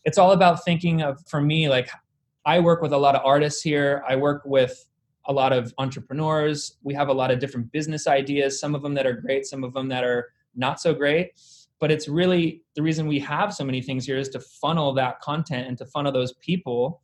it's 0.04 0.18
all 0.18 0.32
about 0.32 0.64
thinking 0.64 1.02
of 1.02 1.18
for 1.26 1.40
me 1.40 1.68
like 1.68 1.90
i 2.46 2.58
work 2.58 2.80
with 2.80 2.92
a 2.92 2.98
lot 2.98 3.14
of 3.14 3.22
artists 3.24 3.60
here. 3.62 4.02
I 4.08 4.16
work 4.16 4.42
with 4.44 4.86
a 5.26 5.32
lot 5.32 5.52
of 5.52 5.72
entrepreneurs. 5.78 6.76
We 6.82 6.94
have 6.94 7.08
a 7.08 7.12
lot 7.12 7.30
of 7.30 7.38
different 7.38 7.72
business 7.72 8.06
ideas, 8.06 8.60
some 8.60 8.74
of 8.74 8.82
them 8.82 8.94
that 8.94 9.06
are 9.06 9.14
great, 9.14 9.46
some 9.46 9.64
of 9.64 9.72
them 9.72 9.88
that 9.88 10.04
are 10.04 10.28
not 10.54 10.80
so 10.80 10.94
great. 10.94 11.32
But 11.80 11.90
it's 11.90 12.08
really 12.08 12.62
the 12.76 12.82
reason 12.82 13.06
we 13.06 13.18
have 13.20 13.52
so 13.52 13.64
many 13.64 13.82
things 13.82 14.06
here 14.06 14.18
is 14.18 14.28
to 14.30 14.40
funnel 14.40 14.94
that 14.94 15.20
content 15.20 15.68
and 15.68 15.76
to 15.78 15.86
funnel 15.86 16.12
those 16.12 16.32
people 16.34 17.02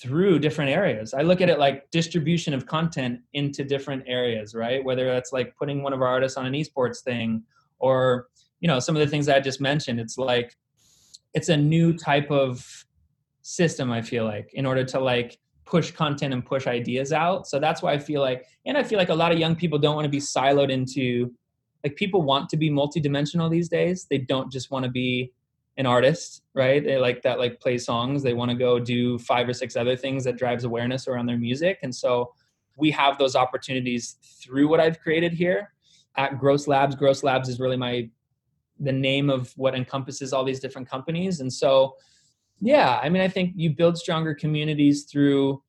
through 0.00 0.38
different 0.38 0.70
areas. 0.70 1.14
I 1.14 1.22
look 1.22 1.40
at 1.40 1.50
it 1.50 1.58
like 1.58 1.90
distribution 1.90 2.54
of 2.54 2.66
content 2.66 3.20
into 3.32 3.64
different 3.64 4.04
areas, 4.06 4.54
right? 4.54 4.84
Whether 4.84 5.06
that's 5.06 5.32
like 5.32 5.56
putting 5.56 5.82
one 5.82 5.92
of 5.92 6.00
our 6.00 6.08
artists 6.08 6.36
on 6.36 6.46
an 6.46 6.52
esports 6.52 7.02
thing 7.02 7.42
or, 7.78 8.28
you 8.60 8.68
know, 8.68 8.78
some 8.78 8.94
of 8.94 9.00
the 9.00 9.08
things 9.08 9.28
I 9.28 9.40
just 9.40 9.60
mentioned. 9.60 9.98
It's 9.98 10.18
like 10.18 10.56
it's 11.34 11.48
a 11.48 11.56
new 11.56 11.92
type 11.92 12.30
of 12.30 12.84
system, 13.42 13.90
I 13.90 14.02
feel 14.02 14.24
like, 14.24 14.50
in 14.54 14.66
order 14.66 14.84
to 14.84 15.00
like 15.00 15.38
push 15.68 15.90
content 15.90 16.32
and 16.32 16.44
push 16.44 16.66
ideas 16.66 17.12
out. 17.12 17.46
So 17.46 17.60
that's 17.60 17.82
why 17.82 17.92
I 17.92 17.98
feel 17.98 18.22
like, 18.22 18.46
and 18.64 18.78
I 18.78 18.82
feel 18.82 18.98
like 18.98 19.10
a 19.10 19.14
lot 19.14 19.32
of 19.32 19.38
young 19.38 19.54
people 19.54 19.78
don't 19.78 19.94
want 19.94 20.06
to 20.06 20.10
be 20.10 20.18
siloed 20.18 20.70
into, 20.70 21.30
like 21.84 21.94
people 21.94 22.22
want 22.22 22.48
to 22.48 22.56
be 22.56 22.70
multidimensional 22.70 23.50
these 23.50 23.68
days. 23.68 24.06
They 24.08 24.16
don't 24.16 24.50
just 24.50 24.70
want 24.70 24.86
to 24.86 24.90
be 24.90 25.30
an 25.76 25.84
artist, 25.84 26.42
right? 26.54 26.82
They 26.82 26.96
like 26.96 27.20
that, 27.22 27.38
like 27.38 27.60
play 27.60 27.76
songs. 27.76 28.22
They 28.22 28.32
want 28.32 28.50
to 28.50 28.56
go 28.56 28.78
do 28.80 29.18
five 29.18 29.46
or 29.46 29.52
six 29.52 29.76
other 29.76 29.94
things 29.94 30.24
that 30.24 30.38
drives 30.38 30.64
awareness 30.64 31.06
around 31.06 31.26
their 31.26 31.36
music. 31.36 31.78
And 31.82 31.94
so 31.94 32.32
we 32.76 32.90
have 32.92 33.18
those 33.18 33.36
opportunities 33.36 34.16
through 34.42 34.68
what 34.68 34.80
I've 34.80 34.98
created 35.00 35.34
here 35.34 35.72
at 36.16 36.38
Gross 36.38 36.66
Labs. 36.66 36.96
Gross 36.96 37.22
Labs 37.22 37.48
is 37.48 37.60
really 37.60 37.76
my 37.76 38.08
the 38.80 38.92
name 38.92 39.28
of 39.28 39.52
what 39.56 39.74
encompasses 39.74 40.32
all 40.32 40.44
these 40.44 40.60
different 40.60 40.88
companies. 40.88 41.40
And 41.40 41.52
so 41.52 41.94
yeah, 42.60 42.98
I 43.02 43.08
mean, 43.08 43.22
I 43.22 43.28
think 43.28 43.52
you 43.54 43.70
build 43.70 43.98
stronger 43.98 44.34
communities 44.34 45.04
through. 45.04 45.62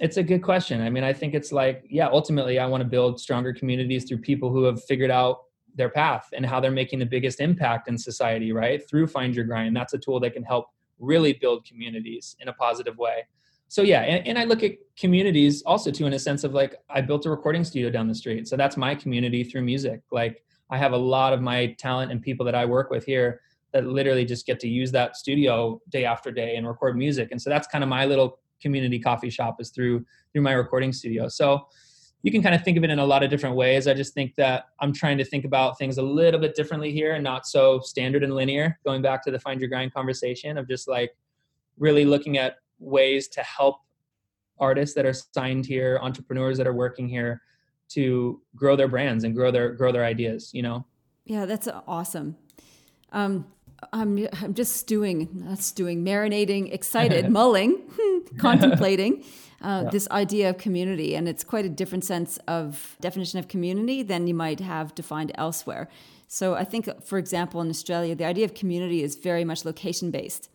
It's 0.00 0.16
a 0.16 0.22
good 0.22 0.42
question. 0.42 0.80
I 0.80 0.90
mean, 0.90 1.04
I 1.04 1.12
think 1.12 1.34
it's 1.34 1.52
like, 1.52 1.84
yeah, 1.88 2.08
ultimately, 2.08 2.58
I 2.58 2.66
want 2.66 2.82
to 2.82 2.88
build 2.88 3.20
stronger 3.20 3.52
communities 3.52 4.04
through 4.04 4.18
people 4.18 4.50
who 4.50 4.64
have 4.64 4.82
figured 4.84 5.10
out 5.10 5.42
their 5.76 5.88
path 5.88 6.28
and 6.32 6.46
how 6.46 6.60
they're 6.60 6.70
making 6.70 6.98
the 6.98 7.06
biggest 7.06 7.40
impact 7.40 7.88
in 7.88 7.98
society, 7.98 8.52
right? 8.52 8.88
Through 8.88 9.08
Find 9.08 9.34
Your 9.34 9.44
Grind. 9.44 9.76
That's 9.76 9.94
a 9.94 9.98
tool 9.98 10.20
that 10.20 10.32
can 10.32 10.44
help 10.44 10.66
really 10.98 11.32
build 11.32 11.64
communities 11.64 12.36
in 12.40 12.48
a 12.48 12.52
positive 12.52 12.96
way. 12.96 13.26
So, 13.68 13.82
yeah, 13.82 14.02
and, 14.02 14.26
and 14.26 14.38
I 14.38 14.44
look 14.44 14.62
at 14.62 14.72
communities 14.96 15.62
also, 15.62 15.90
too, 15.90 16.06
in 16.06 16.12
a 16.12 16.18
sense 16.18 16.44
of 16.44 16.54
like, 16.54 16.76
I 16.90 17.00
built 17.00 17.26
a 17.26 17.30
recording 17.30 17.64
studio 17.64 17.90
down 17.90 18.06
the 18.06 18.14
street. 18.14 18.46
So 18.46 18.56
that's 18.56 18.76
my 18.76 18.94
community 18.94 19.42
through 19.42 19.62
music. 19.62 20.00
Like, 20.12 20.44
I 20.70 20.78
have 20.78 20.92
a 20.92 20.96
lot 20.96 21.32
of 21.32 21.40
my 21.40 21.74
talent 21.78 22.12
and 22.12 22.22
people 22.22 22.46
that 22.46 22.54
I 22.54 22.64
work 22.64 22.90
with 22.90 23.04
here 23.04 23.40
that 23.74 23.84
literally 23.86 24.24
just 24.24 24.46
get 24.46 24.58
to 24.60 24.68
use 24.68 24.90
that 24.92 25.16
studio 25.16 25.82
day 25.90 26.06
after 26.06 26.30
day 26.30 26.56
and 26.56 26.66
record 26.66 26.96
music. 26.96 27.28
And 27.32 27.42
so 27.42 27.50
that's 27.50 27.66
kind 27.66 27.84
of 27.84 27.90
my 27.90 28.06
little 28.06 28.38
community 28.62 28.98
coffee 28.98 29.28
shop 29.28 29.60
is 29.60 29.70
through 29.70 30.06
through 30.32 30.42
my 30.42 30.52
recording 30.52 30.92
studio. 30.92 31.28
So 31.28 31.66
you 32.22 32.30
can 32.30 32.42
kind 32.42 32.54
of 32.54 32.62
think 32.62 32.78
of 32.78 32.84
it 32.84 32.90
in 32.90 33.00
a 33.00 33.04
lot 33.04 33.22
of 33.22 33.28
different 33.28 33.56
ways. 33.56 33.86
I 33.86 33.92
just 33.92 34.14
think 34.14 34.36
that 34.36 34.66
I'm 34.80 34.94
trying 34.94 35.18
to 35.18 35.24
think 35.24 35.44
about 35.44 35.76
things 35.76 35.98
a 35.98 36.02
little 36.02 36.40
bit 36.40 36.54
differently 36.54 36.90
here 36.90 37.14
and 37.14 37.22
not 37.22 37.46
so 37.46 37.80
standard 37.80 38.22
and 38.24 38.34
linear. 38.34 38.78
Going 38.84 39.02
back 39.02 39.22
to 39.24 39.30
the 39.30 39.38
find 39.38 39.60
your 39.60 39.68
grind 39.68 39.92
conversation 39.92 40.56
of 40.56 40.66
just 40.66 40.88
like 40.88 41.10
really 41.76 42.06
looking 42.06 42.38
at 42.38 42.56
ways 42.78 43.28
to 43.28 43.42
help 43.42 43.80
artists 44.58 44.94
that 44.94 45.04
are 45.04 45.12
signed 45.12 45.66
here, 45.66 45.98
entrepreneurs 46.00 46.56
that 46.58 46.66
are 46.66 46.72
working 46.72 47.08
here 47.08 47.42
to 47.90 48.40
grow 48.54 48.76
their 48.76 48.88
brands 48.88 49.24
and 49.24 49.34
grow 49.34 49.50
their 49.50 49.72
grow 49.72 49.90
their 49.90 50.04
ideas, 50.04 50.50
you 50.54 50.62
know. 50.62 50.86
Yeah, 51.24 51.44
that's 51.44 51.68
awesome. 51.88 52.36
Um, 53.12 53.46
I'm 53.92 54.26
I'm 54.42 54.54
just 54.54 54.76
stewing, 54.76 55.28
not 55.32 55.58
stewing, 55.58 56.04
marinating, 56.04 56.72
excited, 56.72 57.28
mulling, 57.40 57.82
contemplating 58.38 59.24
uh, 59.62 59.82
yeah. 59.84 59.90
this 59.90 60.08
idea 60.10 60.50
of 60.50 60.58
community, 60.58 61.14
and 61.14 61.28
it's 61.28 61.44
quite 61.44 61.64
a 61.64 61.68
different 61.68 62.04
sense 62.04 62.38
of 62.48 62.96
definition 63.00 63.38
of 63.38 63.48
community 63.48 64.02
than 64.02 64.26
you 64.26 64.34
might 64.34 64.60
have 64.60 64.94
defined 64.94 65.32
elsewhere. 65.36 65.88
So 66.26 66.54
I 66.54 66.64
think, 66.64 66.88
for 67.04 67.18
example, 67.18 67.60
in 67.60 67.68
Australia, 67.68 68.14
the 68.14 68.24
idea 68.24 68.44
of 68.44 68.54
community 68.54 69.02
is 69.02 69.16
very 69.16 69.44
much 69.44 69.64
location 69.64 70.10
based, 70.10 70.48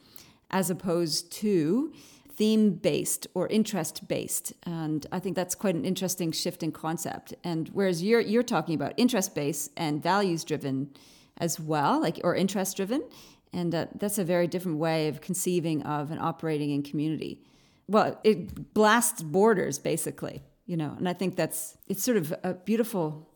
as 0.51 0.69
opposed 0.69 1.31
to 1.33 1.93
theme 2.39 2.71
based 2.71 3.27
or 3.33 3.49
interest 3.49 4.07
based 4.07 4.53
and 4.63 5.05
i 5.11 5.19
think 5.19 5.35
that's 5.35 5.53
quite 5.53 5.75
an 5.75 5.83
interesting 5.83 6.31
shift 6.31 6.63
in 6.63 6.71
concept 6.71 7.33
and 7.43 7.67
whereas 7.73 8.01
you're 8.01 8.21
you're 8.21 8.43
talking 8.43 8.73
about 8.75 8.93
interest 8.95 9.35
based 9.35 9.69
and 9.75 10.01
values 10.01 10.45
driven 10.45 10.89
as 11.39 11.59
well, 11.59 12.01
like 12.01 12.19
or 12.23 12.35
interest 12.35 12.77
driven, 12.77 13.03
and 13.53 13.73
uh, 13.73 13.85
that's 13.95 14.17
a 14.17 14.23
very 14.23 14.47
different 14.47 14.77
way 14.77 15.07
of 15.07 15.21
conceiving 15.21 15.81
of 15.83 16.11
and 16.11 16.19
operating 16.19 16.71
in 16.71 16.83
community. 16.83 17.41
Well, 17.87 18.19
it 18.23 18.73
blasts 18.73 19.23
borders 19.23 19.79
basically, 19.79 20.43
you 20.65 20.77
know, 20.77 20.93
and 20.97 21.09
I 21.09 21.13
think 21.13 21.35
that's 21.35 21.77
it's 21.87 22.03
sort 22.03 22.17
of 22.17 22.33
a 22.43 22.53
beautiful. 22.53 23.27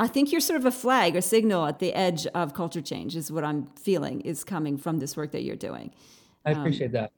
I 0.00 0.06
think 0.06 0.30
you're 0.30 0.40
sort 0.40 0.60
of 0.60 0.66
a 0.66 0.70
flag 0.70 1.16
or 1.16 1.20
signal 1.20 1.66
at 1.66 1.80
the 1.80 1.92
edge 1.92 2.24
of 2.28 2.54
culture 2.54 2.80
change, 2.80 3.16
is 3.16 3.32
what 3.32 3.42
I'm 3.42 3.66
feeling 3.74 4.20
is 4.20 4.44
coming 4.44 4.76
from 4.76 5.00
this 5.00 5.16
work 5.16 5.32
that 5.32 5.42
you're 5.42 5.56
doing. 5.56 5.92
I 6.44 6.52
um, 6.52 6.60
appreciate 6.60 6.88
um, 6.88 6.92
that. 6.92 7.12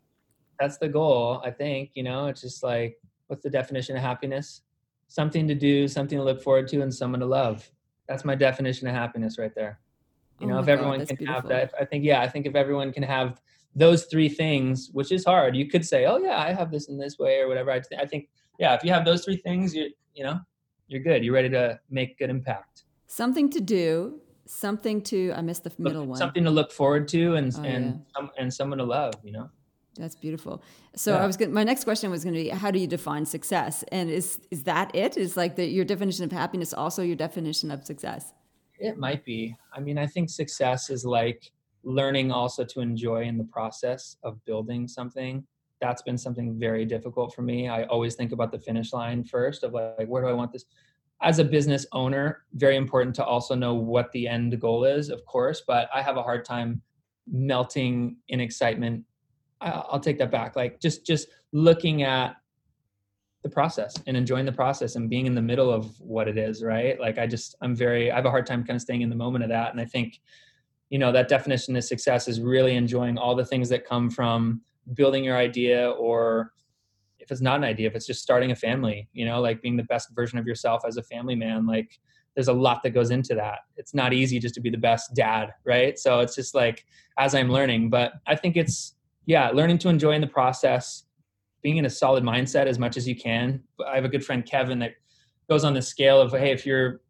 That's 0.58 0.78
the 0.78 0.88
goal. 0.88 1.42
I 1.44 1.50
think 1.50 1.90
you 1.94 2.02
know, 2.02 2.26
it's 2.26 2.40
just 2.40 2.62
like, 2.62 2.98
what's 3.26 3.42
the 3.42 3.50
definition 3.50 3.96
of 3.96 4.02
happiness? 4.02 4.62
Something 5.08 5.48
to 5.48 5.54
do, 5.54 5.88
something 5.88 6.16
to 6.16 6.24
look 6.24 6.42
forward 6.42 6.68
to, 6.68 6.80
and 6.82 6.94
someone 6.94 7.20
to 7.20 7.26
love 7.26 7.68
that's 8.10 8.24
my 8.24 8.34
definition 8.34 8.88
of 8.88 8.94
happiness 8.94 9.38
right 9.38 9.54
there. 9.54 9.78
You 10.40 10.48
know 10.48 10.56
oh 10.56 10.60
if 10.60 10.68
everyone 10.68 10.98
God, 10.98 11.08
can 11.08 11.16
beautiful. 11.16 11.42
have 11.42 11.48
that 11.48 11.74
i 11.78 11.84
think 11.84 12.02
yeah 12.02 12.22
i 12.22 12.26
think 12.26 12.46
if 12.46 12.54
everyone 12.54 12.94
can 12.94 13.02
have 13.02 13.42
those 13.76 14.06
three 14.06 14.30
things 14.30 14.88
which 14.94 15.12
is 15.12 15.22
hard 15.22 15.54
you 15.54 15.68
could 15.68 15.84
say 15.84 16.06
oh 16.06 16.16
yeah 16.16 16.38
i 16.38 16.50
have 16.50 16.70
this 16.70 16.88
in 16.88 16.96
this 16.96 17.18
way 17.18 17.40
or 17.40 17.46
whatever. 17.46 17.70
I, 17.70 17.80
th- 17.80 18.00
I 18.00 18.06
think 18.06 18.30
yeah 18.58 18.72
if 18.74 18.82
you 18.82 18.90
have 18.90 19.04
those 19.04 19.22
three 19.22 19.36
things 19.36 19.74
you 19.74 19.90
you 20.14 20.24
know 20.24 20.40
you're 20.90 21.02
good. 21.02 21.24
You're 21.24 21.34
ready 21.34 21.48
to 21.50 21.78
make 21.88 22.18
good 22.18 22.30
impact. 22.30 22.82
Something 23.06 23.48
to 23.50 23.60
do 23.60 24.20
something 24.46 25.00
to 25.00 25.32
i 25.36 25.40
missed 25.40 25.62
the 25.62 25.72
middle 25.78 26.04
one. 26.04 26.18
something 26.18 26.42
to 26.42 26.50
look 26.50 26.72
forward 26.72 27.06
to 27.06 27.36
and 27.36 27.54
oh, 27.56 27.62
and 27.62 27.84
yeah. 27.84 28.00
some, 28.16 28.30
and 28.36 28.52
someone 28.52 28.78
to 28.78 28.84
love 28.84 29.14
you 29.22 29.30
know 29.30 29.48
that's 30.00 30.14
beautiful. 30.16 30.62
So 30.96 31.14
yeah. 31.14 31.22
I 31.22 31.26
was 31.26 31.36
gonna, 31.36 31.52
my 31.52 31.64
next 31.64 31.84
question 31.84 32.10
was 32.10 32.24
going 32.24 32.34
to 32.34 32.42
be 32.42 32.48
how 32.48 32.70
do 32.70 32.78
you 32.78 32.86
define 32.86 33.26
success? 33.26 33.84
And 33.92 34.10
is 34.10 34.40
is 34.50 34.64
that 34.64 34.94
it? 34.94 35.16
Is 35.16 35.36
like 35.36 35.56
the, 35.56 35.66
your 35.66 35.84
definition 35.84 36.24
of 36.24 36.32
happiness 36.32 36.72
also 36.72 37.02
your 37.02 37.16
definition 37.16 37.70
of 37.70 37.84
success? 37.84 38.32
It 38.78 38.96
might 38.98 39.24
be. 39.24 39.56
I 39.72 39.80
mean, 39.80 39.98
I 39.98 40.06
think 40.06 40.30
success 40.30 40.90
is 40.90 41.04
like 41.04 41.52
learning 41.82 42.32
also 42.32 42.64
to 42.64 42.80
enjoy 42.80 43.24
in 43.24 43.38
the 43.38 43.44
process 43.44 44.16
of 44.22 44.42
building 44.44 44.88
something. 44.88 45.44
That's 45.80 46.02
been 46.02 46.18
something 46.18 46.58
very 46.58 46.84
difficult 46.84 47.34
for 47.34 47.42
me. 47.42 47.68
I 47.68 47.84
always 47.84 48.14
think 48.14 48.32
about 48.32 48.52
the 48.52 48.58
finish 48.58 48.92
line 48.92 49.24
first 49.24 49.64
of 49.64 49.72
like 49.72 50.06
where 50.06 50.22
do 50.22 50.28
I 50.28 50.32
want 50.32 50.52
this? 50.52 50.64
As 51.22 51.38
a 51.38 51.44
business 51.44 51.84
owner, 51.92 52.44
very 52.54 52.76
important 52.76 53.14
to 53.16 53.24
also 53.24 53.54
know 53.54 53.74
what 53.74 54.10
the 54.12 54.26
end 54.26 54.58
goal 54.58 54.84
is, 54.84 55.10
of 55.10 55.24
course, 55.26 55.62
but 55.66 55.88
I 55.94 56.00
have 56.00 56.16
a 56.16 56.22
hard 56.22 56.46
time 56.46 56.80
melting 57.30 58.16
in 58.28 58.40
excitement 58.40 59.04
I'll 59.60 60.00
take 60.00 60.18
that 60.18 60.30
back. 60.30 60.56
Like 60.56 60.80
just 60.80 61.06
just 61.06 61.28
looking 61.52 62.02
at 62.02 62.36
the 63.42 63.48
process 63.48 63.94
and 64.06 64.16
enjoying 64.16 64.44
the 64.44 64.52
process 64.52 64.96
and 64.96 65.08
being 65.08 65.26
in 65.26 65.34
the 65.34 65.42
middle 65.42 65.70
of 65.70 65.98
what 66.00 66.28
it 66.28 66.36
is, 66.36 66.62
right? 66.62 67.00
Like 67.00 67.18
I 67.18 67.26
just 67.26 67.56
I'm 67.60 67.74
very 67.74 68.10
I 68.10 68.16
have 68.16 68.26
a 68.26 68.30
hard 68.30 68.46
time 68.46 68.64
kind 68.64 68.76
of 68.76 68.82
staying 68.82 69.02
in 69.02 69.10
the 69.10 69.16
moment 69.16 69.44
of 69.44 69.50
that. 69.50 69.70
And 69.72 69.80
I 69.80 69.84
think, 69.84 70.20
you 70.90 70.98
know, 70.98 71.12
that 71.12 71.28
definition 71.28 71.76
of 71.76 71.84
success 71.84 72.28
is 72.28 72.40
really 72.40 72.76
enjoying 72.76 73.18
all 73.18 73.34
the 73.34 73.44
things 73.44 73.68
that 73.70 73.86
come 73.86 74.10
from 74.10 74.60
building 74.94 75.24
your 75.24 75.36
idea 75.36 75.90
or 75.90 76.52
if 77.18 77.30
it's 77.30 77.40
not 77.40 77.56
an 77.56 77.64
idea, 77.64 77.86
if 77.86 77.94
it's 77.94 78.06
just 78.06 78.22
starting 78.22 78.50
a 78.50 78.56
family, 78.56 79.08
you 79.12 79.24
know, 79.24 79.40
like 79.40 79.62
being 79.62 79.76
the 79.76 79.84
best 79.84 80.08
version 80.14 80.38
of 80.38 80.46
yourself 80.46 80.82
as 80.86 80.96
a 80.96 81.02
family 81.02 81.36
man, 81.36 81.66
like 81.66 81.98
there's 82.34 82.48
a 82.48 82.52
lot 82.52 82.82
that 82.82 82.90
goes 82.90 83.10
into 83.10 83.34
that. 83.34 83.60
It's 83.76 83.94
not 83.94 84.12
easy 84.12 84.38
just 84.38 84.54
to 84.54 84.60
be 84.60 84.70
the 84.70 84.78
best 84.78 85.14
dad, 85.14 85.50
right? 85.64 85.98
So 85.98 86.20
it's 86.20 86.34
just 86.34 86.54
like 86.54 86.84
as 87.18 87.34
I'm 87.34 87.50
learning, 87.50 87.90
but 87.90 88.12
I 88.26 88.36
think 88.36 88.56
it's 88.56 88.94
yeah, 89.26 89.50
learning 89.50 89.78
to 89.78 89.88
enjoy 89.88 90.12
in 90.12 90.20
the 90.20 90.26
process, 90.26 91.04
being 91.62 91.76
in 91.76 91.84
a 91.84 91.90
solid 91.90 92.24
mindset 92.24 92.66
as 92.66 92.78
much 92.78 92.96
as 92.96 93.06
you 93.06 93.14
can. 93.14 93.62
I 93.86 93.94
have 93.94 94.04
a 94.04 94.08
good 94.08 94.24
friend 94.24 94.44
Kevin 94.44 94.78
that 94.80 94.92
goes 95.48 95.64
on 95.64 95.74
the 95.74 95.82
scale 95.82 96.20
of 96.20 96.32
hey, 96.32 96.52
if 96.52 96.64
you're 96.64 97.00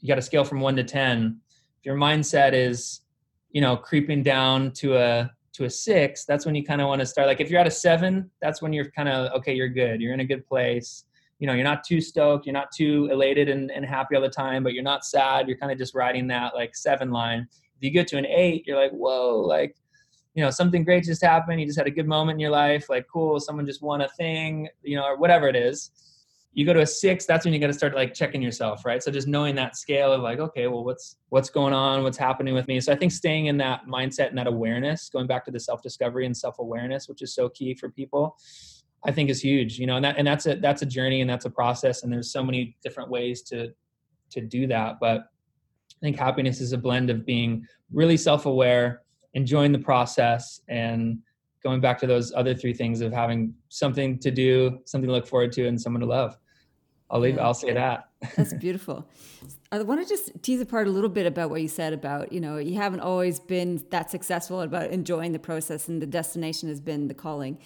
you 0.00 0.08
got 0.08 0.18
a 0.18 0.22
scale 0.22 0.44
from 0.44 0.60
one 0.60 0.76
to 0.76 0.84
ten, 0.84 1.40
if 1.78 1.86
your 1.86 1.96
mindset 1.96 2.52
is 2.52 3.00
you 3.52 3.60
know 3.60 3.76
creeping 3.76 4.22
down 4.22 4.72
to 4.72 4.96
a 4.96 5.30
to 5.52 5.64
a 5.64 5.70
six, 5.70 6.24
that's 6.24 6.46
when 6.46 6.54
you 6.54 6.64
kind 6.64 6.80
of 6.80 6.88
want 6.88 7.00
to 7.00 7.06
start. 7.06 7.26
Like 7.26 7.40
if 7.40 7.50
you're 7.50 7.60
at 7.60 7.66
a 7.66 7.70
seven, 7.70 8.30
that's 8.40 8.62
when 8.62 8.72
you're 8.72 8.90
kind 8.90 9.08
of 9.08 9.32
okay, 9.32 9.54
you're 9.54 9.68
good, 9.68 10.00
you're 10.00 10.14
in 10.14 10.20
a 10.20 10.24
good 10.24 10.46
place. 10.46 11.04
You 11.38 11.46
know, 11.46 11.54
you're 11.54 11.64
not 11.64 11.84
too 11.84 12.02
stoked, 12.02 12.44
you're 12.44 12.52
not 12.52 12.70
too 12.70 13.08
elated 13.10 13.48
and, 13.48 13.70
and 13.70 13.82
happy 13.82 14.14
all 14.14 14.20
the 14.20 14.28
time, 14.28 14.62
but 14.62 14.74
you're 14.74 14.82
not 14.82 15.06
sad. 15.06 15.48
You're 15.48 15.56
kind 15.56 15.72
of 15.72 15.78
just 15.78 15.94
riding 15.94 16.26
that 16.26 16.54
like 16.54 16.76
seven 16.76 17.10
line. 17.10 17.48
If 17.50 17.82
you 17.82 17.90
get 17.90 18.06
to 18.08 18.18
an 18.18 18.26
eight, 18.26 18.66
you're 18.66 18.76
like, 18.76 18.90
whoa, 18.90 19.38
like 19.38 19.74
you 20.34 20.42
know 20.42 20.50
something 20.50 20.84
great 20.84 21.04
just 21.04 21.22
happened 21.22 21.60
you 21.60 21.66
just 21.66 21.78
had 21.78 21.86
a 21.86 21.90
good 21.90 22.06
moment 22.06 22.36
in 22.36 22.40
your 22.40 22.50
life 22.50 22.88
like 22.88 23.06
cool 23.12 23.40
someone 23.40 23.66
just 23.66 23.82
won 23.82 24.02
a 24.02 24.08
thing 24.10 24.68
you 24.82 24.96
know 24.96 25.04
or 25.04 25.16
whatever 25.16 25.48
it 25.48 25.56
is. 25.56 25.90
You 26.52 26.66
go 26.66 26.72
to 26.72 26.80
a 26.80 26.86
six 26.86 27.26
that's 27.26 27.44
when 27.44 27.54
you 27.54 27.60
got 27.60 27.68
to 27.68 27.72
start 27.72 27.94
like 27.94 28.12
checking 28.12 28.42
yourself 28.42 28.84
right? 28.84 29.00
So 29.00 29.12
just 29.12 29.28
knowing 29.28 29.54
that 29.54 29.76
scale 29.76 30.12
of 30.12 30.20
like 30.20 30.40
okay 30.40 30.66
well 30.66 30.84
what's 30.84 31.16
what's 31.28 31.48
going 31.48 31.72
on? 31.72 32.02
What's 32.02 32.18
happening 32.18 32.54
with 32.54 32.66
me? 32.66 32.80
So 32.80 32.92
i 32.92 32.96
think 32.96 33.12
staying 33.12 33.46
in 33.46 33.56
that 33.58 33.86
mindset 33.86 34.28
and 34.30 34.38
that 34.38 34.48
awareness 34.48 35.08
going 35.08 35.28
back 35.28 35.44
to 35.44 35.50
the 35.50 35.60
self 35.60 35.80
discovery 35.82 36.26
and 36.26 36.36
self 36.36 36.58
awareness 36.58 37.08
which 37.08 37.22
is 37.22 37.34
so 37.34 37.48
key 37.48 37.74
for 37.74 37.88
people 37.88 38.36
i 39.04 39.10
think 39.10 39.30
is 39.30 39.40
huge 39.40 39.78
you 39.78 39.86
know 39.86 39.96
and 39.96 40.04
that 40.04 40.16
and 40.18 40.26
that's 40.26 40.46
a 40.46 40.56
that's 40.56 40.82
a 40.82 40.86
journey 40.86 41.20
and 41.22 41.30
that's 41.30 41.46
a 41.46 41.50
process 41.50 42.02
and 42.02 42.12
there's 42.12 42.32
so 42.32 42.42
many 42.42 42.76
different 42.82 43.08
ways 43.08 43.42
to 43.42 43.72
to 44.30 44.40
do 44.40 44.66
that. 44.66 44.98
But 45.00 45.20
i 45.20 46.00
think 46.00 46.16
happiness 46.16 46.60
is 46.60 46.72
a 46.72 46.78
blend 46.78 47.10
of 47.10 47.26
being 47.26 47.66
really 47.92 48.16
self 48.16 48.46
aware 48.46 49.02
enjoying 49.34 49.72
the 49.72 49.78
process 49.78 50.60
and 50.68 51.18
going 51.62 51.80
back 51.80 51.98
to 51.98 52.06
those 52.06 52.32
other 52.34 52.54
three 52.54 52.72
things 52.72 53.00
of 53.00 53.12
having 53.12 53.54
something 53.68 54.18
to 54.18 54.30
do, 54.30 54.78
something 54.84 55.08
to 55.08 55.12
look 55.12 55.26
forward 55.26 55.52
to, 55.52 55.66
and 55.66 55.80
someone 55.80 56.00
to 56.00 56.06
love. 56.06 56.38
I'll 57.10 57.20
leave. 57.20 57.38
I'll 57.38 57.54
say 57.54 57.72
that. 57.72 58.08
That's 58.36 58.54
beautiful. 58.60 59.06
I 59.72 59.82
want 59.82 60.00
to 60.00 60.08
just 60.08 60.42
tease 60.42 60.60
apart 60.60 60.86
a 60.86 60.90
little 60.90 61.08
bit 61.08 61.26
about 61.26 61.50
what 61.50 61.60
you 61.60 61.68
said 61.68 61.92
about 61.92 62.32
you 62.32 62.40
know 62.40 62.56
you 62.58 62.76
haven't 62.76 63.00
always 63.00 63.40
been 63.40 63.84
that 63.90 64.10
successful 64.10 64.60
about 64.60 64.90
enjoying 64.90 65.32
the 65.32 65.38
process, 65.38 65.88
and 65.88 66.00
the 66.00 66.06
destination 66.06 66.68
has 66.68 66.80
been 66.80 67.08
the 67.08 67.14
calling. 67.14 67.58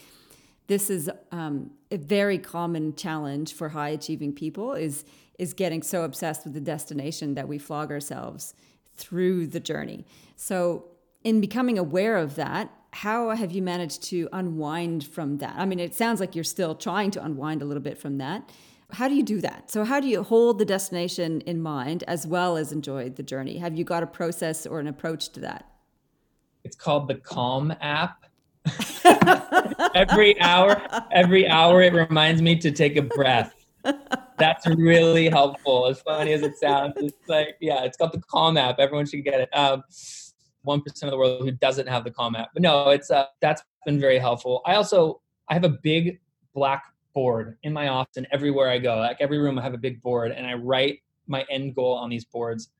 This 0.67 0.89
is 0.89 1.11
um, 1.31 1.73
a 1.91 1.99
very 1.99 2.39
common 2.39 2.95
challenge 2.95 3.53
for 3.53 3.69
high 3.71 3.91
achieving 3.91 4.33
people 4.33 4.73
is 4.73 5.05
is 5.39 5.53
getting 5.53 5.83
so 5.83 6.05
obsessed 6.05 6.45
with 6.45 6.55
the 6.55 6.61
destination 6.61 7.35
that 7.35 7.49
we 7.49 7.59
flog 7.59 7.91
ourselves 7.91 8.55
through 8.97 9.49
the 9.49 9.61
journey. 9.61 10.07
So 10.37 10.87
in 11.25 11.41
becoming 11.41 11.79
aware 11.79 12.17
of 12.19 12.37
that, 12.37 12.71
how 12.93 13.31
have 13.31 13.51
you 13.51 13.63
managed 13.63 14.03
to 14.05 14.29
unwind 14.33 15.05
from 15.05 15.39
that? 15.39 15.55
I 15.57 15.65
mean, 15.65 15.81
it 15.81 15.95
sounds 15.95 16.21
like 16.21 16.35
you're 16.37 16.45
still 16.45 16.75
trying 16.77 17.11
to 17.13 17.25
unwind 17.25 17.61
a 17.63 17.65
little 17.65 17.83
bit 17.83 17.99
from 17.99 18.19
that. 18.19 18.49
How 18.93 19.09
do 19.09 19.17
you 19.17 19.25
do 19.25 19.41
that? 19.41 19.71
So, 19.71 19.83
how 19.85 19.99
do 19.99 20.07
you 20.07 20.23
hold 20.23 20.59
the 20.59 20.65
destination 20.65 21.41
in 21.41 21.61
mind 21.61 22.05
as 22.07 22.27
well 22.27 22.57
as 22.57 22.71
enjoy 22.71 23.11
the 23.11 23.23
journey? 23.25 23.59
Have 23.59 23.77
you 23.77 23.83
got 23.83 24.05
a 24.05 24.07
process 24.07 24.67
or 24.67 24.79
an 24.79 24.87
approach 24.87 25.31
to 25.31 25.41
that? 25.41 25.69
It's 26.63 26.77
called 26.77 27.09
the 27.09 27.17
Calm 27.17 27.75
app. 27.81 28.25
every 29.95 30.41
hour, 30.41 30.81
every 31.11 31.49
hour, 31.49 31.83
it 31.83 31.93
reminds 31.93 32.41
me 32.41 32.57
to 32.57 32.71
take 32.71 32.97
a 32.97 33.03
breath. 33.03 33.55
That's 34.39 34.67
really 34.67 35.29
helpful. 35.29 35.87
As 35.87 36.01
funny 36.01 36.33
as 36.33 36.43
it 36.43 36.57
sounds, 36.57 36.95
it's 36.97 37.29
like, 37.29 37.57
yeah, 37.61 37.85
it's 37.85 37.97
called 37.97 38.13
the 38.13 38.23
Calm 38.23 38.57
app. 38.57 38.79
Everyone 38.79 39.07
should 39.07 39.25
get 39.25 39.41
it. 39.41 39.49
Um, 39.53 39.83
one 40.65 40.81
percent 40.81 41.09
of 41.09 41.11
the 41.13 41.19
world 41.19 41.43
who 41.43 41.53
doesn't 41.53 41.89
have 41.89 42.05
the 42.05 42.11
Calm 42.11 42.35
app. 42.35 42.49
But 42.53 42.63
no, 42.63 42.91
it's 42.91 43.11
uh, 43.11 43.27
that's 43.41 43.63
been 43.87 44.01
very 44.01 44.19
helpful. 44.19 44.63
I 44.67 44.75
also 44.75 45.21
I 45.49 45.55
have 45.55 45.65
a 45.65 45.77
big 45.83 46.21
black 46.55 46.85
board 47.15 47.57
in 47.63 47.73
my 47.73 47.89
office 47.89 48.17
and 48.17 48.27
everywhere 48.33 48.69
I 48.69 48.79
go. 48.79 48.97
Like 48.97 49.19
every 49.21 49.39
room, 49.39 49.59
I 49.59 49.63
have 49.63 49.75
a 49.75 49.79
big 49.79 50.03
board, 50.03 50.33
and 50.33 50.47
I 50.47 50.55
write 50.55 51.01
my 51.27 51.45
end 51.51 51.75
goal 51.75 51.95
on 51.95 52.11
these 52.11 52.25
boards 52.25 52.71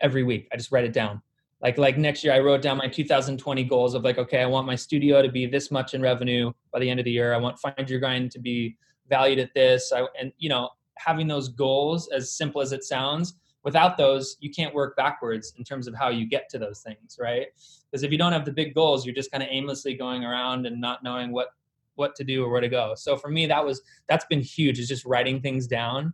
every 0.00 0.22
week. 0.22 0.48
I 0.52 0.56
just 0.56 0.72
write 0.72 0.84
it 0.84 0.92
down. 0.92 1.22
Like 1.60 1.78
like 1.78 1.96
next 1.96 2.24
year, 2.24 2.32
I 2.32 2.40
wrote 2.40 2.62
down 2.62 2.78
my 2.78 2.88
2020 2.88 3.64
goals 3.64 3.94
of 3.94 4.02
like, 4.02 4.18
okay, 4.18 4.40
I 4.40 4.46
want 4.46 4.66
my 4.66 4.74
studio 4.74 5.22
to 5.22 5.30
be 5.30 5.46
this 5.46 5.70
much 5.70 5.94
in 5.94 6.02
revenue 6.02 6.52
by 6.72 6.80
the 6.80 6.90
end 6.90 6.98
of 6.98 7.04
the 7.04 7.12
year. 7.12 7.34
I 7.34 7.36
want 7.36 7.58
Find 7.58 7.88
Your 7.88 8.00
Grind 8.00 8.32
to 8.32 8.40
be 8.40 8.76
valued 9.08 9.38
at 9.38 9.54
this. 9.54 9.92
I, 9.92 10.06
and 10.20 10.32
you 10.38 10.48
know, 10.48 10.70
having 10.98 11.28
those 11.28 11.48
goals, 11.48 12.08
as 12.08 12.36
simple 12.36 12.60
as 12.60 12.72
it 12.72 12.82
sounds, 12.82 13.34
without 13.64 13.96
those 13.96 14.36
you 14.40 14.50
can't 14.50 14.74
work 14.74 14.96
backwards 14.96 15.54
in 15.56 15.64
terms 15.64 15.86
of 15.86 15.94
how 15.94 16.08
you 16.08 16.26
get 16.26 16.48
to 16.48 16.58
those 16.58 16.80
things 16.80 17.18
right? 17.20 17.46
Because 17.90 18.02
if 18.02 18.10
you 18.10 18.18
don't 18.18 18.32
have 18.32 18.44
the 18.44 18.52
big 18.52 18.74
goals 18.74 19.04
you're 19.06 19.14
just 19.14 19.30
kind 19.30 19.42
of 19.42 19.48
aimlessly 19.50 19.94
going 19.94 20.24
around 20.24 20.66
and 20.66 20.80
not 20.80 21.02
knowing 21.02 21.32
what 21.32 21.48
what 21.94 22.14
to 22.16 22.24
do 22.24 22.44
or 22.44 22.50
where 22.50 22.60
to 22.60 22.68
go. 22.68 22.94
So 22.96 23.16
for 23.16 23.28
me 23.28 23.46
that 23.46 23.64
was 23.64 23.82
that's 24.08 24.24
been 24.26 24.40
huge 24.40 24.78
is 24.78 24.88
just 24.88 25.04
writing 25.04 25.40
things 25.40 25.66
down. 25.66 26.12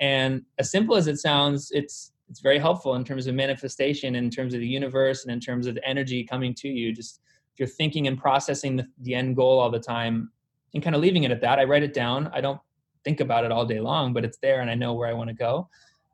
And 0.00 0.42
as 0.58 0.70
simple 0.70 0.96
as 0.96 1.08
it 1.08 1.18
sounds 1.18 1.70
it's 1.72 2.12
it's 2.30 2.40
very 2.40 2.58
helpful 2.58 2.94
in 2.94 3.04
terms 3.04 3.26
of 3.26 3.34
manifestation 3.34 4.14
in 4.14 4.30
terms 4.30 4.54
of 4.54 4.60
the 4.60 4.66
universe 4.66 5.24
and 5.24 5.32
in 5.32 5.40
terms 5.40 5.66
of 5.66 5.74
the 5.74 5.88
energy 5.88 6.22
coming 6.24 6.54
to 6.54 6.68
you. 6.68 6.92
Just 6.92 7.20
if 7.54 7.58
you're 7.58 7.68
thinking 7.68 8.06
and 8.06 8.18
processing 8.18 8.76
the, 8.76 8.86
the 9.00 9.14
end 9.14 9.34
goal 9.36 9.58
all 9.58 9.70
the 9.70 9.80
time 9.80 10.30
and 10.74 10.82
kind 10.82 10.94
of 10.94 11.02
leaving 11.02 11.24
it 11.24 11.30
at 11.30 11.40
that 11.40 11.58
i 11.58 11.64
write 11.64 11.82
it 11.82 11.94
down. 11.94 12.30
I 12.32 12.40
don't 12.40 12.60
think 13.04 13.20
about 13.20 13.44
it 13.44 13.52
all 13.52 13.64
day 13.64 13.80
long 13.80 14.12
but 14.12 14.24
it's 14.24 14.38
there 14.38 14.60
and 14.60 14.70
i 14.70 14.74
know 14.74 14.92
where 14.92 15.08
i 15.08 15.12
want 15.12 15.28
to 15.28 15.34
go 15.34 15.68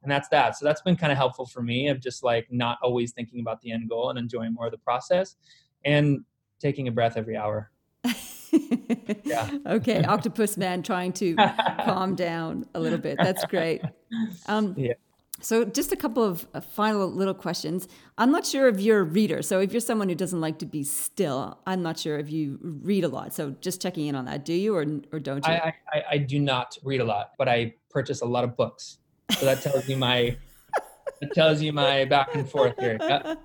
and 0.05 0.12
that's 0.12 0.28
that. 0.28 0.57
So 0.57 0.64
that's 0.64 0.82
been 0.82 0.96
kind 0.96 1.11
of 1.11 1.18
helpful 1.18 1.46
for 1.46 1.62
me 1.62 1.88
of 1.88 1.98
just 1.98 2.22
like 2.22 2.46
not 2.50 2.78
always 2.82 3.12
thinking 3.12 3.40
about 3.40 3.61
the 3.62 3.72
end 3.72 3.88
goal 3.88 4.11
and 4.11 4.18
enjoying 4.18 4.52
more 4.52 4.66
of 4.66 4.70
the 4.70 4.78
process 4.78 5.36
and 5.84 6.24
taking 6.61 6.86
a 6.88 6.92
breath 6.92 7.16
every 7.16 7.36
hour. 7.36 7.70
Yeah. 9.24 9.50
okay 9.66 10.05
octopus 10.05 10.57
man 10.57 10.84
trying 10.84 11.12
to 11.14 11.34
calm 11.84 12.14
down 12.14 12.66
a 12.74 12.78
little 12.78 12.98
bit. 12.98 13.16
That's 13.18 13.44
great. 13.46 13.82
Um, 14.46 14.74
yeah. 14.76 14.92
so 15.40 15.64
just 15.64 15.90
a 15.90 15.96
couple 15.96 16.22
of 16.22 16.46
uh, 16.55 16.61
final 16.61 17.11
little 17.11 17.34
questions. 17.34 17.88
I'm 18.16 18.30
not 18.30 18.46
sure 18.46 18.68
if 18.68 18.78
you're 18.78 19.00
a 19.00 19.02
reader 19.02 19.42
so 19.42 19.59
if 19.59 19.72
you're 19.72 19.80
someone 19.80 20.09
who 20.09 20.14
doesn't 20.14 20.40
like 20.40 20.61
to 20.61 20.66
be 20.66 20.84
still 20.84 21.59
i'm 21.66 21.82
not 21.82 21.98
sure 21.98 22.16
if 22.16 22.30
you 22.30 22.61
read 22.62 23.02
a 23.02 23.09
lot 23.09 23.34
so 23.34 23.57
just 23.61 23.82
checking 23.82 24.07
in 24.07 24.14
on 24.14 24.26
that. 24.26 24.44
Do 24.44 24.52
you 24.52 24.76
or, 24.76 24.86
or 25.11 25.18
don't 25.18 25.44
you? 25.44 25.52
I, 25.52 25.74
I, 25.92 26.05
I 26.12 26.18
do 26.18 26.38
not 26.38 26.78
read 26.84 27.00
a 27.00 27.05
lot 27.05 27.32
but 27.38 27.48
i 27.48 27.74
purchase 27.90 28.20
a 28.20 28.26
lot 28.26 28.44
of 28.44 28.57
books 28.57 28.98
so 29.30 29.46
that 29.46 29.62
tells 29.62 29.88
you 29.88 29.96
my 29.96 30.36
that 31.20 31.32
tells 31.32 31.62
you 31.62 31.72
my 31.72 32.04
back 32.04 32.34
and 32.34 32.48
forth 32.48 32.74
here. 32.78 32.98
Yeah. 33.00 33.34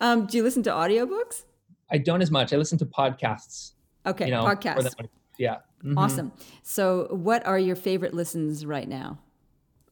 Um, 0.00 0.26
do 0.26 0.38
you 0.38 0.42
listen 0.42 0.62
to 0.62 0.70
audiobooks? 0.70 1.44
I 1.90 1.98
don't 1.98 2.22
as 2.22 2.30
much. 2.30 2.52
I 2.52 2.56
listen 2.56 2.78
to 2.78 2.86
podcasts. 2.86 3.72
Okay, 4.06 4.26
you 4.26 4.30
know, 4.30 4.44
podcasts. 4.44 4.94
Yeah. 5.38 5.56
Mm-hmm. 5.84 5.98
Awesome. 5.98 6.32
So, 6.62 7.08
what 7.10 7.44
are 7.46 7.58
your 7.58 7.76
favorite 7.76 8.14
listens 8.14 8.64
right 8.64 8.88
now 8.88 9.18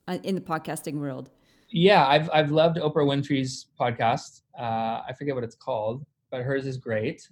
uh, 0.06 0.18
in 0.22 0.34
the 0.34 0.40
podcasting 0.40 0.94
world? 0.94 1.30
Yeah, 1.70 2.06
I've 2.06 2.30
I've 2.32 2.50
loved 2.50 2.78
Oprah 2.78 3.04
Winfrey's 3.04 3.66
podcast. 3.78 4.42
Uh, 4.58 5.02
I 5.06 5.12
forget 5.18 5.34
what 5.34 5.44
it's 5.44 5.56
called, 5.56 6.04
but 6.30 6.42
hers 6.42 6.66
is 6.66 6.78
great 6.78 7.28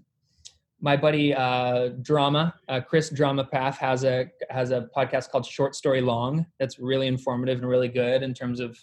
my 0.80 0.96
buddy 0.96 1.34
uh, 1.34 1.88
Drama, 2.02 2.54
uh, 2.68 2.80
Chris 2.80 3.10
Drama 3.10 3.44
Path 3.44 3.78
has 3.78 4.04
a 4.04 4.30
has 4.50 4.70
a 4.70 4.88
podcast 4.94 5.30
called 5.30 5.46
Short 5.46 5.74
Story 5.74 6.00
Long. 6.00 6.44
That's 6.58 6.78
really 6.78 7.06
informative 7.06 7.58
and 7.58 7.68
really 7.68 7.88
good 7.88 8.22
in 8.22 8.34
terms 8.34 8.60
of 8.60 8.78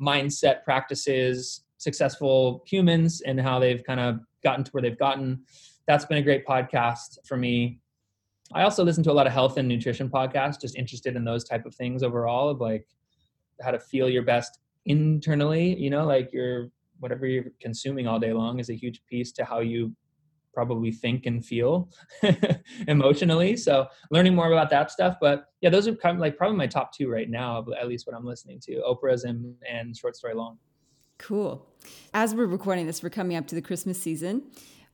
mindset 0.00 0.64
practices, 0.64 1.64
successful 1.76 2.62
humans, 2.66 3.20
and 3.20 3.40
how 3.40 3.58
they've 3.58 3.84
kind 3.84 4.00
of 4.00 4.20
gotten 4.42 4.64
to 4.64 4.70
where 4.72 4.82
they've 4.82 4.98
gotten. 4.98 5.42
That's 5.86 6.06
been 6.06 6.18
a 6.18 6.22
great 6.22 6.46
podcast 6.46 7.18
for 7.26 7.36
me. 7.36 7.80
I 8.54 8.62
also 8.62 8.84
listen 8.84 9.02
to 9.04 9.12
a 9.12 9.14
lot 9.14 9.26
of 9.26 9.32
health 9.32 9.58
and 9.58 9.68
nutrition 9.68 10.08
podcasts, 10.08 10.60
just 10.60 10.76
interested 10.76 11.14
in 11.14 11.24
those 11.24 11.44
type 11.44 11.66
of 11.66 11.74
things 11.74 12.02
overall, 12.02 12.48
of 12.48 12.60
like 12.60 12.86
how 13.62 13.70
to 13.70 13.78
feel 13.78 14.08
your 14.08 14.22
best 14.22 14.60
internally. 14.86 15.76
You 15.76 15.90
know, 15.90 16.06
like 16.06 16.32
your 16.32 16.70
whatever 17.00 17.26
you're 17.26 17.44
consuming 17.60 18.06
all 18.06 18.18
day 18.18 18.32
long 18.32 18.60
is 18.60 18.70
a 18.70 18.74
huge 18.74 19.02
piece 19.06 19.30
to 19.32 19.44
how 19.44 19.60
you 19.60 19.94
probably 20.54 20.92
think 20.92 21.26
and 21.26 21.44
feel 21.44 21.90
emotionally. 22.88 23.56
So 23.56 23.88
learning 24.10 24.34
more 24.34 24.50
about 24.50 24.70
that 24.70 24.90
stuff. 24.90 25.16
But 25.20 25.46
yeah, 25.60 25.70
those 25.70 25.88
are 25.88 25.94
kind 25.94 26.16
of 26.16 26.20
like 26.20 26.36
probably 26.36 26.56
my 26.56 26.66
top 26.66 26.92
two 26.92 27.10
right 27.10 27.28
now, 27.28 27.64
at 27.78 27.88
least 27.88 28.06
what 28.06 28.16
I'm 28.16 28.24
listening 28.24 28.60
to 28.60 28.82
Oprah's 28.88 29.24
and, 29.24 29.54
and 29.68 29.96
Short 29.96 30.16
Story 30.16 30.34
Long. 30.34 30.58
Cool. 31.18 31.66
As 32.12 32.34
we're 32.34 32.46
recording 32.46 32.86
this, 32.86 33.02
we're 33.02 33.10
coming 33.10 33.36
up 33.36 33.46
to 33.48 33.54
the 33.54 33.62
Christmas 33.62 34.00
season. 34.00 34.42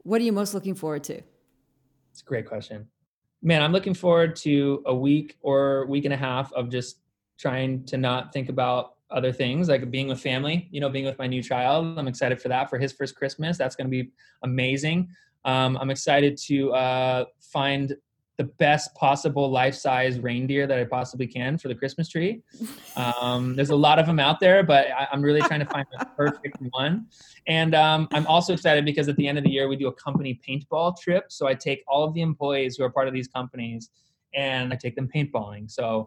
What 0.03 0.21
are 0.21 0.25
you 0.25 0.33
most 0.33 0.55
looking 0.55 0.75
forward 0.75 1.05
to? 1.05 1.15
It's 2.11 2.23
a 2.23 2.25
great 2.25 2.47
question. 2.47 2.89
Man, 3.43 3.63
I'm 3.63 3.73
looking 3.73 3.95
forward 3.95 4.37
to 4.37 4.83
a 4.87 4.95
week 4.95 5.37
or 5.43 5.87
week 5.87 6.05
and 6.05 6.13
a 6.13 6.17
half 6.17 6.53
of 6.53 6.71
just 6.71 7.01
trying 7.39 7.85
to 7.87 7.97
not 7.97 8.33
think 8.33 8.49
about 8.49 8.95
other 9.11 9.33
things 9.33 9.69
like 9.69 9.91
being 9.91 10.07
with 10.07 10.21
family 10.21 10.69
you 10.71 10.81
know 10.81 10.89
being 10.89 11.05
with 11.05 11.19
my 11.19 11.27
new 11.27 11.43
child 11.43 11.99
i'm 11.99 12.07
excited 12.07 12.41
for 12.41 12.49
that 12.49 12.71
for 12.71 12.79
his 12.79 12.93
first 12.93 13.17
christmas 13.17 13.59
that's 13.59 13.75
going 13.75 13.87
to 13.87 13.91
be 13.91 14.11
amazing 14.43 15.09
um, 15.45 15.77
I'm 15.81 15.91
excited 15.91 16.37
to 16.49 16.73
uh, 16.73 17.25
find 17.41 17.97
the 18.41 18.45
best 18.45 18.95
possible 18.95 19.51
life-size 19.51 20.19
reindeer 20.19 20.67
that 20.67 20.79
I 20.79 20.85
possibly 20.85 21.27
can 21.27 21.59
for 21.59 21.69
the 21.69 21.75
Christmas 21.75 22.09
tree. 22.09 22.41
Um, 22.97 23.55
there's 23.55 23.69
a 23.69 23.77
lot 23.77 23.99
of 23.99 24.07
them 24.07 24.19
out 24.19 24.41
there, 24.41 24.63
but 24.63 24.87
I, 24.91 25.09
am 25.13 25.21
really 25.21 25.43
trying 25.43 25.61
to 25.61 25.67
find 25.67 25.87
the 25.93 26.07
perfect 26.17 26.57
one. 26.71 27.05
And 27.47 27.75
um, 27.75 28.09
I'm 28.13 28.27
also 28.27 28.55
excited 28.55 28.87
because 28.87 29.11
at 29.11 29.17
the 29.17 29.29
end 29.29 29.37
of 29.37 29.45
the 29.45 29.51
year 29.51 29.69
we 29.69 29.77
do 29.77 29.89
a 29.89 29.93
company 29.93 30.41
paintball 30.49 30.99
trip. 30.99 31.25
So 31.29 31.49
I 31.49 31.55
take 31.55 31.85
all 31.87 32.03
of 32.03 32.15
the 32.15 32.23
employees 32.23 32.77
who 32.77 32.85
are 32.85 32.89
part 32.89 33.09
of 33.09 33.13
these 33.13 33.29
companies, 33.29 33.91
and 34.35 34.73
I 34.73 34.77
take 34.77 34.97
them 34.97 35.07
paintballing. 35.15 35.71
So 35.71 36.07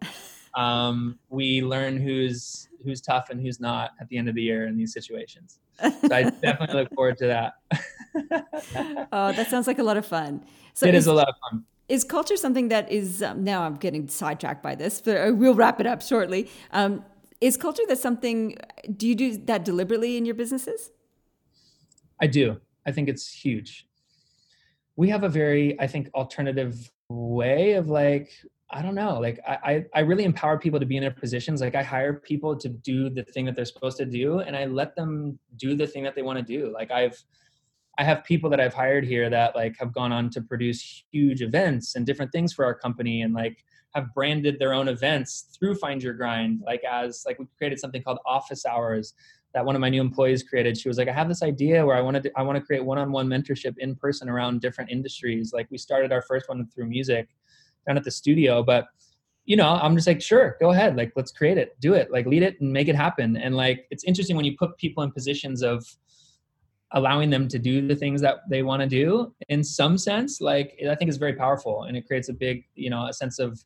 um, 0.55 1.19
we 1.29 1.61
learn 1.61 1.97
who's 1.97 2.67
who's 2.83 2.99
tough 2.99 3.29
and 3.29 3.39
who's 3.39 3.59
not 3.59 3.91
at 4.01 4.09
the 4.09 4.17
end 4.17 4.27
of 4.27 4.33
the 4.33 4.41
year 4.41 4.65
in 4.65 4.75
these 4.75 4.91
situations. 4.91 5.59
So 5.79 6.15
I 6.15 6.23
definitely 6.23 6.81
look 6.81 6.93
forward 6.95 7.17
to 7.19 7.27
that. 7.27 7.53
oh, 8.15 9.31
that 9.33 9.47
sounds 9.49 9.67
like 9.67 9.79
a 9.79 9.83
lot 9.83 9.97
of 9.97 10.05
fun. 10.05 10.43
So 10.73 10.85
it 10.85 10.95
is, 10.95 11.03
is 11.03 11.07
a 11.07 11.13
lot 11.13 11.29
of 11.29 11.35
fun. 11.49 11.63
Is 11.89 12.03
culture 12.03 12.37
something 12.37 12.69
that 12.69 12.91
is 12.91 13.21
um, 13.21 13.43
now 13.43 13.63
I'm 13.63 13.75
getting 13.75 14.07
sidetracked 14.07 14.63
by 14.63 14.75
this, 14.75 15.01
but 15.01 15.35
we'll 15.35 15.55
wrap 15.55 15.79
it 15.79 15.87
up 15.87 16.01
shortly. 16.01 16.49
Um, 16.71 17.03
is 17.41 17.57
culture 17.57 17.83
that 17.87 17.99
something? 17.99 18.57
Do 18.95 19.07
you 19.07 19.15
do 19.15 19.37
that 19.37 19.65
deliberately 19.65 20.17
in 20.17 20.25
your 20.25 20.35
businesses? 20.35 20.91
I 22.21 22.27
do. 22.27 22.59
I 22.85 22.91
think 22.91 23.09
it's 23.09 23.29
huge. 23.29 23.87
We 24.95 25.09
have 25.09 25.23
a 25.23 25.29
very, 25.29 25.79
I 25.79 25.87
think, 25.87 26.09
alternative 26.13 26.91
way 27.09 27.73
of 27.73 27.89
like 27.89 28.31
I 28.73 28.81
don't 28.81 28.95
know. 28.95 29.19
Like 29.19 29.39
I, 29.47 29.85
I 29.93 29.99
really 29.99 30.23
empower 30.23 30.57
people 30.57 30.79
to 30.79 30.85
be 30.85 30.97
in 30.97 31.01
their 31.01 31.11
positions. 31.11 31.61
Like 31.61 31.75
I 31.75 31.83
hire 31.83 32.13
people 32.13 32.55
to 32.57 32.69
do 32.69 33.07
the 33.09 33.23
thing 33.23 33.45
that 33.45 33.55
they're 33.55 33.65
supposed 33.65 33.97
to 33.97 34.05
do, 34.05 34.39
and 34.39 34.55
I 34.55 34.65
let 34.65 34.95
them 34.95 35.37
do 35.57 35.75
the 35.75 35.85
thing 35.85 36.03
that 36.03 36.15
they 36.15 36.23
want 36.23 36.39
to 36.39 36.43
do. 36.43 36.73
Like 36.73 36.89
I've, 36.89 37.23
I 37.97 38.03
have 38.03 38.23
people 38.23 38.49
that 38.49 38.59
I've 38.59 38.73
hired 38.73 39.05
here 39.05 39.29
that 39.29 39.55
like 39.55 39.75
have 39.79 39.93
gone 39.93 40.11
on 40.11 40.29
to 40.31 40.41
produce 40.41 41.03
huge 41.11 41.41
events 41.41 41.95
and 41.95 42.05
different 42.05 42.31
things 42.31 42.51
for 42.51 42.65
our 42.65 42.73
company, 42.73 43.21
and 43.21 43.33
like 43.33 43.63
have 43.93 44.13
branded 44.13 44.57
their 44.57 44.73
own 44.73 44.87
events 44.87 45.55
through 45.57 45.75
Find 45.75 46.01
Your 46.01 46.13
Grind. 46.13 46.61
Like 46.65 46.83
as 46.83 47.23
like 47.25 47.37
we 47.39 47.45
created 47.57 47.79
something 47.79 48.01
called 48.01 48.19
Office 48.25 48.65
Hours 48.65 49.13
that 49.53 49.63
one 49.63 49.75
of 49.75 49.81
my 49.81 49.89
new 49.89 50.01
employees 50.01 50.41
created. 50.41 50.75
She 50.75 50.87
was 50.87 50.97
like, 50.97 51.07
I 51.07 51.13
have 51.13 51.27
this 51.27 51.43
idea 51.43 51.85
where 51.85 51.95
I 51.95 52.01
wanted 52.01 52.23
to, 52.23 52.31
I 52.35 52.41
want 52.41 52.57
to 52.57 52.65
create 52.65 52.83
one-on-one 52.83 53.27
mentorship 53.27 53.75
in 53.77 53.95
person 53.95 54.27
around 54.27 54.61
different 54.61 54.89
industries. 54.89 55.53
Like 55.53 55.67
we 55.69 55.77
started 55.77 56.11
our 56.11 56.23
first 56.23 56.49
one 56.49 56.67
through 56.73 56.87
music 56.87 57.29
down 57.85 57.95
at 57.95 58.03
the 58.03 58.09
studio, 58.09 58.63
but 58.63 58.87
you 59.45 59.55
know, 59.55 59.67
I'm 59.67 59.93
just 59.95 60.07
like, 60.07 60.21
sure, 60.23 60.57
go 60.59 60.71
ahead. 60.71 60.95
Like, 60.95 61.11
let's 61.15 61.31
create 61.31 61.57
it, 61.57 61.79
do 61.79 61.93
it, 61.93 62.09
like 62.11 62.25
lead 62.25 62.41
it 62.41 62.59
and 62.61 62.73
make 62.73 62.87
it 62.87 62.95
happen. 62.95 63.37
And 63.37 63.55
like, 63.55 63.85
it's 63.91 64.05
interesting 64.05 64.35
when 64.35 64.45
you 64.45 64.55
put 64.57 64.77
people 64.77 65.03
in 65.03 65.11
positions 65.11 65.61
of 65.61 65.85
allowing 66.93 67.29
them 67.29 67.47
to 67.47 67.59
do 67.59 67.85
the 67.85 67.95
things 67.95 68.21
that 68.21 68.37
they 68.49 68.63
want 68.63 68.81
to 68.81 68.87
do 68.87 69.33
in 69.49 69.63
some 69.63 69.97
sense, 69.97 70.39
like 70.39 70.79
I 70.89 70.95
think 70.95 71.09
is 71.09 71.17
very 71.17 71.33
powerful 71.33 71.83
and 71.83 71.97
it 71.97 72.07
creates 72.07 72.29
a 72.29 72.33
big, 72.33 72.63
you 72.75 72.89
know, 72.89 73.07
a 73.07 73.13
sense 73.13 73.39
of 73.39 73.63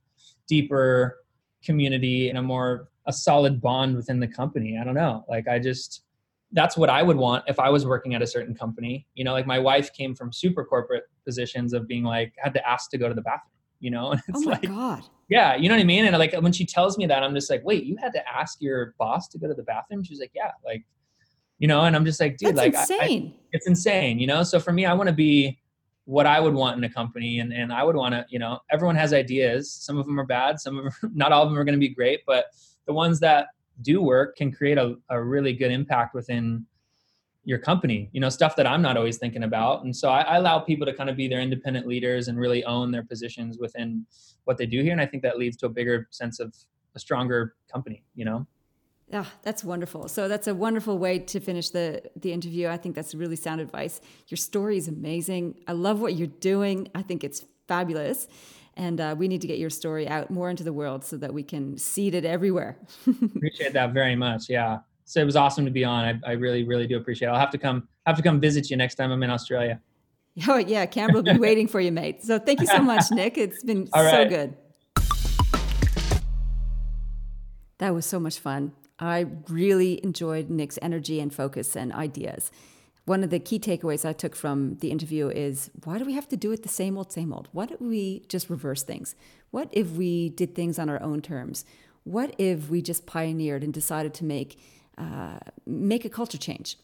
deeper 0.48 1.18
community 1.64 2.30
and 2.30 2.38
a 2.38 2.42
more 2.42 2.90
a 3.06 3.14
solid 3.14 3.62
bond 3.62 3.96
within 3.96 4.20
the 4.20 4.28
company. 4.28 4.78
I 4.80 4.84
don't 4.84 4.96
know. 4.96 5.26
Like 5.30 5.48
I 5.48 5.60
just 5.60 6.04
that's 6.54 6.78
what 6.78 6.90
I 6.90 7.04
would 7.04 7.18
want 7.18 7.44
if 7.48 7.60
I 7.60 7.70
was 7.70 7.86
working 7.86 8.16
at 8.16 8.22
a 8.22 8.28
certain 8.28 8.56
company. 8.56 9.06
You 9.16 9.26
know, 9.26 9.34
like 9.34 9.46
my 9.46 9.60
wife 9.60 9.92
came 9.94 10.16
from 10.16 10.32
super 10.32 10.64
corporate 10.64 11.04
positions 11.26 11.74
of 11.74 11.88
being 11.88 12.04
like 12.04 12.34
had 12.38 12.54
to 12.54 12.68
ask 12.68 12.90
to 12.92 12.98
go 12.98 13.10
to 13.10 13.14
the 13.14 13.22
bathroom, 13.22 13.52
you 13.80 13.92
know? 13.92 14.12
And 14.14 14.22
it's 14.30 14.46
oh 14.46 14.50
like 14.50 14.62
God. 14.62 15.04
Yeah, 15.30 15.58
you 15.58 15.68
know 15.68 15.76
what 15.76 15.82
I 15.82 15.86
mean? 15.86 16.06
And 16.06 16.18
like 16.18 16.34
when 16.36 16.54
she 16.54 16.66
tells 16.66 16.98
me 16.98 17.06
that, 17.08 17.22
I'm 17.22 17.36
just 17.36 17.50
like, 17.50 17.64
wait, 17.66 17.84
you 17.84 17.98
had 17.98 18.14
to 18.14 18.26
ask 18.34 18.62
your 18.62 18.96
boss 18.98 19.28
to 19.30 19.38
go 19.38 19.48
to 19.48 19.54
the 19.54 19.64
bathroom? 19.64 20.04
She's 20.04 20.20
like, 20.22 20.32
Yeah, 20.34 20.52
like, 20.64 20.86
you 21.60 21.68
know, 21.68 21.86
and 21.86 21.96
I'm 21.96 22.06
just 22.06 22.20
like, 22.20 22.38
dude, 22.38 22.56
that's 22.56 22.58
like 22.58 22.74
insane. 22.74 23.34
I, 23.34 23.38
I, 23.38 23.40
it's 23.54 23.68
insane, 23.68 24.20
you 24.20 24.28
know? 24.28 24.44
So 24.44 24.60
for 24.60 24.72
me, 24.72 24.86
I 24.86 24.94
want 24.94 25.08
to 25.08 25.14
be 25.14 25.60
what 26.06 26.26
I 26.26 26.40
would 26.40 26.54
want 26.54 26.78
in 26.78 26.84
a 26.84 26.90
company. 26.90 27.40
And, 27.40 27.52
and 27.52 27.74
I 27.74 27.84
would 27.84 27.96
want 27.96 28.14
to, 28.14 28.26
you 28.30 28.40
know, 28.40 28.60
everyone 28.72 28.96
has 28.96 29.14
ideas. 29.14 29.72
Some 29.72 29.98
of 29.98 30.06
them 30.06 30.20
are 30.20 30.26
bad. 30.26 30.60
Some 30.60 30.78
of 30.78 30.86
them, 30.86 31.12
not 31.16 31.32
all 31.32 31.44
of 31.44 31.50
them 31.50 31.58
are 31.58 31.66
going 31.66 31.76
to 31.76 31.80
be 31.80 31.94
great, 31.94 32.22
but 32.26 32.46
the 32.86 32.94
ones 32.94 33.20
that 33.20 33.48
do 33.82 34.02
work 34.02 34.38
can 34.38 34.52
create 34.52 34.78
a, 34.78 34.96
a 35.10 35.22
really 35.22 35.54
good 35.54 35.72
impact 35.72 36.16
within 36.16 36.66
your 37.44 37.58
company, 37.58 38.10
you 38.12 38.20
know, 38.20 38.30
stuff 38.30 38.56
that 38.58 38.68
I'm 38.68 38.82
not 38.82 38.98
always 38.98 39.18
thinking 39.18 39.44
about. 39.44 39.84
And 39.84 39.96
so 39.96 40.10
I, 40.10 40.22
I 40.22 40.38
allow 40.38 40.60
people 40.60 40.86
to 40.86 40.94
kind 40.94 41.10
of 41.10 41.16
be 41.16 41.28
their 41.28 41.40
independent 41.40 41.88
leaders 41.88 42.28
and 42.28 42.38
really 42.38 42.64
own 42.66 42.92
their 42.92 43.04
positions 43.04 43.58
within 43.58 44.06
what 44.44 44.58
they 44.58 44.66
do 44.66 44.84
here. 44.84 44.92
And 44.92 45.02
I 45.02 45.06
think 45.06 45.24
that 45.24 45.38
leads 45.38 45.56
to 45.58 45.68
a 45.68 45.70
bigger 45.70 46.08
sense 46.12 46.40
of 46.40 46.54
a 46.96 47.00
stronger 47.00 47.56
company, 47.72 48.04
you 48.16 48.26
know? 48.26 48.46
Yeah, 49.10 49.26
that's 49.42 49.64
wonderful. 49.64 50.10
So 50.10 50.28
that's 50.28 50.48
a 50.48 50.56
wonderful 50.56 50.98
way 50.98 51.20
to 51.20 51.40
finish 51.40 51.70
the 51.70 52.02
the 52.16 52.34
interview. 52.34 52.68
I 52.68 52.78
think 52.78 52.96
that's 52.96 53.16
really 53.16 53.38
sound 53.38 53.62
advice. 53.62 54.02
Your 54.28 54.38
story 54.38 54.78
is 54.78 54.88
amazing. 54.88 55.56
I 55.66 55.72
love 55.72 56.02
what 56.02 56.16
you're 56.16 56.28
doing. 56.28 56.90
I 56.94 57.04
think 57.04 57.24
it's 57.24 57.46
fabulous. 57.68 58.28
And 58.76 59.02
uh, 59.02 59.16
we 59.18 59.28
need 59.28 59.42
to 59.42 59.48
get 59.48 59.58
your 59.58 59.72
story 59.72 60.08
out 60.08 60.30
more 60.30 60.52
into 60.52 60.64
the 60.64 60.74
world 60.74 61.04
so 61.04 61.18
that 61.18 61.34
we 61.34 61.42
can 61.42 61.78
seed 61.78 62.14
it 62.14 62.26
everywhere. 62.26 62.78
appreciate 63.08 63.74
that 63.74 63.92
very 63.92 64.16
much. 64.16 64.50
Yeah. 64.50 64.80
So 65.06 65.20
it 65.20 65.26
was 65.26 65.36
awesome 65.36 65.66
to 65.66 65.72
be 65.72 65.84
on. 65.84 66.22
I, 66.24 66.32
I 66.32 66.34
really, 66.34 66.64
really 66.64 66.86
do 66.86 66.98
appreciate 66.98 67.30
it. 67.30 67.32
I'll 67.32 67.40
have 67.40 67.50
to 67.52 67.58
come 67.58 67.88
have 68.06 68.18
to 68.18 68.22
come 68.22 68.42
visit 68.42 68.70
you 68.70 68.78
next 68.78 68.96
time 68.96 69.12
I'm 69.12 69.24
in 69.24 69.30
Australia. 69.30 69.80
Oh 70.48 70.58
yeah, 70.58 70.86
Campbell 70.86 71.24
will 71.24 71.34
be 71.34 71.40
waiting 71.48 71.68
for 71.68 71.80
you, 71.80 71.92
mate. 71.94 72.24
So 72.24 72.38
thank 72.40 72.60
you 72.60 72.68
so 72.68 72.80
much, 72.80 73.06
Nick. 73.12 73.38
It's 73.38 73.64
been 73.64 73.88
so 73.96 74.28
good. 74.28 74.56
That 77.80 77.94
was 77.94 78.06
so 78.06 78.20
much 78.20 78.40
fun. 78.40 78.74
I 79.00 79.28
really 79.48 80.04
enjoyed 80.04 80.50
Nick's 80.50 80.80
energy 80.82 81.20
and 81.20 81.34
focus 81.34 81.76
and 81.76 81.94
ideas. 81.94 82.52
One 83.06 83.24
of 83.24 83.30
the 83.30 83.40
key 83.40 83.60
takeaways 83.60 84.04
I 84.04 84.12
took 84.12 84.36
from 84.36 84.76
the 84.80 84.92
interview 84.92 85.30
is 85.30 85.72
why 85.86 85.98
do 85.98 86.04
we 86.04 86.14
have 86.14 86.28
to 86.30 86.38
do 86.38 86.52
it 86.52 86.64
the 86.64 86.70
same 86.70 86.98
old, 86.98 87.12
same 87.12 87.32
old? 87.32 87.48
What 87.54 87.72
if 87.72 87.80
we 87.80 88.26
just 88.28 88.50
reverse 88.50 88.84
things? 88.84 89.16
What 89.52 89.70
if 89.72 89.92
we 89.92 90.30
did 90.30 90.56
things 90.56 90.78
on 90.78 90.90
our 90.90 91.02
own 91.02 91.22
terms? 91.22 91.64
What 92.04 92.36
if 92.38 92.70
we 92.70 92.82
just 92.82 93.06
pioneered 93.06 93.64
and 93.64 93.74
decided 93.74 94.14
to 94.16 94.26
make 94.26 94.60
uh, 94.98 95.40
make 95.66 96.04
a 96.04 96.10
culture 96.10 96.38
change? 96.38 96.78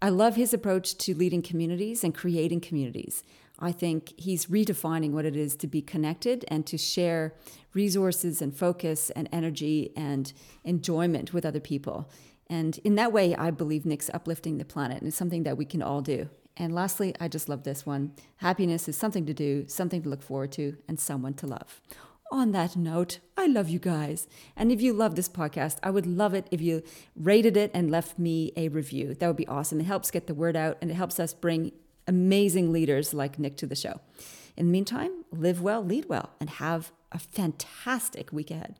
I 0.00 0.08
love 0.08 0.36
his 0.36 0.54
approach 0.54 0.96
to 0.98 1.14
leading 1.14 1.42
communities 1.42 2.02
and 2.02 2.14
creating 2.14 2.60
communities. 2.60 3.22
I 3.58 3.72
think 3.72 4.14
he's 4.16 4.46
redefining 4.46 5.10
what 5.10 5.24
it 5.24 5.36
is 5.36 5.56
to 5.56 5.66
be 5.66 5.82
connected 5.82 6.44
and 6.48 6.64
to 6.66 6.78
share 6.78 7.34
resources 7.74 8.40
and 8.40 8.56
focus 8.56 9.10
and 9.10 9.28
energy 9.32 9.92
and 9.96 10.32
enjoyment 10.64 11.32
with 11.32 11.44
other 11.44 11.60
people. 11.60 12.10
And 12.48 12.78
in 12.78 12.94
that 12.94 13.12
way, 13.12 13.34
I 13.34 13.50
believe 13.50 13.84
Nick's 13.84 14.10
uplifting 14.14 14.58
the 14.58 14.64
planet 14.64 14.98
and 14.98 15.08
it's 15.08 15.16
something 15.16 15.42
that 15.42 15.58
we 15.58 15.64
can 15.64 15.82
all 15.82 16.00
do. 16.00 16.28
And 16.56 16.74
lastly, 16.74 17.14
I 17.20 17.28
just 17.28 17.48
love 17.48 17.62
this 17.62 17.86
one. 17.86 18.12
Happiness 18.36 18.88
is 18.88 18.96
something 18.96 19.26
to 19.26 19.34
do, 19.34 19.68
something 19.68 20.02
to 20.02 20.08
look 20.08 20.22
forward 20.22 20.50
to, 20.52 20.76
and 20.88 20.98
someone 20.98 21.34
to 21.34 21.46
love. 21.46 21.80
On 22.30 22.52
that 22.52 22.76
note, 22.76 23.20
I 23.36 23.46
love 23.46 23.68
you 23.68 23.78
guys. 23.78 24.26
And 24.56 24.70
if 24.70 24.82
you 24.82 24.92
love 24.92 25.14
this 25.14 25.28
podcast, 25.28 25.78
I 25.82 25.90
would 25.90 26.06
love 26.06 26.34
it 26.34 26.46
if 26.50 26.60
you 26.60 26.82
rated 27.16 27.56
it 27.56 27.70
and 27.72 27.90
left 27.90 28.18
me 28.18 28.52
a 28.56 28.68
review. 28.68 29.14
That 29.14 29.28
would 29.28 29.36
be 29.36 29.46
awesome. 29.46 29.80
It 29.80 29.84
helps 29.84 30.10
get 30.10 30.26
the 30.26 30.34
word 30.34 30.56
out 30.56 30.76
and 30.82 30.90
it 30.90 30.94
helps 30.94 31.18
us 31.20 31.32
bring 31.32 31.72
amazing 32.08 32.72
leaders 32.72 33.14
like 33.14 33.38
Nick 33.38 33.56
to 33.58 33.66
the 33.66 33.76
show. 33.76 34.00
In 34.56 34.66
the 34.66 34.72
meantime, 34.72 35.24
live 35.30 35.62
well, 35.62 35.84
lead 35.84 36.06
well, 36.08 36.30
and 36.40 36.50
have 36.50 36.90
a 37.12 37.18
fantastic 37.18 38.32
week 38.32 38.50
ahead. 38.50 38.74